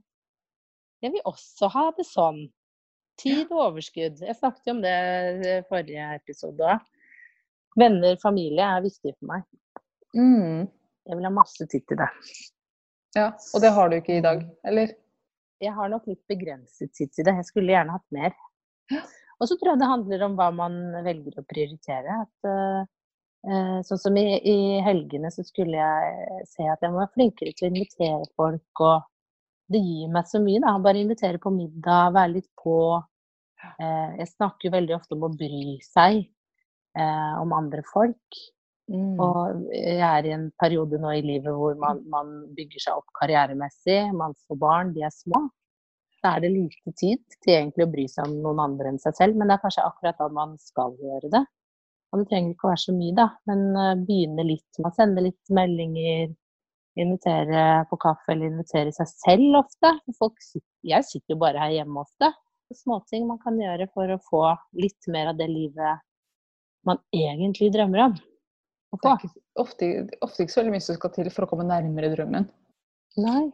Jeg 1.00 1.14
vil 1.14 1.28
også 1.28 1.70
ha 1.72 1.86
det 1.96 2.04
sånn. 2.08 2.42
Tid 3.20 3.50
og 3.50 3.66
overskudd. 3.66 4.22
Jeg 4.24 4.38
snakket 4.38 4.70
jo 4.70 4.76
om 4.76 4.82
det 4.84 4.96
i 5.44 5.56
forrige 5.68 6.06
episode 6.16 6.72
òg. 6.74 6.86
Venner, 7.78 8.16
familie 8.22 8.66
er 8.66 8.82
viktig 8.82 9.12
for 9.14 9.30
meg. 9.30 9.44
Mm. 10.16 10.66
Jeg 11.06 11.18
vil 11.18 11.28
ha 11.28 11.32
masse 11.34 11.66
tid 11.70 11.84
til 11.88 12.00
det. 12.00 12.08
Ja, 13.16 13.30
Og 13.54 13.62
det 13.62 13.72
har 13.74 13.90
du 13.90 13.96
ikke 13.98 14.18
i 14.18 14.24
dag, 14.24 14.42
eller? 14.66 14.92
Jeg 15.60 15.74
har 15.76 15.90
nok 15.92 16.06
litt 16.08 16.22
begrenset 16.30 16.92
tid 16.96 17.10
til 17.12 17.26
det. 17.26 17.36
Jeg 17.40 17.48
skulle 17.50 17.74
gjerne 17.74 17.96
hatt 17.96 18.06
mer. 18.14 18.34
Og 19.40 19.48
så 19.48 19.56
tror 19.56 19.72
jeg 19.72 19.80
det 19.80 19.90
handler 19.90 20.24
om 20.26 20.36
hva 20.38 20.48
man 20.54 20.78
velger 21.04 21.40
å 21.40 21.46
prioritere. 21.48 22.16
At, 22.24 22.48
uh, 22.48 23.78
sånn 23.86 24.02
som 24.02 24.18
i, 24.20 24.26
i, 24.38 24.56
helgene 24.84 25.30
så 25.32 25.44
skulle 25.46 25.78
jeg 25.80 26.48
se 26.48 26.66
at 26.68 26.82
jeg 26.84 26.92
må 26.92 27.02
være 27.02 27.14
flinkere 27.16 27.54
til 27.56 27.68
å 27.68 27.72
invitere 27.72 28.30
folk. 28.36 28.84
Og 28.84 29.06
det 29.72 29.82
gir 29.84 30.12
meg 30.12 30.28
så 30.28 30.42
mye, 30.44 30.62
da. 30.64 30.76
Bare 30.84 31.02
invitere 31.02 31.40
på 31.42 31.52
middag, 31.54 32.14
være 32.16 32.36
litt 32.38 32.50
på. 32.60 32.76
Eh, 33.60 34.10
jeg 34.20 34.30
snakker 34.34 34.68
jo 34.68 34.76
veldig 34.76 34.96
ofte 34.96 35.16
om 35.16 35.26
å 35.26 35.34
bry 35.34 35.76
seg 35.84 36.22
eh, 36.22 37.34
om 37.40 37.52
andre 37.56 37.84
folk. 37.88 38.40
Mm. 38.90 39.20
Og 39.22 39.68
jeg 39.76 40.00
er 40.02 40.26
i 40.26 40.34
en 40.34 40.48
periode 40.58 40.98
nå 40.98 41.12
i 41.14 41.22
livet 41.22 41.54
hvor 41.54 41.76
man, 41.78 42.02
man, 42.10 42.32
bygger 42.56 42.86
seg 42.86 42.98
opp 43.02 43.12
karrieremessig. 43.20 44.02
Man 44.16 44.34
får 44.46 44.60
barn, 44.64 44.92
de 44.96 45.06
er 45.06 45.14
små. 45.14 45.46
Da 46.20 46.34
er 46.36 46.44
det 46.44 46.52
lite 46.52 46.92
tid 46.98 47.22
til 47.38 47.54
egentlig 47.54 47.86
å 47.86 47.92
bry 47.92 48.04
seg 48.10 48.28
om 48.28 48.42
noen 48.44 48.60
andre 48.64 48.90
enn 48.90 49.00
seg 49.00 49.16
selv. 49.16 49.38
Men 49.38 49.48
det 49.48 49.56
er 49.56 49.64
kanskje 49.64 49.86
akkurat 49.86 50.20
da 50.20 50.28
man 50.34 50.58
skal 50.60 50.96
gjøre 51.00 51.32
det. 51.32 51.44
Og 52.10 52.20
det 52.20 52.26
trenger 52.32 52.52
ikke 52.56 52.66
å 52.66 52.72
være 52.72 52.82
så 52.82 52.92
mye, 52.96 53.14
da. 53.14 53.26
Men 53.46 53.60
uh, 53.78 53.94
begynne 54.02 54.44
litt 54.44 54.80
med 54.80 54.90
å 54.90 54.96
sende 54.96 55.24
litt 55.24 55.52
meldinger. 55.54 56.32
Invitere 56.98 57.64
på 57.86 57.96
kaffe 58.02 58.34
eller 58.34 58.50
invitere 58.50 58.90
seg 58.92 59.08
selv 59.12 59.60
ofte. 59.62 59.94
Folk, 60.18 60.42
jeg 60.84 61.06
sitter 61.06 61.36
jo 61.36 61.40
bare 61.40 61.62
her 61.62 61.76
hjemme 61.78 62.02
ofte 62.02 62.32
småting 62.76 63.26
man 63.28 63.40
kan 63.42 63.58
gjøre 63.60 63.88
for 63.94 64.10
å 64.10 64.20
få 64.26 64.44
litt 64.78 65.08
mer 65.10 65.32
av 65.32 65.38
det 65.40 65.48
livet 65.50 66.04
man 66.86 67.00
egentlig 67.14 67.70
drømmer 67.74 68.06
om. 68.08 68.14
Det 68.90 69.06
er 69.06 69.18
ikke, 69.20 69.42
ofte, 69.62 69.88
ofte, 70.24 70.42
ikke 70.42 70.52
så 70.52 70.60
veldig 70.62 70.74
mye 70.74 70.84
som 70.84 70.96
skal 70.98 71.12
til 71.14 71.28
for 71.30 71.46
å 71.46 71.50
komme 71.52 71.66
nærmere 71.68 72.10
drømmen. 72.14 72.48
Nei. 73.22 73.44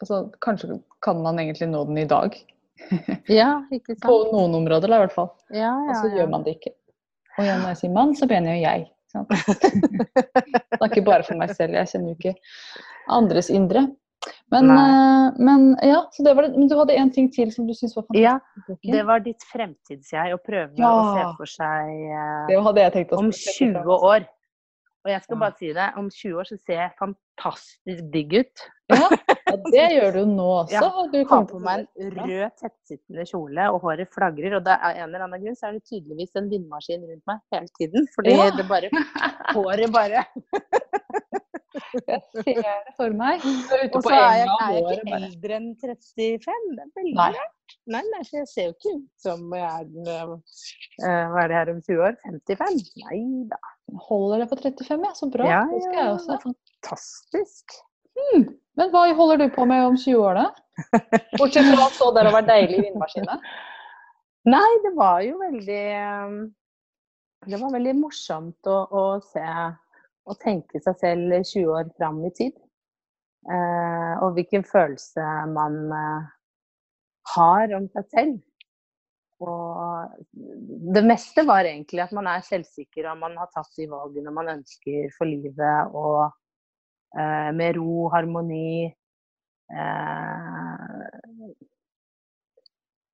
Altså, 0.00 0.24
kanskje 0.42 0.80
kan 1.04 1.20
man 1.22 1.38
egentlig 1.38 1.68
nå 1.70 1.84
den 1.86 2.00
i 2.02 2.08
dag. 2.08 2.34
ja, 3.40 3.60
ikke 3.70 3.94
sant. 3.94 4.08
På 4.08 4.16
noen 4.32 4.56
områder, 4.58 4.90
da, 4.90 4.98
i 4.98 5.04
hvert 5.04 5.14
fall. 5.14 5.30
Ja, 5.52 5.70
ja, 5.70 5.92
og 5.92 5.98
så 6.00 6.08
ja. 6.08 6.16
gjør 6.18 6.32
man 6.32 6.46
det 6.46 6.56
ikke. 6.58 6.74
Og 7.36 7.46
når 7.46 7.68
jeg 7.70 7.80
sier 7.80 7.94
mann, 7.94 8.16
så 8.18 8.28
mener 8.28 8.56
jo 8.56 8.64
jeg. 8.64 8.88
Jeg 9.12 9.24
snakker 10.80 11.04
bare 11.10 11.24
for 11.26 11.38
meg 11.38 11.52
selv. 11.56 11.76
Jeg 11.78 11.92
kjenner 11.92 12.12
jo 12.12 12.18
ikke 12.18 12.34
andres 13.12 13.50
indre. 13.52 13.86
Men, 14.52 14.68
uh, 14.70 15.32
men, 15.38 15.72
ja, 15.82 16.02
så 16.12 16.26
det 16.26 16.34
var 16.36 16.46
det. 16.46 16.52
Men 16.58 16.68
du 16.70 16.76
hadde 16.78 16.98
en 17.00 17.10
ting 17.14 17.30
til 17.34 17.50
som 17.54 17.66
du 17.66 17.74
syntes 17.74 17.96
var 17.96 18.06
fantastisk? 18.10 18.76
Ja, 18.84 18.92
det 18.94 19.06
var 19.08 19.24
ditt 19.24 19.48
fremtidsjeg. 19.48 20.36
Å 20.36 20.42
prøve 20.42 20.78
ja. 20.78 20.92
å 20.92 21.16
se 21.16 21.24
for 21.40 21.54
seg 21.56 22.06
uh, 22.12 23.18
om 23.18 23.32
20 23.32 23.98
år. 23.98 24.28
Og 25.02 25.10
jeg 25.10 25.22
skal 25.24 25.38
bare 25.40 25.58
si 25.58 25.72
det, 25.74 25.88
om 25.98 26.08
20 26.14 26.38
år 26.38 26.46
så 26.46 26.56
ser 26.62 26.76
jeg 26.78 26.92
fantastisk 27.00 28.10
digg 28.12 28.36
ut. 28.38 28.62
Ja, 28.92 29.08
det 29.74 29.86
gjør 29.96 30.14
du 30.14 30.20
nå 30.30 30.46
også. 30.60 30.76
Ja, 30.76 31.06
du 31.10 31.18
har 31.32 31.48
på 31.50 31.58
meg 31.64 31.88
en 31.98 32.12
rød, 32.20 32.44
tettsittende 32.60 33.26
kjole, 33.26 33.66
og 33.72 33.82
håret 33.82 34.12
flagrer. 34.14 34.54
Og 34.60 34.62
det 34.68 34.76
er 34.76 35.00
en 35.00 35.08
eller 35.08 35.26
annen 35.26 35.42
grunn 35.42 35.58
så 35.58 35.72
er 35.72 35.78
det 35.78 35.82
tydeligvis 35.90 36.38
en 36.38 36.46
vindmaskin 36.52 37.02
rundt 37.08 37.24
meg 37.32 37.42
hele 37.56 37.72
tiden. 37.80 38.06
Fordi 38.14 38.36
ja. 38.36 38.50
det 38.54 38.68
bare 38.70 38.92
Håret 39.56 39.90
bare 39.92 40.22
Jeg 41.74 42.20
ser 42.32 42.60
det 42.62 42.94
for 42.98 43.14
meg. 43.16 43.42
Og 43.42 43.98
så 44.04 44.12
er 44.14 44.38
jeg, 44.42 44.48
er 44.48 44.74
jeg 44.76 44.96
ikke 44.98 45.18
eldre 45.18 45.58
enn 45.58 45.68
35. 45.80 46.00
Det 46.16 46.28
er 46.84 46.90
veldig 47.00 47.16
rart. 47.20 47.76
Nei, 47.92 48.02
nei, 48.12 48.22
jeg 48.28 48.48
ser 48.50 48.68
jo 48.68 48.74
ikke 48.74 48.94
ut 48.98 49.24
som 49.24 49.54
jeg 49.56 49.64
er 49.64 50.32
uh, 50.32 50.34
Hva 51.00 51.44
er 51.44 51.48
det 51.50 51.56
her 51.56 51.70
om 51.72 51.80
20 51.80 52.02
år? 52.08 52.18
55? 52.26 52.82
Nei 53.06 53.20
da. 53.50 53.60
Holder 54.08 54.44
det 54.44 54.48
på 54.52 54.58
35, 54.60 55.06
ja. 55.08 55.12
Så 55.16 55.28
bra. 55.32 55.48
Ja, 55.48 55.62
det 55.70 55.82
skal 55.86 55.98
jeg 55.98 56.16
også. 56.16 56.38
Fantastisk. 56.44 57.78
Hmm. 58.18 58.48
Men 58.78 58.92
hva 58.92 59.04
holder 59.16 59.42
du 59.42 59.52
på 59.52 59.66
med 59.68 59.84
om 59.84 59.98
20 60.00 60.20
år, 60.20 60.40
da? 60.40 60.48
Bortsett 61.40 61.68
fra 61.68 61.86
å 61.86 61.92
stå 61.92 62.10
der 62.16 62.30
og 62.30 62.36
være 62.38 62.48
deilig 62.48 62.78
i 62.78 62.84
vindmaskinen? 62.88 63.46
Nei, 64.52 64.68
det 64.82 64.90
var 64.96 65.20
jo 65.22 65.36
veldig 65.38 65.82
Det 67.46 67.58
var 67.60 67.74
veldig 67.76 67.92
morsomt 68.00 68.70
å, 68.70 68.78
å 68.90 69.04
se 69.22 69.44
å 70.28 70.36
tenke 70.38 70.78
seg 70.82 70.98
selv 71.00 71.34
20 71.40 71.72
år 71.74 71.90
fram 71.98 72.20
i 72.26 72.30
tid. 72.36 72.54
Eh, 73.50 74.14
og 74.22 74.36
hvilken 74.36 74.62
følelse 74.66 75.22
man 75.50 75.78
eh, 75.96 76.30
har 77.34 77.74
om 77.76 77.88
seg 77.96 78.04
selv. 78.12 78.36
Og 79.42 80.06
det 80.94 81.02
meste 81.02 81.42
var 81.48 81.66
egentlig 81.66 82.04
at 82.04 82.12
man 82.14 82.28
er 82.30 82.44
selvsikker 82.46 83.08
og 83.10 83.18
man 83.24 83.34
har 83.40 83.48
tatt 83.50 83.72
de 83.78 83.88
valgene 83.90 84.34
man 84.34 84.52
ønsker 84.58 85.10
for 85.16 85.26
livet. 85.26 85.90
Og 85.90 86.30
eh, 87.18 87.50
med 87.58 87.76
ro, 87.80 88.08
harmoni 88.14 88.86
eh, 88.86 88.90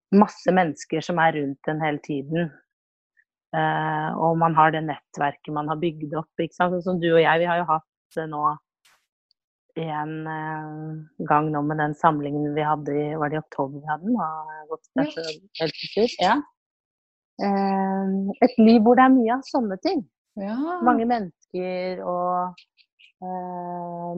Masse 0.09 0.49
mennesker 0.57 1.05
som 1.05 1.19
er 1.21 1.35
rundt 1.37 1.69
en 1.69 1.83
hele 1.85 2.01
tiden. 2.01 2.47
Uh, 3.57 4.13
og 4.21 4.35
man 4.37 4.53
har 4.59 4.75
det 4.75 4.83
nettverket 4.85 5.55
man 5.57 5.71
har 5.73 5.79
bygd 5.81 6.13
opp. 6.21 6.43
Sånn 6.53 6.81
som 6.85 6.99
du 7.01 7.09
og 7.15 7.23
jeg, 7.23 7.41
vi 7.41 7.49
har 7.49 7.63
jo 7.63 7.69
hatt 7.71 8.19
uh, 8.21 8.27
nå 8.29 8.43
en 9.79 10.13
uh, 10.27 11.23
gang 11.31 11.49
nå 11.55 11.63
med 11.65 11.81
den 11.81 11.95
samlingen 11.97 12.51
vi 12.57 12.67
hadde 12.67 12.93
i 12.93 13.07
Var 13.17 13.31
det 13.31 13.39
i 13.39 13.41
oktober 13.41 13.79
vi 13.79 13.89
hadde 13.89 14.09
den? 14.11 14.19
Helt. 15.63 16.21
Ja. 16.21 16.37
et 18.43 18.57
liv 18.59 18.83
hvor 18.83 18.99
det 18.99 19.05
er 19.07 19.15
mye 19.15 19.35
av 19.39 19.45
sånne 19.47 19.79
ting. 19.81 20.03
Ja. 20.43 20.59
Mange 20.85 21.07
mennesker 21.07 22.03
og 22.03 22.65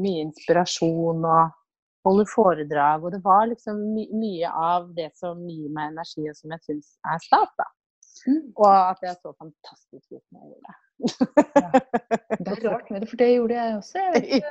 mye 0.00 0.22
inspirasjon 0.26 1.22
og 1.28 1.52
holder 2.08 2.30
foredrag. 2.32 3.04
Og 3.04 3.12
det 3.14 3.20
var 3.24 3.46
liksom 3.52 3.82
my 3.94 4.06
mye 4.16 4.50
av 4.50 4.88
det 4.96 5.10
som 5.20 5.44
gir 5.48 5.68
meg 5.76 5.92
energi, 5.92 6.24
og 6.32 6.36
som 6.38 6.56
jeg 6.56 6.64
syns 6.66 6.96
er 7.04 7.22
stas. 7.28 7.52
da. 7.60 7.68
Mm. 8.26 8.42
Og 8.56 8.68
at 8.68 9.02
jeg 9.02 9.16
så 9.16 9.32
fantastisk 9.38 10.06
ut 10.12 10.24
når 10.32 10.40
jeg 10.40 10.48
gjorde 10.52 10.66
det. 10.68 10.76
ja. 11.64 11.70
Det 12.40 12.52
er 12.52 12.64
rart 12.68 12.90
med 12.90 13.00
det, 13.00 13.08
for 13.08 13.20
det 13.20 13.28
gjorde 13.32 13.56
jeg 13.56 13.76
også. 13.76 13.98
Jeg 13.98 14.42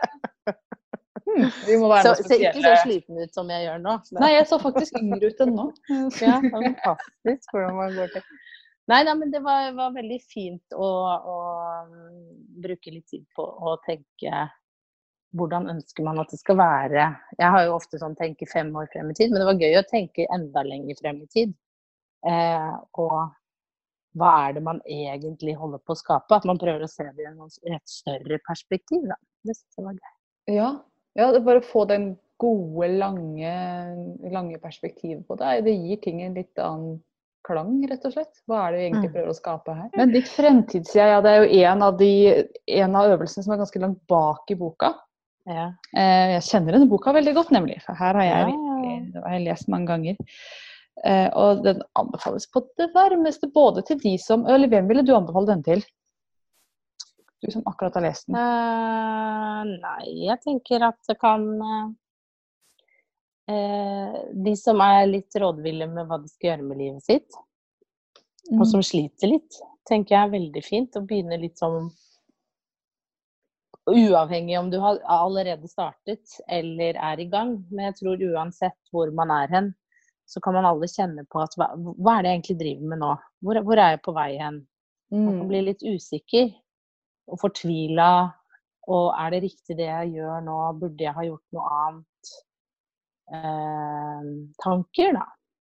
hmm, 1.25 1.49
vi 1.67 1.77
må 1.81 1.89
være 1.91 2.15
så, 2.15 2.27
Ser 2.27 2.45
ikke 2.49 2.63
så 2.65 2.75
sliten 2.83 3.19
ut 3.21 3.35
som 3.37 3.51
jeg 3.53 3.67
gjør 3.67 3.81
nå. 3.83 3.97
Nei, 4.17 4.31
jeg 4.35 4.47
så 4.49 4.61
faktisk 4.61 4.97
yngre 5.01 5.29
ut 5.29 5.43
enn 5.45 5.55
nå. 5.57 5.67
ja, 6.25 6.37
fantastisk 6.45 7.53
hvordan 7.53 7.77
man 7.77 7.97
går 7.97 8.15
til. 8.15 8.29
Nei, 8.89 9.03
nei, 9.05 9.13
men 9.19 9.29
det 9.29 9.43
var, 9.45 9.67
var 9.77 9.93
veldig 9.93 10.17
fint 10.25 10.73
å, 10.73 10.87
å, 11.33 11.35
um, 11.85 12.23
bruke 12.63 12.93
litt 12.93 13.05
tid 13.11 13.27
på 13.37 13.45
å 13.45 13.75
tenke 13.85 14.47
hvordan 15.37 15.69
ønsker 15.69 16.05
man 16.07 16.17
at 16.23 16.31
det 16.33 16.39
skal 16.41 16.57
være. 16.57 17.03
Jeg 17.37 17.53
har 17.53 17.67
jo 17.67 17.75
ofte 17.75 17.99
sånn 18.01 18.17
tenke 18.17 18.47
fem 18.49 18.71
år 18.73 18.89
frem 18.93 19.11
i 19.11 19.17
tid, 19.17 19.29
men 19.29 19.43
det 19.43 19.49
var 19.51 19.61
gøy 19.61 19.77
å 19.77 19.85
tenke 19.91 20.25
enda 20.33 20.63
lenger 20.65 20.97
frem 20.97 21.19
i 21.21 21.29
tid. 21.29 21.53
Eh, 22.25 22.73
og 22.97 23.29
hva 24.17 24.31
er 24.47 24.53
det 24.57 24.63
man 24.65 24.79
egentlig 24.89 25.55
holder 25.59 25.81
på 25.85 25.93
å 25.93 25.99
skape? 25.99 26.35
At 26.39 26.47
man 26.49 26.57
prøver 26.61 26.85
å 26.85 26.89
se 26.89 27.05
det 27.15 27.27
i 27.27 27.75
et 27.75 27.89
større 27.89 28.39
perspektiv. 28.47 29.03
Da. 29.09 29.19
Det 29.45 29.55
synes 29.55 29.77
jeg 29.77 29.85
var 29.85 29.99
gøy. 29.99 30.15
Ja, 30.55 30.69
ja 31.19 31.29
bare 31.45 31.61
få 31.61 31.85
den 31.89 32.17
gode, 32.39 32.87
lange, 32.97 33.53
lange 34.31 34.57
perspektivet 34.63 35.27
på 35.27 35.35
det. 35.37 35.59
Det 35.67 35.75
gir 35.75 35.99
ting 36.01 36.21
en 36.23 36.37
litt 36.39 36.57
annen 36.63 37.01
klang, 37.47 37.75
rett 37.89 38.05
og 38.07 38.13
slett. 38.15 38.41
Hva 38.47 38.67
er 38.67 38.71
det 38.71 38.79
vi 38.79 38.85
egentlig 38.89 39.09
Mm. 39.09 39.13
prøver 39.13 39.29
å 39.29 39.35
skape 39.37 39.75
her? 39.75 39.89
Men 39.97 40.11
ditt 40.11 40.27
fremtidssida, 40.27 41.07
ja, 41.07 41.21
det 41.21 41.29
er 41.29 41.43
jo 41.43 41.67
en 41.67 41.81
av, 41.83 41.97
de, 41.97 42.11
en 42.67 42.95
av 42.95 43.11
øvelsene 43.17 43.43
som 43.43 43.53
er 43.53 43.61
ganske 43.61 43.79
langt 43.79 44.01
bak 44.07 44.49
i 44.51 44.55
boka. 44.55 44.93
Ja. 45.47 45.71
Eh, 45.95 46.35
jeg 46.35 46.43
kjenner 46.43 46.73
denne 46.75 46.89
boka 46.89 47.13
veldig 47.13 47.33
godt, 47.33 47.51
nemlig. 47.51 47.81
For 47.81 47.93
her 47.93 48.13
har 48.13 48.23
jeg, 48.23 48.45
virkelig- 48.53 49.23
har 49.23 49.31
jeg 49.31 49.45
lest 49.47 49.67
mange 49.67 49.87
ganger. 49.87 50.17
Eh, 51.05 51.29
og 51.37 51.63
den 51.63 51.79
anbefales 51.95 52.49
på 52.51 52.61
det 52.79 52.89
varmeste 52.91 53.47
både 53.55 53.85
til 53.87 54.01
de 54.01 54.17
som 54.19 54.43
Eller 54.51 54.67
hvem 54.67 54.89
ville 54.89 55.05
du 55.07 55.13
anbefale 55.15 55.47
den 55.53 55.63
til? 55.63 55.83
Du 57.39 57.47
som 57.53 57.63
akkurat 57.71 57.95
har 57.95 58.03
lest 58.03 58.27
den. 58.27 58.35
Uh, 58.35 59.63
nei, 59.79 60.25
jeg 60.25 60.41
tenker 60.43 60.83
at 60.89 60.99
det 61.07 61.15
kan 61.21 61.45
eh, 63.47 64.17
De 64.43 64.55
som 64.59 64.83
er 64.83 65.07
litt 65.07 65.39
rådville 65.39 65.87
med 65.87 66.09
hva 66.09 66.19
de 66.19 66.27
skal 66.27 66.51
gjøre 66.51 66.67
med 66.67 66.81
livet 66.83 67.07
sitt, 67.07 67.39
og 68.57 68.65
som 68.67 68.83
sliter 68.83 69.31
litt, 69.31 69.61
tenker 69.87 70.17
jeg 70.17 70.25
er 70.25 70.35
veldig 70.35 70.63
fint. 70.65 70.99
Å 70.99 71.05
begynne 71.05 71.39
litt 71.39 71.59
sånn 71.61 71.87
Uavhengig 73.89 74.53
om 74.59 74.67
du 74.69 74.77
har 74.83 74.99
allerede 75.09 75.65
startet 75.65 76.35
eller 76.45 76.97
er 76.99 77.21
i 77.23 77.25
gang. 77.31 77.55
Men 77.71 77.87
jeg 77.87 77.95
tror 78.03 78.25
uansett 78.35 78.77
hvor 78.93 79.09
man 79.15 79.31
er 79.33 79.49
hen, 79.49 79.71
så 80.29 80.41
kan 80.45 80.53
man 80.53 80.67
alle 80.69 80.85
kjenne 80.89 81.23
på 81.31 81.41
at 81.41 81.55
hva, 81.57 81.71
hva 81.97 82.17
er 82.19 82.23
det 82.25 82.31
jeg 82.31 82.37
egentlig 82.39 82.57
driver 82.59 82.89
med 82.91 83.01
nå? 83.01 83.13
Hvor, 83.45 83.59
hvor 83.65 83.81
er 83.81 83.95
jeg 83.95 84.01
på 84.05 84.13
vei 84.13 84.31
hen? 84.37 84.59
Man 85.09 85.25
kan 85.25 85.39
Mm. 85.41 85.47
bli 85.49 85.61
litt 85.65 85.81
usikker 85.81 86.51
og 87.33 87.39
fortvila. 87.41 88.09
Og 88.93 89.07
er 89.17 89.31
det 89.33 89.39
riktig 89.47 89.77
det 89.79 89.87
jeg 89.89 90.11
gjør 90.19 90.43
nå? 90.45 90.57
Burde 90.81 91.01
jeg 91.07 91.13
ha 91.17 91.23
gjort 91.25 91.45
noe 91.57 91.71
annet? 91.79 92.35
Eh, 93.33 94.29
tanker, 94.63 95.13
da. 95.17 95.25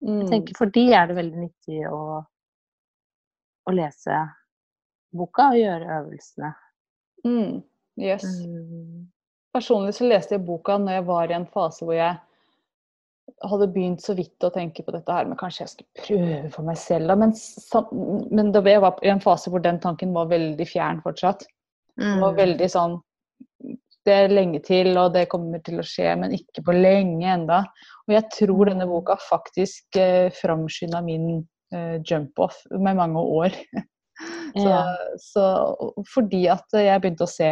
Mm. 0.05 0.19
Jeg 0.21 0.29
tenker 0.31 0.57
For 0.57 0.65
de 0.73 0.83
er 0.93 1.07
det 1.09 1.15
veldig 1.17 1.41
nyttig 1.43 1.79
å, 1.91 2.01
å 3.69 3.73
lese 3.75 4.19
boka 5.13 5.49
og 5.53 5.57
gjøre 5.59 5.95
øvelsene. 5.99 6.51
Mm. 7.25 7.61
Yes. 7.99 8.25
Mm. 8.45 9.07
Personlig 9.53 9.95
så 9.97 10.05
leste 10.07 10.37
jeg 10.37 10.45
boka 10.45 10.77
når 10.77 10.99
jeg 10.99 11.05
var 11.09 11.31
i 11.33 11.37
en 11.39 11.47
fase 11.49 11.85
hvor 11.85 11.97
jeg 11.97 12.17
hadde 13.49 13.67
begynt 13.73 14.01
så 14.03 14.13
vidt 14.17 14.43
å 14.43 14.51
tenke 14.53 14.83
på 14.85 14.93
dette 14.95 15.11
her, 15.13 15.25
men 15.29 15.37
kanskje 15.39 15.63
jeg 15.65 15.71
skulle 15.73 16.05
prøve 16.05 16.49
for 16.53 16.67
meg 16.67 16.77
selv. 16.81 17.07
Da. 17.11 17.15
Men, 17.19 17.33
men 18.31 18.51
da 18.55 18.61
jeg 18.65 18.81
var 18.83 18.99
i 19.05 19.11
en 19.13 19.21
fase 19.23 19.51
hvor 19.53 19.63
den 19.63 19.79
tanken 19.83 20.13
var 20.15 20.29
veldig 20.31 20.67
fjern 20.69 21.01
fortsatt. 21.05 21.45
Det 21.99 22.15
var 22.21 22.31
Mm. 22.31 22.37
veldig 22.37 22.67
sånn 22.71 22.93
Det 24.05 24.13
er 24.15 24.29
lenge 24.31 24.61
til, 24.63 24.97
og 24.97 25.11
det 25.13 25.25
kommer 25.29 25.59
til 25.61 25.81
å 25.81 25.83
skje, 25.85 26.13
men 26.17 26.31
ikke 26.31 26.63
på 26.65 26.71
lenge 26.73 27.27
enda. 27.27 27.57
Og 28.07 28.13
jeg 28.15 28.23
tror 28.31 28.69
denne 28.71 28.87
boka 28.87 29.17
faktisk 29.21 29.97
eh, 29.99 30.29
framskynda 30.33 31.01
min 31.03 31.45
eh, 31.75 31.99
jump-off 32.07 32.61
med 32.71 32.95
mange 32.95 33.19
år. 33.19 33.49
så, 34.55 34.63
Ja. 34.63 34.79
så 35.19 35.43
fordi 36.13 36.47
at 36.49 36.65
jeg 36.73 37.01
begynte 37.03 37.27
å 37.27 37.29
se 37.29 37.51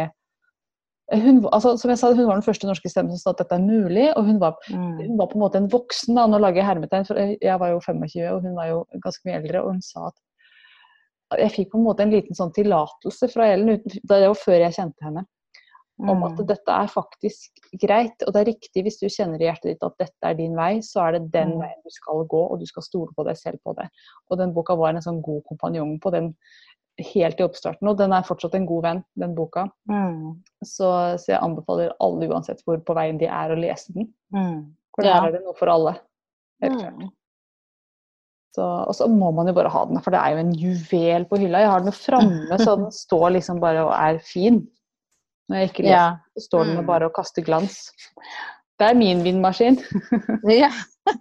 hun, 1.12 1.38
altså, 1.52 1.76
som 1.80 1.88
jeg 1.90 1.98
sa, 1.98 2.12
hun 2.12 2.26
var 2.26 2.34
den 2.36 2.42
første 2.44 2.66
norske 2.68 2.90
stemmen 2.90 3.16
som 3.16 3.18
sa 3.22 3.30
at 3.30 3.38
dette 3.38 3.56
er 3.56 3.64
mulig, 3.64 4.08
og 4.16 4.24
hun 4.26 4.38
var, 4.40 4.56
Mm. 4.70 4.98
hun 5.00 5.18
var 5.18 5.26
på 5.30 5.34
en 5.38 5.40
måte 5.40 5.56
en 5.56 5.68
voksen. 5.72 6.14
da, 6.14 6.26
Nå 6.26 6.38
lager 6.38 6.56
jeg 6.62 6.66
hermetegn, 6.66 7.06
for 7.06 7.14
jeg 7.16 7.58
var 7.60 7.68
jo 7.70 7.80
25, 7.80 8.28
og 8.34 8.42
hun 8.42 8.54
var 8.54 8.66
jo 8.68 8.84
ganske 9.00 9.24
mye 9.24 9.38
eldre. 9.40 9.62
Og 9.64 9.72
hun 9.72 9.80
sa 9.82 10.08
at 10.08 11.40
jeg 11.40 11.50
fikk 11.52 11.70
på 11.72 11.78
en 11.78 11.84
måte 11.84 12.00
en 12.00 12.10
liten 12.10 12.34
sånn 12.34 12.52
tillatelse 12.52 13.28
fra 13.32 13.52
Ellen, 13.52 13.80
det 13.84 14.02
var 14.08 14.34
før 14.34 14.58
jeg 14.60 14.72
kjente 14.74 15.02
henne, 15.04 15.24
om 16.00 16.22
at 16.24 16.38
Mm. 16.38 16.46
dette 16.46 16.68
er 16.68 16.86
faktisk 16.86 17.50
greit. 17.80 18.22
Og 18.26 18.32
det 18.32 18.40
er 18.48 18.52
riktig 18.52 18.82
hvis 18.84 19.00
du 19.00 19.06
kjenner 19.08 19.36
i 19.40 19.44
hjertet 19.48 19.62
ditt 19.74 19.82
at 19.82 19.98
dette 19.98 20.22
er 20.22 20.34
din 20.34 20.54
vei, 20.54 20.78
så 20.80 21.08
er 21.08 21.12
det 21.18 21.32
den 21.32 21.54
Mm. 21.56 21.60
veien 21.60 21.82
du 21.84 21.90
skal 21.90 22.24
gå, 22.24 22.50
og 22.52 22.60
du 22.60 22.66
skal 22.66 22.82
stole 22.82 23.12
på 23.16 23.24
deg 23.24 23.36
selv 23.36 23.58
på 23.66 23.74
det. 23.76 23.88
Og 24.30 24.38
den 24.38 24.52
boka 24.54 24.74
var 24.76 24.90
en 24.90 25.02
sånn 25.02 25.20
god 25.22 25.42
kompanjong 25.50 26.00
på 26.00 26.10
den 26.12 26.34
helt 26.98 27.38
i 27.40 27.44
oppstarten, 27.46 27.88
og 27.88 27.98
den 28.00 28.12
er 28.12 28.24
fortsatt 28.26 28.54
en 28.58 28.66
god 28.66 28.82
venn, 28.82 29.04
den 29.20 29.34
boka. 29.36 29.66
Mm. 29.90 30.40
Så, 30.66 30.88
så 31.22 31.30
jeg 31.34 31.40
anbefaler 31.42 31.92
alle, 32.02 32.26
uansett 32.32 32.62
hvor 32.66 32.80
på 32.82 32.96
veien 32.98 33.18
de 33.20 33.26
er, 33.30 33.52
å 33.54 33.58
lese 33.58 33.92
den. 33.94 34.08
Mm. 34.34 34.74
For 34.96 35.06
Ja. 35.06 35.20
er 35.26 35.32
det 35.36 35.44
noe 35.44 35.54
for 35.58 35.70
alle. 35.70 35.94
Helt 36.62 36.80
klart. 36.80 36.98
Mm. 36.98 37.12
Så, 38.58 38.64
og 38.64 38.94
så 38.98 39.06
må 39.12 39.28
man 39.36 39.46
jo 39.46 39.54
bare 39.54 39.70
ha 39.70 39.84
den, 39.86 40.00
for 40.02 40.10
det 40.10 40.18
er 40.18 40.34
jo 40.34 40.42
en 40.42 40.54
juvel 40.58 41.24
på 41.30 41.38
hylla. 41.38 41.60
Jeg 41.62 41.70
har 41.70 41.84
den 41.84 41.92
jo 41.92 41.98
framme, 42.00 42.58
så 42.58 42.74
den 42.80 42.90
står 43.04 43.30
liksom 43.36 43.60
bare 43.62 43.84
og 43.86 43.92
er 43.94 44.18
fin. 44.24 44.64
Når 45.48 45.60
jeg 45.62 45.68
ikke 45.70 45.82
leser, 45.86 45.94
Ja. 45.94 46.06
så 46.34 46.46
står 46.48 46.64
den 46.66 46.74
Mm. 46.74 46.80
og 46.82 46.86
bare 46.90 47.06
og 47.06 47.14
kaster 47.14 47.44
glans. 47.46 47.92
Det 48.78 48.88
er 48.90 48.94
min 48.98 49.22
vindmaskin. 49.22 49.78
ja. 50.50 50.70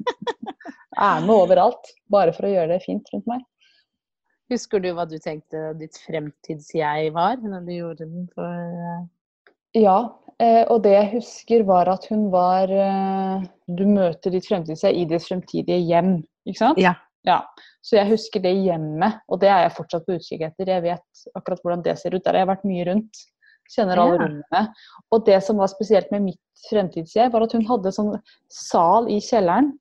Er 0.98 1.22
med 1.22 1.30
overalt, 1.30 1.92
bare 2.10 2.32
for 2.34 2.48
å 2.48 2.50
gjøre 2.50 2.72
det 2.74 2.80
fint 2.84 3.06
rundt 3.14 3.28
meg. 3.30 3.44
Husker 4.52 4.80
du 4.80 4.92
hva 4.96 5.04
du 5.10 5.18
tenkte 5.20 5.74
ditt 5.80 5.98
fremtids-jeg 6.06 7.12
var 7.16 7.42
når 7.44 7.66
du 7.68 7.74
gjorde 7.76 8.06
den 8.08 8.28
for 8.32 8.48
eh, 8.48 9.02
Ja, 9.76 9.98
eh, 10.40 10.64
og 10.72 10.86
det 10.86 10.94
jeg 10.94 11.10
husker 11.18 11.66
var 11.68 11.90
at 11.92 12.08
hun 12.12 12.30
var 12.32 12.72
eh, 12.72 13.44
Du 13.68 13.84
møter 13.90 14.32
ditt 14.32 14.48
fremtidsjeg 14.48 15.02
i 15.02 15.08
ditt 15.10 15.26
fremtidige 15.28 15.82
hjem, 15.84 16.22
ikke 16.48 16.62
sant? 16.64 16.80
Ja. 16.82 16.96
Ja, 17.28 17.42
Så 17.84 17.98
jeg 17.98 18.08
husker 18.14 18.40
det 18.40 18.54
hjemmet, 18.56 19.18
og 19.28 19.42
det 19.42 19.50
er 19.52 19.66
jeg 19.66 19.74
fortsatt 19.76 20.06
på 20.08 20.16
utkikk 20.16 20.46
etter. 20.48 20.70
Jeg 20.72 20.84
vet 20.86 21.24
akkurat 21.36 21.60
hvordan 21.60 21.82
det 21.84 21.98
ser 22.00 22.16
ut. 22.16 22.22
Der 22.24 22.38
har 22.38 22.46
jeg 22.46 22.50
vært 22.54 22.64
mye 22.70 22.86
rundt. 22.88 23.20
Kjenner 23.74 24.00
alle 24.00 24.14
Ja. 24.14 24.22
rommene. 24.22 24.62
Og 25.12 25.26
det 25.28 25.42
som 25.44 25.60
var 25.60 25.68
spesielt 25.68 26.08
med 26.14 26.24
mitt 26.30 26.64
fremtidsjeg, 26.70 27.34
var 27.34 27.44
at 27.44 27.52
hun 27.58 27.66
hadde 27.68 27.92
sånn 27.92 28.14
sal 28.48 29.10
i 29.12 29.20
kjelleren. 29.20 29.74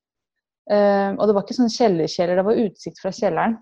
Og 0.66 1.22
det 1.22 1.36
var 1.36 1.44
ikke 1.46 1.58
sånn 1.60 1.70
kjellerkjeller, 1.70 2.34
det 2.40 2.46
var 2.48 2.62
utsikt 2.64 2.98
fra 3.04 3.14
kjelleren. 3.14 3.60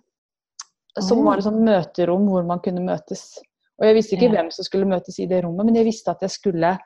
Som 1.03 1.24
var 1.24 1.38
et 1.38 1.45
sånt 1.45 1.61
møterom 1.66 2.28
hvor 2.30 2.45
man 2.47 2.61
kunne 2.61 2.80
møtes. 2.84 3.38
Og 3.80 3.86
jeg 3.88 3.95
visste 3.97 4.14
ikke 4.16 4.28
Ja. 4.30 4.34
hvem 4.42 4.51
som 4.55 4.64
skulle 4.64 4.86
møtes 4.86 5.18
i 5.18 5.26
det 5.26 5.42
rommet, 5.45 5.66
men 5.66 5.74
jeg 5.74 5.84
visste 5.88 6.11
at 6.11 6.20
jeg 6.22 6.30
skulle 6.30 6.78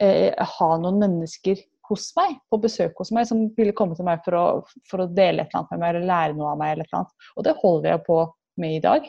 eh, 0.00 0.34
ha 0.38 0.70
noen 0.78 0.98
mennesker 0.98 1.56
hos 1.88 2.12
meg, 2.16 2.38
på 2.50 2.58
besøk 2.60 2.94
hos 2.98 3.12
meg, 3.12 3.26
som 3.28 3.48
ville 3.56 3.72
komme 3.72 3.94
til 3.94 4.04
meg 4.04 4.22
for 4.24 4.32
å, 4.34 4.44
for 4.88 5.04
å 5.04 5.06
dele 5.14 5.42
et 5.42 5.48
eller 5.52 5.60
annet 5.60 5.70
med 5.70 5.78
meg, 5.80 5.94
eller 5.94 6.06
lære 6.06 6.36
noe 6.36 6.50
av 6.52 6.58
meg. 6.58 6.72
eller 6.72 6.82
et 6.84 6.88
eller 6.92 6.98
annet. 7.02 7.12
Og 7.36 7.44
det 7.44 7.56
holder 7.62 7.90
jeg 7.90 8.04
på 8.06 8.18
med 8.58 8.70
i 8.76 8.80
dag. 8.80 9.06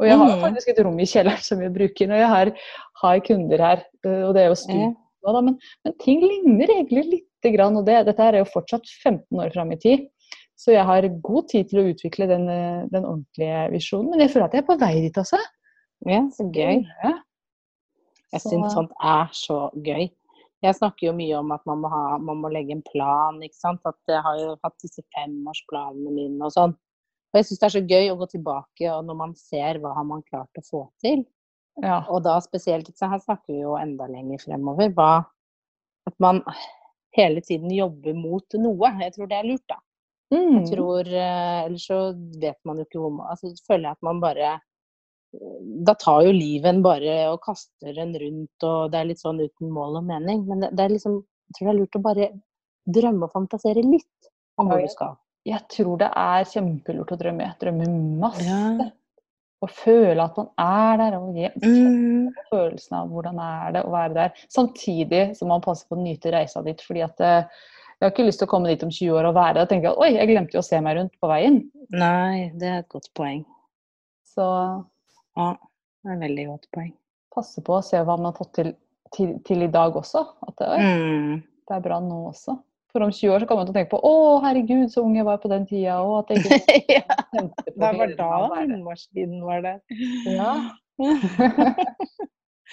Og 0.00 0.06
jeg 0.08 0.16
har 0.18 0.28
Mhm. 0.28 0.40
faktisk 0.42 0.68
et 0.68 0.84
rom 0.84 0.98
i 1.00 1.04
kjelleren 1.06 1.42
som 1.42 1.60
jeg 1.62 1.72
bruker 1.72 2.06
når 2.08 2.16
jeg 2.18 2.28
har, 2.28 2.52
har 3.02 3.20
kunder 3.20 3.58
her. 3.58 3.84
eh, 4.04 4.22
Og 4.28 4.34
det 4.34 4.42
er 4.42 4.48
jo 4.48 4.54
studio, 4.54 4.96
da, 5.24 5.40
men, 5.40 5.58
men 5.84 5.94
ting 6.00 6.20
ligner 6.20 6.66
egentlig 6.66 7.04
lite 7.08 7.56
grann. 7.56 7.76
Og 7.76 7.86
det, 7.86 8.04
dette 8.06 8.20
er 8.20 8.38
jo 8.38 8.44
fortsatt 8.44 8.82
15 9.02 9.38
år 9.40 9.52
fram 9.54 9.72
i 9.72 9.76
tid. 9.76 10.08
Så 10.56 10.72
jeg 10.72 10.84
har 10.86 11.08
god 11.22 11.48
tid 11.50 11.68
til 11.70 11.80
å 11.82 11.86
utvikle 11.90 12.28
den, 12.30 12.48
eh, 12.48 12.84
den 12.92 13.04
ordentlige 13.04 13.70
visjonen. 13.72 14.10
Men 14.10 14.20
jeg 14.20 14.30
føler 14.30 14.46
at 14.46 14.52
jeg 14.54 14.62
er 14.62 14.68
på 14.68 14.78
vei 14.80 14.92
dit, 15.00 15.16
altså. 15.18 15.40
ja, 16.06 16.20
så 16.30 16.46
gøy. 16.52 16.84
Ja. 17.02 17.14
Jeg 18.32 18.40
Så- 18.40 18.50
syns 18.50 18.74
sånt 18.74 18.92
er 19.02 19.28
så 19.32 19.70
gøy. 19.74 20.10
Jeg 20.62 20.74
snakker 20.74 21.06
jo 21.08 21.12
mye 21.12 21.38
om 21.38 21.52
at 21.52 21.60
man 21.66 21.78
må, 21.82 21.90
ha, 21.90 22.18
man 22.18 22.38
må 22.40 22.50
legge 22.52 22.72
en 22.72 22.82
plan, 22.82 23.38
ikke 23.42 23.54
sant. 23.54 23.80
At 23.84 23.96
jeg 24.08 24.22
har 24.22 24.38
jo 24.38 24.56
hatt 24.64 24.78
disse 24.80 25.02
femårsplanene 25.14 26.10
mine 26.14 26.40
og 26.42 26.52
sånn. 26.52 26.72
Og 26.72 27.34
jeg 27.34 27.44
syns 27.44 27.58
det 27.60 27.66
er 27.66 27.80
så 27.80 27.86
gøy 27.88 28.10
å 28.12 28.18
gå 28.18 28.30
tilbake, 28.30 28.88
og 28.94 29.04
når 29.04 29.16
man 29.16 29.34
ser 29.34 29.74
hva 29.82 29.94
har 29.94 30.04
man 30.04 30.22
klart 30.22 30.48
å 30.56 30.64
få 30.64 30.90
til. 31.02 31.26
Ja. 31.82 32.04
Og 32.08 32.22
da 32.22 32.38
spesielt, 32.40 32.86
så 32.96 33.10
her 33.10 33.18
snakker 33.18 33.48
vi 33.48 33.60
jo 33.60 33.74
enda 33.74 34.06
lenger 34.06 34.38
fremover, 34.38 34.94
hva 34.94 35.26
At 36.06 36.14
man 36.20 36.42
hele 37.16 37.40
tiden 37.40 37.70
jobber 37.70 38.12
mot 38.14 38.44
noe. 38.60 38.90
Jeg 39.00 39.14
tror 39.14 39.26
det 39.26 39.38
er 39.38 39.46
lurt, 39.48 39.62
da. 39.68 39.76
Mm. 40.34 40.54
Jeg 40.58 40.70
tror 40.72 41.06
eh, 41.06 41.64
Ellers 41.68 41.84
så 41.86 41.98
vet 42.42 42.58
man 42.66 42.80
jo 42.80 42.86
ikke 42.88 43.00
hvor 43.02 43.12
man 43.14 43.28
Altså 43.30 43.52
føler 43.68 43.84
jeg 43.88 43.96
at 43.98 44.06
man 44.08 44.20
bare 44.24 44.54
Da 45.86 45.94
tar 45.98 46.24
jo 46.26 46.32
livet 46.34 46.68
en 46.70 46.82
bare 46.84 47.14
og 47.32 47.40
kaster 47.44 47.96
en 48.02 48.12
rundt, 48.18 48.66
og 48.66 48.90
det 48.92 49.00
er 49.00 49.08
litt 49.12 49.22
sånn 49.22 49.40
uten 49.42 49.70
mål 49.74 50.00
og 50.00 50.04
mening. 50.06 50.44
Men 50.46 50.60
det, 50.62 50.72
det 50.78 50.84
er 50.84 50.92
liksom 50.94 51.16
Jeg 51.22 51.56
tror 51.58 51.66
det 51.68 51.72
er 51.74 51.80
lurt 51.80 51.98
å 51.98 52.02
bare 52.04 52.28
drømme 52.98 53.26
og 53.28 53.32
fantasere 53.34 53.82
litt 53.86 54.28
om 54.60 54.68
hvor 54.70 54.82
du 54.82 54.90
skal. 54.92 55.16
Jeg 55.48 55.60
tror 55.72 55.98
det 56.00 56.10
er 56.16 56.46
kjempelurt 56.48 57.10
å 57.12 57.18
drømme. 57.20 57.48
Drømme 57.60 57.88
masse. 58.22 58.44
Ja. 58.46 58.86
Og 59.64 59.70
føle 59.72 60.24
at 60.24 60.36
man 60.40 60.48
er 60.60 60.98
der. 61.00 61.16
Og 61.18 61.34
gi 61.36 61.50
Mm. 61.64 62.30
følelsen 62.50 62.96
av 63.00 63.08
hvordan 63.12 63.38
er 63.40 63.72
det 63.76 63.82
å 63.84 63.92
være 63.92 64.14
der. 64.14 64.32
Samtidig 64.52 65.22
som 65.36 65.48
man 65.52 65.60
passer 65.64 65.88
på 65.88 65.96
å 65.98 66.02
nyte 66.04 66.32
reisa 66.32 66.62
ditt. 66.64 66.80
fordi 66.84 67.02
at 67.04 67.20
eh, 67.20 67.44
jeg 68.04 68.10
har 68.10 68.14
ikke 68.14 68.26
lyst 68.28 68.40
til 68.42 68.46
å 68.48 68.50
komme 68.52 68.68
dit 68.68 68.82
om 68.84 68.90
20 68.92 69.14
år 69.16 69.26
og 69.30 69.34
være 69.38 69.54
der 69.56 69.64
og 69.64 69.70
tenke 69.72 69.88
at 69.90 70.00
oi, 70.04 70.10
jeg 70.12 70.28
glemte 70.28 70.54
jo 70.58 70.60
å 70.60 70.66
se 70.66 70.80
meg 70.84 70.98
rundt 70.98 71.14
på 71.22 71.30
veien. 71.30 71.56
Nei, 71.96 72.50
det 72.60 72.68
er 72.68 72.82
et 72.82 72.88
godt 72.92 73.08
poeng. 73.16 73.40
Så 74.28 74.44
Ja, 75.38 75.48
det 75.56 76.10
er 76.12 76.18
et 76.18 76.22
veldig 76.28 76.44
godt 76.52 76.68
poeng. 76.76 76.92
passe 77.34 77.62
på 77.66 77.78
å 77.78 77.82
se 77.82 77.98
hva 78.04 78.14
man 78.20 78.28
har 78.30 78.36
fått 78.38 78.52
til, 78.60 78.68
til, 79.16 79.32
til 79.48 79.64
i 79.66 79.70
dag 79.72 79.96
også. 79.98 80.20
At 80.46 80.54
det, 80.60 80.68
oi, 80.68 80.78
Mm. 80.84 81.42
det 81.68 81.74
er 81.78 81.80
bra 81.88 81.98
nå 82.04 82.20
også. 82.28 82.58
For 82.92 83.02
om 83.02 83.10
20 83.10 83.32
år 83.34 83.40
så 83.42 83.46
kommer 83.50 83.64
man 83.64 83.72
til 83.72 83.74
å 83.74 83.78
tenke 83.80 83.90
på 83.96 84.02
å 84.06 84.12
herregud, 84.44 84.86
så 84.92 85.02
ung 85.02 85.16
jeg 85.18 85.24
var 85.26 85.40
på 85.42 85.48
den 85.50 85.64
tida. 85.66 85.96
Og 86.04 86.20
at 86.20 86.30
jeg 86.30 86.44
ikke 86.44 86.92
ja, 87.00 87.16
på 87.34 87.48
det 87.74 87.90
var 87.98 88.12
da 88.20 88.28
vindmaskinen 88.60 89.42
var 89.48 89.64
der. 89.64 89.80
Ja. 90.30 90.52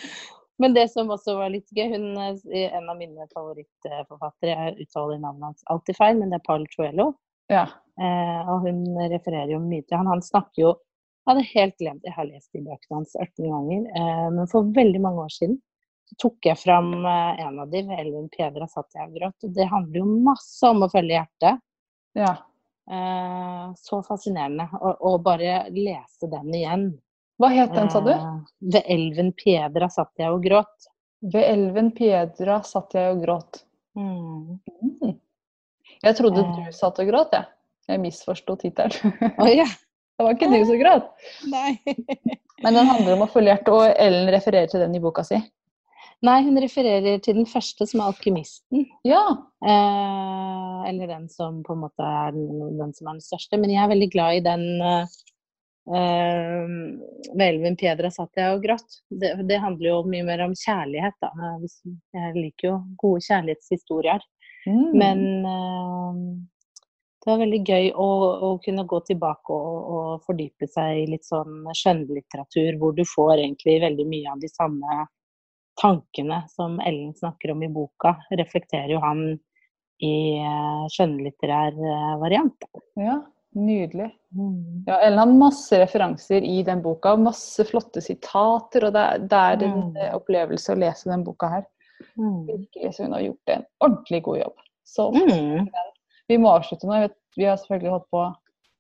Men 0.60 0.76
det 0.76 0.88
som 0.92 1.10
også 1.10 1.38
var 1.40 1.54
litt 1.54 1.70
gøy, 1.74 1.88
hun, 1.96 2.12
er 2.20 2.76
en 2.78 2.90
av 2.92 3.00
mine 3.00 3.26
favorittforfattere, 3.32 4.52
jeg 4.52 4.86
uttaler 4.86 5.22
navnet 5.22 5.48
hans 5.50 5.64
alltid 5.74 5.98
feil, 5.98 6.20
men 6.20 6.34
det 6.34 6.38
er 6.42 6.46
Paul 6.46 6.68
Chuelo. 6.70 7.08
Ja. 7.52 7.66
Eh, 8.02 8.52
og 8.52 8.68
hun 8.68 8.84
refererer 9.12 9.52
jo 9.56 9.62
mye 9.64 9.84
til 9.86 9.98
han. 9.98 10.10
Han 10.12 10.24
snakker 10.26 10.68
jo 10.68 10.72
Jeg 11.22 11.30
hadde 11.30 11.50
helt 11.52 11.76
glemt 11.78 12.06
Jeg 12.08 12.16
har 12.16 12.26
lest 12.26 12.56
de 12.56 12.62
bøkene 12.66 12.96
hans 12.98 13.12
18 13.20 13.46
ganger. 13.46 13.84
Eh, 14.00 14.30
men 14.38 14.48
for 14.50 14.70
veldig 14.78 15.02
mange 15.04 15.26
år 15.26 15.34
siden 15.36 15.60
så 16.10 16.18
tok 16.26 16.48
jeg 16.50 16.60
fram 16.60 16.94
eh, 17.08 17.44
en 17.46 17.60
av 17.62 17.70
de, 17.72 17.84
Elvin 17.98 18.30
Pedra 18.34 18.68
satt 18.68 18.98
jeg 18.98 19.10
og 19.10 19.20
gråt'. 19.20 19.46
Og 19.48 19.54
det 19.56 19.68
handler 19.70 20.02
jo 20.02 20.24
masse 20.26 20.72
om 20.72 20.84
å 20.86 20.90
følge 20.92 21.20
hjertet. 21.20 21.62
ja. 22.18 22.34
Eh, 22.92 23.68
så 23.78 24.02
fascinerende. 24.04 24.66
å 24.82 25.18
bare 25.24 25.70
lese 25.72 26.28
den 26.28 26.56
igjen. 26.58 26.88
Hva 27.42 27.50
het 27.56 27.74
den, 27.74 27.90
sa 27.90 28.02
du? 28.06 28.12
Eh, 28.14 28.26
ved 28.76 28.88
elven 28.94 29.32
Piedra 29.38 29.88
satt 29.90 30.12
jeg 30.22 30.30
og 30.34 30.44
gråt. 30.46 30.90
Ved 31.34 31.46
elven 31.48 31.92
Piedra 31.98 32.60
satt 32.66 32.94
jeg 32.98 33.16
og 33.16 33.24
gråt. 33.26 33.64
Mm. 33.98 34.60
Mm. 35.02 35.16
Jeg 36.06 36.18
trodde 36.18 36.44
Eh. 36.46 36.52
du 36.68 36.72
satt 36.78 37.00
og 37.02 37.10
gråt, 37.10 37.34
jeg. 37.36 37.50
Jeg 37.90 38.00
misforsto 38.04 38.56
tittelen. 38.62 39.16
Oh, 39.42 39.50
yeah. 39.58 39.70
Det 40.18 40.26
var 40.28 40.36
ikke 40.38 40.52
du 40.52 40.60
som 40.70 40.78
gråt. 40.78 41.08
Nei. 41.50 41.72
Men 42.64 42.78
den 42.78 42.86
handler 42.92 43.16
om 43.18 43.24
å 43.26 43.30
følge 43.34 43.56
hjertet, 43.56 43.74
og 43.74 43.96
Ellen 43.98 44.30
refererer 44.30 44.70
til 44.70 44.84
den 44.84 44.94
i 44.96 45.02
boka 45.02 45.24
si. 45.26 45.40
Nei, 46.22 46.36
hun 46.46 46.60
refererer 46.62 47.18
til 47.26 47.40
den 47.40 47.48
første, 47.50 47.88
som 47.90 48.04
er 48.04 48.12
alkymisten. 48.12 48.84
Ja. 49.10 49.24
Eh, 49.66 50.82
eller 50.92 51.10
den 51.10 51.26
som 51.34 51.64
på 51.66 51.74
en 51.74 51.82
måte 51.88 52.06
er 52.06 52.36
den, 52.36 52.78
den 52.78 52.94
som 52.94 53.10
er 53.10 53.18
den 53.18 53.26
største. 53.26 53.58
Men 53.58 53.74
jeg 53.74 53.82
er 53.82 53.90
veldig 53.90 54.10
glad 54.14 54.38
i 54.38 54.44
den 54.46 54.66
eh, 54.86 55.16
eh, 55.90 57.48
Elvin 57.48 57.78
Piedra 57.80 58.12
satt 58.14 58.38
jeg 58.38 58.56
og 58.56 58.64
gråt. 58.64 59.02
Det, 59.10 59.34
det 59.50 59.60
handler 59.64 59.90
jo 59.90 59.98
mye 60.10 60.28
mer 60.28 60.46
om 60.46 60.56
kjærlighet, 60.58 61.18
da. 61.24 61.32
Jeg 62.18 62.36
liker 62.38 62.68
jo 62.68 62.78
gode 63.02 63.26
kjærlighetshistorier. 63.28 64.26
Mm. 64.68 64.90
Men 64.94 65.24
eh, 65.50 66.20
det 67.22 67.30
var 67.30 67.42
veldig 67.42 67.62
gøy 67.66 67.90
å, 67.94 68.10
å 68.50 68.52
kunne 68.66 68.86
gå 68.90 69.02
tilbake 69.10 69.56
og, 69.56 69.80
og 69.96 70.28
fordype 70.28 70.70
seg 70.70 71.04
i 71.04 71.10
litt 71.14 71.28
sånn 71.28 71.66
skjønnlitteratur, 71.78 72.78
hvor 72.82 72.96
du 72.98 73.04
får 73.06 73.36
egentlig 73.40 73.82
veldig 73.84 74.08
mye 74.10 74.36
av 74.36 74.42
de 74.42 74.50
samme 74.52 75.04
tankene 75.82 76.44
som 76.52 76.80
Ellen 76.84 77.14
snakker 77.18 77.54
om 77.54 77.62
i 77.64 77.72
boka, 77.72 78.18
reflekterer 78.38 78.96
jo 78.96 79.02
han 79.02 79.28
i 80.02 80.16
eh, 80.42 80.88
skjønnlitterær 80.94 81.78
variant. 82.22 82.70
Ja, 82.98 83.22
nydelig. 83.56 84.10
Ja, 84.88 84.98
Ellen 85.04 85.20
har 85.20 85.32
masse 85.36 85.80
referanser 85.82 86.44
i 86.48 86.62
den 86.64 86.82
boka, 86.82 87.16
masse 87.20 87.66
flotte 87.68 88.02
sitater, 88.02 88.86
og 88.88 88.94
det 88.96 89.02
er, 89.02 89.18
det 89.28 89.40
er 89.40 89.64
en 89.68 89.74
Mm. 89.92 89.98
eh, 89.98 90.14
opplevelse 90.16 90.72
å 90.74 90.80
lese 90.80 91.10
den 91.12 91.24
boka 91.24 91.50
her. 91.50 91.66
Mm. 92.18 92.46
Virkelig, 92.48 92.94
så 92.96 93.04
hun 93.04 93.14
har 93.14 93.22
gjort 93.22 93.50
en 93.56 93.66
ordentlig 93.82 94.24
god 94.24 94.38
jobb. 94.40 94.56
Så 94.86 95.12
Mm. 95.14 95.68
vi 96.30 96.38
må 96.38 96.50
avslutte 96.58 96.86
nå. 96.88 97.00
Vet, 97.02 97.16
vi 97.38 97.44
har 97.46 97.58
selvfølgelig 97.58 97.92
holdt 97.92 98.10
på 98.12 98.36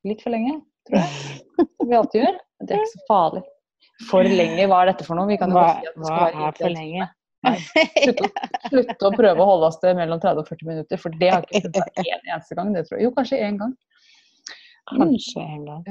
litt 0.06 0.22
for 0.22 0.30
lenge, 0.32 0.62
tror 0.88 1.00
jeg. 1.00 1.10
Som 1.82 1.90
vi 1.90 1.96
alltid 1.96 2.22
gjør. 2.24 2.38
Det 2.66 2.72
er 2.72 2.80
ikke 2.80 2.94
så 2.98 3.06
farlig. 3.10 3.44
For 4.10 4.24
lenge, 4.24 4.68
hva 4.68 4.82
er 4.82 4.86
dette 4.94 5.06
for 5.06 5.16
noe? 5.16 5.28
Vi 5.28 5.38
kan 5.38 5.50
jo 5.50 5.56
bare 5.56 5.82
si 5.82 5.88
at 5.88 5.96
det 5.96 6.06
skal 6.06 6.20
være 6.26 6.48
er 6.48 6.52
for 6.58 6.70
lenge? 6.70 7.10
Slutt, 7.42 8.20
å- 8.22 8.70
slutt 8.70 9.04
å 9.08 9.12
prøve 9.18 9.42
å 9.42 9.46
holde 9.46 9.66
oss 9.68 9.78
til 9.82 9.96
mellom 9.98 10.20
30 10.22 10.40
og 10.40 10.48
40 10.48 10.66
minutter, 10.68 10.98
for 10.98 11.10
det 11.10 11.30
har 11.34 11.42
ikke 11.42 11.62
funnet 11.74 11.98
en 11.98 12.36
eneste 12.36 12.56
gang. 12.56 12.74
Det 12.74 12.84
tror 12.88 12.98
jeg. 13.00 13.04
Jo, 13.08 13.12
kanskje 13.12 13.40
én 13.42 13.58
gang. 13.58 13.76
Kanskje 14.90 15.42
en 15.44 15.66
gang. 15.66 15.84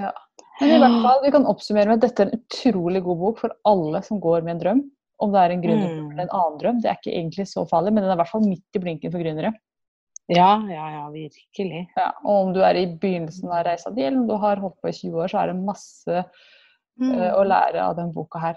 Men 0.60 0.70
i 0.74 0.78
hvert 0.82 0.96
fall, 1.04 1.20
vi 1.24 1.30
kan 1.34 1.46
oppsummere 1.46 1.86
med 1.88 2.00
at 2.00 2.08
dette 2.08 2.22
er 2.24 2.30
en 2.32 2.40
utrolig 2.40 3.02
god 3.04 3.18
bok 3.18 3.38
for 3.44 3.54
alle 3.64 4.02
som 4.06 4.20
går 4.20 4.42
med 4.42 4.56
en 4.56 4.62
drøm. 4.64 4.82
Om 5.20 5.32
det 5.34 5.40
er 5.40 5.50
en 5.54 5.62
gründerdrøm 5.62 6.04
Mm. 6.06 6.10
eller 6.12 6.22
en 6.24 6.36
annen 6.40 6.58
drøm, 6.60 6.78
det 6.80 6.88
er 6.90 6.96
ikke 6.98 7.12
egentlig 7.16 7.46
så 7.48 7.64
farlig, 7.68 7.92
men 7.92 8.02
den 8.02 8.10
er 8.10 8.16
i 8.16 8.20
hvert 8.22 8.30
fall 8.32 8.46
midt 8.48 8.76
i 8.78 8.80
blinken 8.80 9.12
for 9.12 9.20
gründere. 9.20 9.52
Ja, 10.30 10.62
ja, 10.70 10.86
ja, 10.94 11.02
virkelig. 11.10 11.88
Ja, 11.96 12.12
og 12.24 12.46
om 12.46 12.52
du 12.54 12.60
er 12.62 12.74
i 12.78 12.86
begynnelsen 12.86 13.50
av 13.50 13.64
reisa 13.66 13.90
di, 13.90 14.02
eller 14.06 14.20
om 14.22 14.28
du 14.28 14.36
har 14.38 14.56
holdt 14.62 14.78
på 14.80 14.88
i 14.88 14.92
20 14.94 15.18
år, 15.24 15.28
så 15.32 15.38
er 15.42 15.46
det 15.52 15.56
masse 15.64 16.24
Mm. 17.00 17.14
uh, 17.16 17.32
å 17.40 17.44
lære 17.48 17.80
av 17.80 17.96
den 17.96 18.12
boka 18.12 18.38
her. 18.38 18.56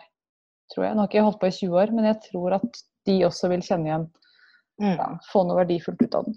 Tror 0.73 0.85
jeg. 0.85 0.95
Nå 0.95 0.99
har 1.03 1.07
ikke 1.07 1.17
jeg 1.19 1.23
holdt 1.23 1.39
på 1.39 1.47
i 1.47 1.55
20 1.55 1.77
år, 1.79 1.91
men 1.95 2.05
jeg 2.05 2.17
tror 2.31 2.53
at 2.57 2.81
de 3.07 3.19
også 3.25 3.49
vil 3.49 3.61
kjenne 3.61 3.85
igjen 3.87 4.07
Mm. 4.81 4.97
ja, 4.97 5.07
få 5.31 5.43
noe 5.47 5.59
verdifullt 5.65 6.01
ut 6.01 6.15
av 6.15 6.25
den. 6.25 6.35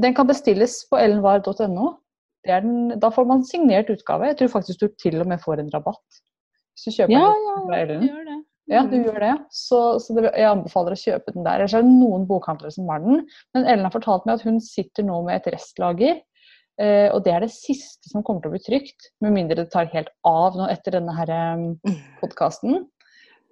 Den 0.00 0.14
kan 0.14 0.26
bestilles 0.26 0.84
på 0.90 0.96
ellenvar.no. 0.98 1.98
Den- 2.48 2.98
Da 3.00 3.10
får 3.14 3.26
man 3.28 3.44
signert 3.44 3.90
utgave. 3.92 4.30
Jeg 4.32 4.38
tror 4.40 4.54
faktisk 4.58 4.80
du 4.80 4.88
til 4.98 5.20
og 5.20 5.26
med 5.30 5.40
får 5.44 5.60
en 5.62 5.70
rabatt 5.74 6.20
hvis 6.78 6.84
du 6.88 6.90
kjøper 7.02 7.12
Ja, 7.12 7.26
den 7.32 7.46
ja, 7.48 7.56
fra 7.66 7.76
ja, 7.76 7.82
Ellen. 7.84 8.00
du 8.00 8.06
gjør 8.08 8.24
det. 8.28 8.38
Ja, 8.68 8.82
du 8.84 8.96
Mm. 8.98 9.04
gjør 9.06 9.20
det. 9.24 9.34
Så, 9.50 9.78
så 10.04 10.14
det, 10.14 10.30
jeg 10.36 10.44
anbefaler 10.50 10.92
å 10.92 11.00
kjøpe 11.00 11.32
den 11.34 11.44
der. 11.44 11.54
Ellers 11.58 11.74
er 11.74 11.82
det 11.82 11.90
noen 11.90 12.26
bokhandlere 12.28 12.70
som 12.74 12.88
har 12.92 13.00
den. 13.00 13.22
Men 13.54 13.64
Ellen 13.66 13.84
har 13.88 13.90
fortalt 13.94 14.26
meg 14.28 14.34
at 14.38 14.42
hun 14.44 14.60
sitter 14.60 15.02
nå 15.08 15.22
med 15.24 15.36
et 15.40 15.52
restlager. 15.54 16.20
Eh, 16.78 17.08
og 17.10 17.24
det 17.24 17.32
er 17.34 17.40
det 17.40 17.50
siste 17.50 18.06
som 18.12 18.22
kommer 18.22 18.42
til 18.44 18.52
å 18.52 18.54
bli 18.54 18.60
trygt. 18.62 19.08
Med 19.24 19.32
mindre 19.34 19.56
det 19.56 19.70
tar 19.72 19.88
helt 19.94 20.12
av 20.24 20.54
nå 20.60 20.68
etter 20.70 20.92
denne 20.94 21.16
her 21.16 21.32
um, 21.56 21.80
podkasten. 22.20 22.84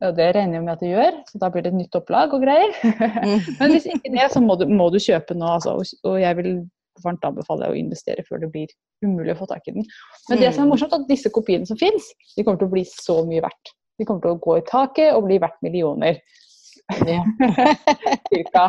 Og 0.04 0.14
det 0.14 0.28
regner 0.36 0.58
jeg 0.60 0.62
med 0.66 0.72
at 0.76 0.80
det 0.84 0.90
gjør, 0.92 1.14
så 1.32 1.38
da 1.40 1.48
blir 1.50 1.62
det 1.64 1.72
et 1.72 1.78
nytt 1.80 1.96
opplag 1.96 2.34
og 2.36 2.42
greier. 2.44 2.70
Men 3.58 3.72
hvis 3.72 3.86
ikke 3.88 4.12
det, 4.12 4.28
så 4.30 4.42
må 4.44 4.54
du, 4.60 4.66
må 4.68 4.90
du 4.92 4.98
kjøpe 5.00 5.34
nå, 5.34 5.48
altså. 5.56 5.78
Og 6.04 6.20
jeg 6.20 6.36
vil 6.36 6.50
varmt 7.04 7.24
anbefaler 7.28 7.68
jeg 7.68 7.74
å 7.74 7.80
investere 7.80 8.24
før 8.28 8.42
det 8.44 8.50
blir 8.54 8.72
umulig 9.04 9.34
å 9.34 9.40
få 9.40 9.48
tak 9.50 9.68
i 9.68 9.76
den. 9.76 9.86
Men 10.30 10.42
det 10.42 10.52
som 10.54 10.64
er 10.64 10.70
morsomt, 10.72 10.94
er 10.94 11.04
at 11.04 11.10
disse 11.10 11.32
kopiene 11.34 11.68
som 11.68 11.78
fins, 11.80 12.12
de 12.36 12.44
kommer 12.44 12.60
til 12.60 12.70
å 12.70 12.74
bli 12.74 12.84
så 12.88 13.20
mye 13.28 13.44
verdt. 13.44 13.72
De 13.96 14.04
kommer 14.04 14.24
til 14.24 14.36
å 14.36 14.42
gå 14.44 14.58
i 14.60 14.66
taket 14.68 15.14
og 15.16 15.26
bli 15.28 15.40
verdt 15.42 15.58
millioner. 15.64 16.20
Ja. 17.08 17.22
Cirka 18.32 18.68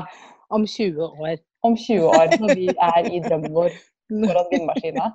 Om 0.50 0.64
20 0.64 1.04
år. 1.04 1.38
om 1.68 1.76
20 1.76 2.06
år, 2.08 2.38
når 2.40 2.54
vi 2.56 2.68
er 2.72 3.08
i 3.12 3.20
drømmen 3.20 3.52
vår 3.52 3.74
foran 4.08 4.48
vindmaskina. 4.52 5.10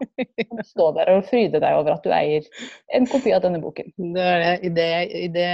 Stå 0.65 0.91
der 0.97 1.11
og 1.15 1.25
fryde 1.29 1.61
deg 1.63 1.79
over 1.79 1.95
at 1.95 2.05
du 2.05 2.13
eier 2.13 2.45
en 2.97 3.07
kopi 3.09 3.33
av 3.35 3.43
denne 3.45 3.61
boken. 3.63 3.93
I 3.97 4.73
det, 4.77 4.91
det 5.35 5.53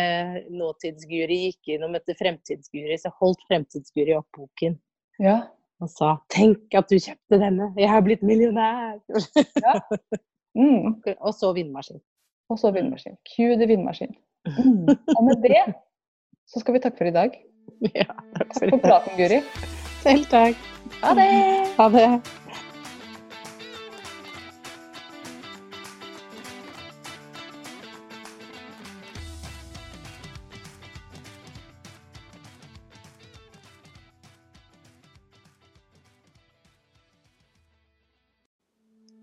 nåtidsguri 0.51 1.39
gikk 1.45 1.75
inn 1.77 1.87
og 1.87 1.95
møtte 1.95 2.17
fremtidsguri, 2.19 2.99
så 2.99 3.13
holdt 3.21 3.45
fremtidsguri 3.51 4.17
opp 4.19 4.29
boken 4.37 4.79
Ja. 5.23 5.41
Og 5.81 5.91
sa 5.91 6.17
'tenk 6.33 6.75
at 6.75 6.89
du 6.91 6.97
kjøpte 6.97 7.41
denne, 7.41 7.73
jeg 7.77 7.89
har 7.89 8.03
blitt 8.03 8.23
millionær'. 8.23 8.99
Mm. 10.59 10.99
og 11.27 11.35
så 11.35 11.53
vindmaskin. 11.53 12.01
Og 12.51 12.59
så 12.59 12.73
vindmaskin. 12.73 13.19
Cue 13.35 13.57
the 13.57 13.67
vindmaskin. 13.67 14.15
Mm. 14.49 14.89
Og 14.89 15.25
med 15.25 15.43
det 15.43 15.75
så 16.49 16.61
skal 16.61 16.75
vi 16.75 16.81
takke 16.81 16.97
for 16.97 17.05
i 17.11 17.13
dag. 17.13 17.37
Ja, 17.95 18.09
takk 18.39 18.55
for, 18.55 18.65
Takk 18.65 18.71
for 18.71 18.81
praten, 18.87 19.13
Guri. 19.19 19.43
Selv 20.01 20.25
takk. 20.33 20.69
Ha 21.03 21.15
det! 21.19 21.31
Ha 21.77 21.89
det. 21.93 22.38